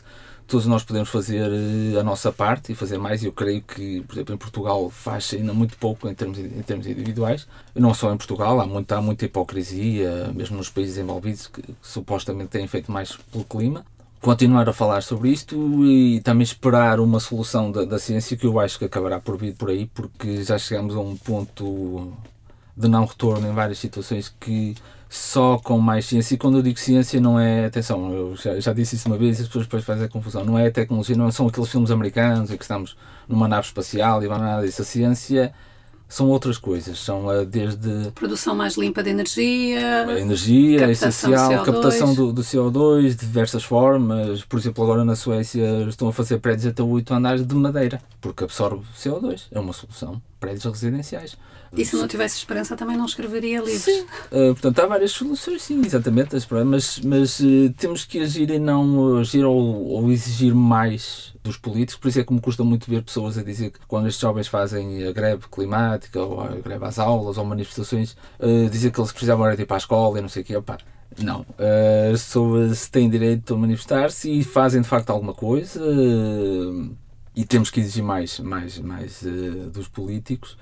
todos 0.51 0.67
nós 0.67 0.83
podemos 0.83 1.09
fazer 1.09 1.49
eh, 1.49 1.99
a 1.99 2.03
nossa 2.03 2.33
parte 2.33 2.73
e 2.73 2.75
fazer 2.75 2.99
mais. 2.99 3.23
Eu 3.23 3.31
creio 3.31 3.63
que, 3.63 4.01
por 4.01 4.15
exemplo, 4.15 4.35
em 4.35 4.39
Portugal 4.39 4.91
faz 4.91 5.33
ainda 5.33 5.55
muito 5.55 5.79
pouco 5.79 6.09
em 6.09 6.15
termos, 6.15 6.39
em 6.39 6.63
termos 6.63 6.89
individuais. 6.89 7.47
Não 7.73 7.95
só 7.95 8.13
em 8.13 8.17
Portugal, 8.17 8.61
há 8.61 8.67
muita, 8.67 8.97
há 8.97 9.01
muita 9.01 9.27
hipocrisia, 9.27 10.33
mesmo 10.35 10.57
nos 10.57 10.69
países 10.69 10.99
envolvidos 10.99 11.47
que, 11.47 11.63
que 11.63 11.75
supostamente 11.81 12.49
têm 12.49 12.67
feito 12.67 12.91
mais 12.91 13.17
pelo 13.31 13.45
clima. 13.45 13.85
Continuar 14.21 14.69
a 14.69 14.73
falar 14.73 15.03
sobre 15.03 15.31
isto 15.31 15.57
e 15.87 16.21
também 16.21 16.43
esperar 16.43 16.99
uma 16.99 17.21
solução 17.21 17.71
da, 17.71 17.85
da 17.85 17.99
ciência 17.99 18.37
que 18.37 18.47
eu 18.47 18.59
acho 18.59 18.79
que 18.79 18.85
acabará 18.85 19.21
por 19.21 19.39
vir 19.39 19.55
por 19.55 19.71
aí, 19.71 19.87
porque 19.87 20.43
já 20.43 20.59
chegamos 20.59 20.97
a 20.97 21.01
um 21.01 21.17
ponto 21.17 22.13
de 22.81 22.89
não 22.89 23.05
retorno 23.05 23.47
em 23.47 23.53
várias 23.53 23.79
situações 23.79 24.35
que 24.41 24.75
só 25.11 25.59
com 25.59 25.79
mais 25.79 26.07
ciência. 26.07 26.35
E 26.35 26.39
quando 26.39 26.59
eu 26.59 26.63
digo 26.63 26.79
ciência, 26.79 27.21
não 27.21 27.39
é. 27.39 27.67
Atenção, 27.67 28.13
eu 28.13 28.37
já, 28.37 28.61
já 28.61 28.73
disse 28.73 28.95
isso 28.95 29.09
uma 29.09 29.19
vez 29.19 29.39
e 29.39 29.43
as 29.43 29.49
pessoas 29.49 29.67
depois 29.67 29.85
fazem 29.85 30.07
a 30.07 30.09
confusão. 30.09 30.45
Não 30.45 30.57
é 30.57 30.71
tecnologia, 30.71 31.17
não 31.17 31.31
são 31.33 31.49
aqueles 31.49 31.69
filmes 31.69 31.91
americanos 31.91 32.51
em 32.51 32.57
que 32.57 32.63
estamos 32.63 32.97
numa 33.29 33.49
nave 33.49 33.67
espacial 33.67 34.23
e 34.23 34.29
não 34.29 34.39
nada 34.39 34.65
disso. 34.65 34.83
A 34.83 34.85
ciência 34.85 35.53
são 36.09 36.29
outras 36.29 36.59
coisas. 36.59 36.97
São 36.99 37.27
desde. 37.45 38.13
Produção 38.13 38.55
mais 38.55 38.77
limpa 38.77 39.03
de 39.03 39.11
energia. 39.11 40.07
A 40.07 40.21
energia 40.21 40.87
é 40.87 40.91
essencial, 40.93 41.65
captação 41.65 42.15
do, 42.15 42.33
do, 42.33 42.43
CO2 42.43 43.11
de 43.11 43.17
diversas 43.17 43.65
formas. 43.65 44.45
Por 44.45 44.61
exemplo, 44.61 44.85
agora 44.85 45.05
na 45.05 45.17
Suécia 45.17 45.87
estão 45.89 46.07
a 46.07 46.13
fazer 46.13 46.39
prédios 46.39 46.67
até 46.67 46.85
8 46.85 47.15
andares 47.15 47.45
de 47.45 47.55
madeira, 47.57 48.01
porque 48.21 48.45
absorve 48.45 48.85
CO2. 48.97 49.47
É 49.51 49.59
uma 49.59 49.73
solução. 49.73 50.23
Prédios 50.39 50.65
residenciais. 50.65 51.37
E 51.77 51.85
se 51.85 51.95
não 51.95 52.09
tivesse 52.09 52.37
esperança 52.37 52.77
também 52.77 52.97
não 52.97 53.05
escreveria 53.05 53.61
livros. 53.61 53.83
Sim. 53.83 54.03
Uh, 54.27 54.53
portanto, 54.55 54.79
há 54.81 54.87
várias 54.87 55.13
soluções, 55.13 55.63
sim, 55.63 55.81
exatamente. 55.85 56.35
Mas, 56.65 57.01
mas 57.01 57.41
uh, 57.41 57.73
temos 57.77 58.05
que 58.05 58.21
agir 58.21 58.51
e 58.51 58.59
não 58.59 59.19
agir 59.19 59.45
ou, 59.45 59.87
ou, 59.87 60.11
exigir 60.11 60.53
mais 60.53 61.33
dos 61.45 61.57
políticos. 61.57 61.97
Por 61.97 62.09
isso 62.09 62.21
é 62.21 62.25
que 62.25 62.33
me 62.33 62.41
custa 62.41 62.65
muito 62.65 62.91
ver 62.91 63.03
pessoas 63.03 63.39
a 63.39 63.43
dizer 63.43 63.71
que 63.71 63.79
quando 63.87 64.09
estes 64.09 64.21
jovens 64.21 64.49
fazem 64.49 65.07
a 65.07 65.13
greve 65.13 65.45
climática 65.51 66.21
ou 66.21 66.41
a 66.41 66.49
greve 66.57 66.85
às 66.85 66.99
aulas 66.99 67.39
ou 67.39 67.45
manifestações, 67.45 68.17
uh, 68.41 68.69
dizer 68.69 68.91
que 68.91 69.01
eles 69.01 69.13
precisavam 69.13 69.51
ir 69.53 69.67
para 69.67 69.77
a 69.77 69.79
escola 69.79 70.19
e 70.19 70.23
não 70.23 70.29
sei 70.29 70.43
o 70.43 70.45
quê. 70.45 70.55
Não. 71.19 71.41
Uh, 71.41 72.13
as 72.13 72.23
pessoas 72.23 72.89
têm 72.89 73.09
direito 73.09 73.55
a 73.55 73.57
manifestar-se 73.57 74.29
e 74.29 74.43
fazem 74.43 74.83
de 74.83 74.89
facto 74.89 75.11
alguma 75.11 75.35
coisa. 75.35 75.81
e 77.37 77.45
temos 77.45 77.71
que 77.71 77.79
exigir 77.79 78.03
mais, 78.03 78.41
mais, 78.41 78.77
mais 78.81 79.25
dos 79.73 79.87
políticos 79.87 80.57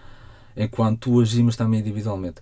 enquanto 0.59 1.21
agimos 1.21 1.57
também 1.57 1.81
individualmente. 1.81 2.41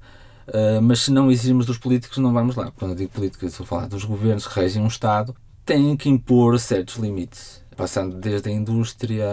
Uh, 0.48 0.80
mas 0.80 1.00
se 1.00 1.10
não 1.10 1.30
exigimos 1.30 1.66
dos 1.66 1.78
políticos, 1.78 2.18
não 2.18 2.32
vamos 2.32 2.56
lá. 2.56 2.72
Quando 2.76 2.92
eu 2.92 2.96
digo 2.96 3.10
políticos, 3.10 3.50
estou 3.50 3.64
a 3.64 3.66
falar 3.66 3.86
dos 3.88 4.04
governos 4.04 4.46
que 4.46 4.58
regem 4.58 4.82
um 4.82 4.86
Estado, 4.86 5.34
têm 5.64 5.96
que 5.96 6.08
impor 6.08 6.58
certos 6.58 6.96
limites. 6.96 7.64
Passando 7.76 8.16
desde 8.16 8.48
a 8.48 8.52
indústria, 8.52 9.28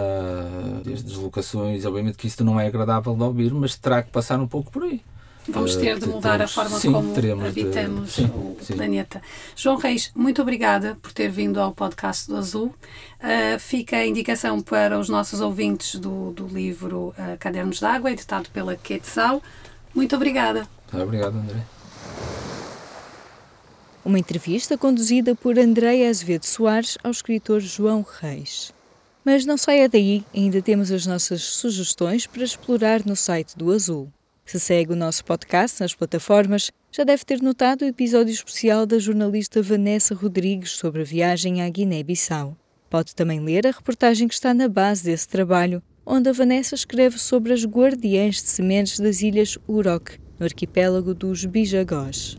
desde 0.84 1.04
deslocações, 1.04 1.86
obviamente 1.86 2.18
que 2.18 2.26
isto 2.26 2.44
não 2.44 2.60
é 2.60 2.66
agradável 2.66 3.14
de 3.14 3.22
ouvir, 3.22 3.54
mas 3.54 3.76
terá 3.76 4.02
que 4.02 4.10
passar 4.10 4.38
um 4.38 4.46
pouco 4.46 4.70
por 4.70 4.82
aí. 4.82 5.00
Vamos 5.48 5.76
ter 5.76 5.98
de 5.98 6.06
mudar 6.08 6.40
a 6.40 6.48
forma 6.48 6.78
sim, 6.78 6.90
como 6.90 7.14
habitamos 7.46 8.08
de, 8.08 8.14
sim, 8.14 8.24
o 8.26 8.56
sim. 8.62 8.76
planeta. 8.76 9.20
João 9.54 9.76
Reis, 9.76 10.10
muito 10.14 10.40
obrigada 10.40 10.96
por 11.02 11.12
ter 11.12 11.28
vindo 11.30 11.60
ao 11.60 11.72
podcast 11.72 12.28
do 12.28 12.36
Azul. 12.36 12.74
Uh, 13.20 13.58
fica 13.58 13.96
a 13.96 14.06
indicação 14.06 14.60
para 14.60 14.98
os 14.98 15.08
nossos 15.08 15.40
ouvintes 15.40 15.96
do, 15.96 16.32
do 16.32 16.46
livro 16.46 17.14
uh, 17.18 17.36
Cadernos 17.38 17.78
d'Água, 17.78 18.10
editado 18.10 18.48
pela 18.50 18.74
Quetzal. 18.74 19.42
Muito 19.94 20.16
obrigada. 20.16 20.66
Obrigado, 20.92 21.36
André. 21.36 21.60
Uma 24.04 24.18
entrevista 24.18 24.76
conduzida 24.78 25.34
por 25.34 25.58
Andréia 25.58 26.08
Azevedo 26.08 26.44
Soares 26.44 26.96
ao 27.02 27.10
escritor 27.10 27.60
João 27.60 28.04
Reis. 28.20 28.72
Mas 29.24 29.46
não 29.46 29.56
saia 29.56 29.88
daí, 29.88 30.24
ainda 30.34 30.60
temos 30.60 30.90
as 30.90 31.06
nossas 31.06 31.42
sugestões 31.42 32.26
para 32.26 32.44
explorar 32.44 33.04
no 33.06 33.16
site 33.16 33.56
do 33.56 33.70
Azul. 33.72 34.12
Se 34.44 34.60
segue 34.60 34.92
o 34.92 34.96
nosso 34.96 35.24
podcast 35.24 35.80
nas 35.80 35.94
plataformas, 35.94 36.70
já 36.92 37.02
deve 37.02 37.24
ter 37.24 37.40
notado 37.40 37.82
o 37.82 37.86
episódio 37.86 38.30
especial 38.30 38.84
da 38.84 38.98
jornalista 38.98 39.62
Vanessa 39.62 40.14
Rodrigues 40.14 40.72
sobre 40.72 41.00
a 41.00 41.04
viagem 41.04 41.62
à 41.62 41.68
Guiné-Bissau. 41.68 42.54
Pode 42.90 43.14
também 43.14 43.40
ler 43.40 43.66
a 43.66 43.70
reportagem 43.70 44.28
que 44.28 44.34
está 44.34 44.52
na 44.52 44.68
base 44.68 45.02
desse 45.02 45.26
trabalho, 45.26 45.82
onde 46.04 46.28
a 46.28 46.32
Vanessa 46.32 46.74
escreve 46.74 47.18
sobre 47.18 47.54
as 47.54 47.64
guardiãs 47.64 48.36
de 48.36 48.48
sementes 48.50 49.00
das 49.00 49.22
ilhas 49.22 49.56
Urok, 49.66 50.18
no 50.38 50.44
arquipélago 50.44 51.14
dos 51.14 51.46
Bijagós. 51.46 52.36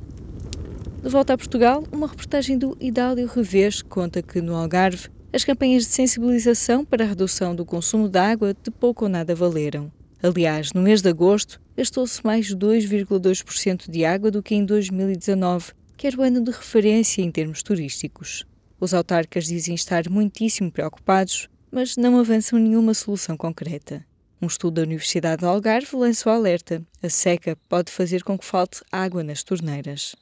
De 1.01 1.09
volta 1.09 1.33
a 1.33 1.37
Portugal, 1.37 1.83
uma 1.91 2.07
reportagem 2.07 2.55
do 2.57 2.77
Idálio 2.79 3.27
Revés 3.27 3.81
conta 3.81 4.21
que, 4.21 4.41
no 4.41 4.55
Algarve, 4.55 5.09
as 5.33 5.43
campanhas 5.43 5.83
de 5.83 5.89
sensibilização 5.89 6.85
para 6.85 7.03
a 7.03 7.07
redução 7.07 7.55
do 7.55 7.65
consumo 7.65 8.07
de 8.07 8.19
água 8.19 8.53
de 8.53 8.69
pouco 8.69 9.05
ou 9.05 9.09
nada 9.09 9.33
valeram. 9.33 9.91
Aliás, 10.25 10.73
no 10.73 10.81
mês 10.81 11.03
de 11.03 11.09
agosto, 11.09 11.61
gastou-se 11.77 12.25
mais 12.25 12.51
2,2% 12.51 13.91
de 13.91 14.03
água 14.03 14.31
do 14.31 14.41
que 14.41 14.55
em 14.55 14.65
2019, 14.65 15.71
que 15.95 16.07
era 16.07 16.17
o 16.17 16.23
ano 16.23 16.43
de 16.43 16.49
referência 16.49 17.21
em 17.21 17.29
termos 17.29 17.61
turísticos. 17.61 18.43
Os 18.79 18.91
autarcas 18.95 19.45
dizem 19.45 19.75
estar 19.75 20.09
muitíssimo 20.09 20.71
preocupados, 20.71 21.47
mas 21.71 21.95
não 21.95 22.17
avançam 22.17 22.57
nenhuma 22.57 22.95
solução 22.95 23.37
concreta. 23.37 24.03
Um 24.41 24.47
estudo 24.47 24.77
da 24.77 24.81
Universidade 24.81 25.41
de 25.41 25.45
Algarve 25.45 25.95
lançou 25.95 26.31
alerta: 26.31 26.81
a 27.03 27.09
seca 27.09 27.55
pode 27.69 27.91
fazer 27.91 28.23
com 28.23 28.35
que 28.35 28.45
falte 28.45 28.81
água 28.91 29.23
nas 29.23 29.43
torneiras. 29.43 30.15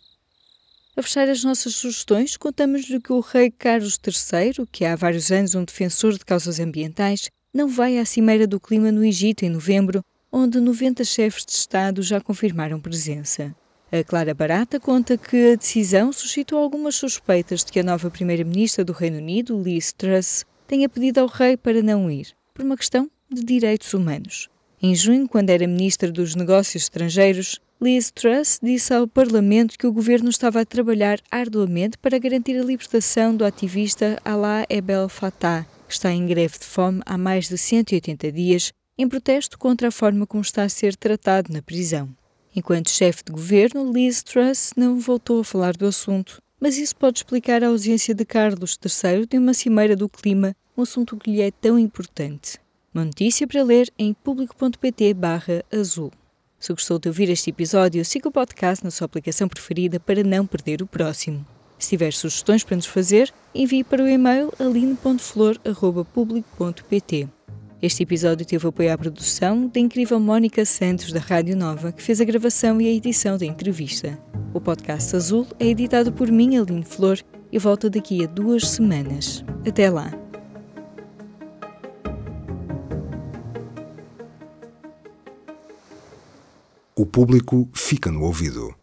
A 0.97 1.01
fechar 1.01 1.29
as 1.29 1.45
nossas 1.45 1.75
sugestões, 1.75 2.35
contamos-lhe 2.35 2.99
que 2.99 3.13
o 3.13 3.21
rei 3.21 3.49
Carlos 3.49 3.97
III, 4.05 4.67
que 4.69 4.83
há 4.83 4.97
vários 4.97 5.31
anos 5.31 5.55
um 5.55 5.63
defensor 5.63 6.11
de 6.11 6.25
causas 6.25 6.59
ambientais, 6.59 7.29
não 7.53 7.67
vai 7.67 7.99
à 7.99 8.05
Cimeira 8.05 8.47
do 8.47 8.59
Clima 8.59 8.91
no 8.91 9.05
Egito 9.05 9.45
em 9.45 9.49
novembro, 9.49 10.03
onde 10.31 10.59
90 10.59 11.03
chefes 11.03 11.45
de 11.45 11.51
Estado 11.51 12.01
já 12.01 12.19
confirmaram 12.19 12.79
presença. 12.79 13.55
A 13.91 14.03
Clara 14.03 14.33
Barata 14.33 14.79
conta 14.79 15.15
que 15.15 15.51
a 15.51 15.55
decisão 15.55 16.11
suscitou 16.11 16.57
algumas 16.57 16.95
suspeitas 16.95 17.63
de 17.63 17.71
que 17.71 17.79
a 17.79 17.83
nova 17.83 18.09
Primeira-Ministra 18.09 18.83
do 18.83 18.91
Reino 18.91 19.17
Unido, 19.17 19.61
Liz 19.61 19.93
Truss, 19.93 20.45
tenha 20.67 20.89
pedido 20.89 21.19
ao 21.19 21.27
rei 21.27 21.55
para 21.55 21.83
não 21.83 22.09
ir, 22.09 22.29
por 22.55 22.65
uma 22.65 22.75
questão 22.75 23.07
de 23.31 23.43
direitos 23.43 23.93
humanos. 23.93 24.49
Em 24.81 24.95
junho, 24.95 25.29
quando 25.29 25.51
era 25.51 25.67
Ministra 25.67 26.11
dos 26.11 26.33
Negócios 26.33 26.83
Estrangeiros, 26.83 27.61
Liz 27.79 28.09
Truss 28.09 28.59
disse 28.63 28.93
ao 28.93 29.07
Parlamento 29.07 29.77
que 29.77 29.85
o 29.85 29.93
governo 29.93 30.29
estava 30.29 30.61
a 30.61 30.65
trabalhar 30.65 31.19
arduamente 31.29 31.97
para 31.99 32.17
garantir 32.17 32.57
a 32.57 32.63
libertação 32.63 33.35
do 33.35 33.45
ativista 33.45 34.19
Alaa 34.25 34.65
Ebel 34.69 35.07
Fattah, 35.07 35.67
está 35.93 36.11
em 36.11 36.25
greve 36.25 36.59
de 36.59 36.65
fome 36.65 37.01
há 37.05 37.17
mais 37.17 37.47
de 37.47 37.57
180 37.57 38.31
dias, 38.31 38.73
em 38.97 39.07
protesto 39.07 39.57
contra 39.57 39.87
a 39.87 39.91
forma 39.91 40.27
como 40.27 40.41
está 40.41 40.63
a 40.63 40.69
ser 40.69 40.95
tratado 40.95 41.51
na 41.51 41.61
prisão. 41.61 42.09
Enquanto 42.55 42.89
chefe 42.89 43.23
de 43.25 43.31
governo, 43.31 43.91
Liz 43.91 44.21
Truss 44.21 44.73
não 44.77 44.99
voltou 44.99 45.39
a 45.39 45.43
falar 45.43 45.75
do 45.75 45.87
assunto, 45.87 46.41
mas 46.59 46.77
isso 46.77 46.95
pode 46.95 47.19
explicar 47.19 47.63
a 47.63 47.67
ausência 47.67 48.13
de 48.13 48.25
Carlos 48.25 48.77
III 48.83 49.25
de 49.25 49.37
uma 49.37 49.53
cimeira 49.53 49.95
do 49.95 50.07
clima, 50.07 50.55
um 50.77 50.83
assunto 50.83 51.17
que 51.17 51.31
lhe 51.31 51.41
é 51.41 51.51
tão 51.51 51.79
importante. 51.79 52.59
Uma 52.93 53.05
notícia 53.05 53.47
para 53.47 53.63
ler 53.63 53.91
em 53.97 54.13
público.pt 54.13 55.15
azul. 55.71 56.11
Se 56.59 56.71
gostou 56.71 56.99
de 56.99 57.09
ouvir 57.09 57.29
este 57.29 57.49
episódio, 57.49 58.05
siga 58.05 58.29
o 58.29 58.31
podcast 58.31 58.83
na 58.83 58.91
sua 58.91 59.05
aplicação 59.05 59.47
preferida 59.47 59.99
para 59.99 60.23
não 60.23 60.45
perder 60.45 60.81
o 60.81 60.87
próximo. 60.87 61.45
Se 61.83 61.89
tiver 61.89 62.13
sugestões 62.13 62.63
para 62.63 62.77
nos 62.77 62.85
fazer, 62.85 63.33
envie 63.53 63.83
para 63.83 64.01
o 64.01 64.07
e-mail 64.07 64.49
aline.flor.public.pt. 64.57 67.27
Este 67.81 68.03
episódio 68.03 68.45
teve 68.45 68.65
apoio 68.65 68.93
à 68.93 68.97
produção 68.97 69.67
da 69.67 69.81
incrível 69.81 70.17
Mónica 70.17 70.63
Santos, 70.63 71.11
da 71.11 71.19
Rádio 71.19 71.57
Nova, 71.57 71.91
que 71.91 72.01
fez 72.01 72.21
a 72.21 72.23
gravação 72.23 72.79
e 72.79 72.87
a 72.87 72.93
edição 72.93 73.37
da 73.37 73.45
entrevista. 73.45 74.17
O 74.53 74.61
podcast 74.61 75.13
Azul 75.13 75.45
é 75.59 75.65
editado 75.65 76.13
por 76.13 76.31
mim, 76.31 76.55
Aline 76.55 76.85
Flor, 76.85 77.19
e 77.51 77.59
volta 77.59 77.89
daqui 77.89 78.23
a 78.23 78.27
duas 78.27 78.65
semanas. 78.65 79.43
Até 79.67 79.89
lá! 79.89 80.09
O 86.95 87.05
público 87.05 87.69
fica 87.73 88.09
no 88.09 88.23
ouvido. 88.23 88.73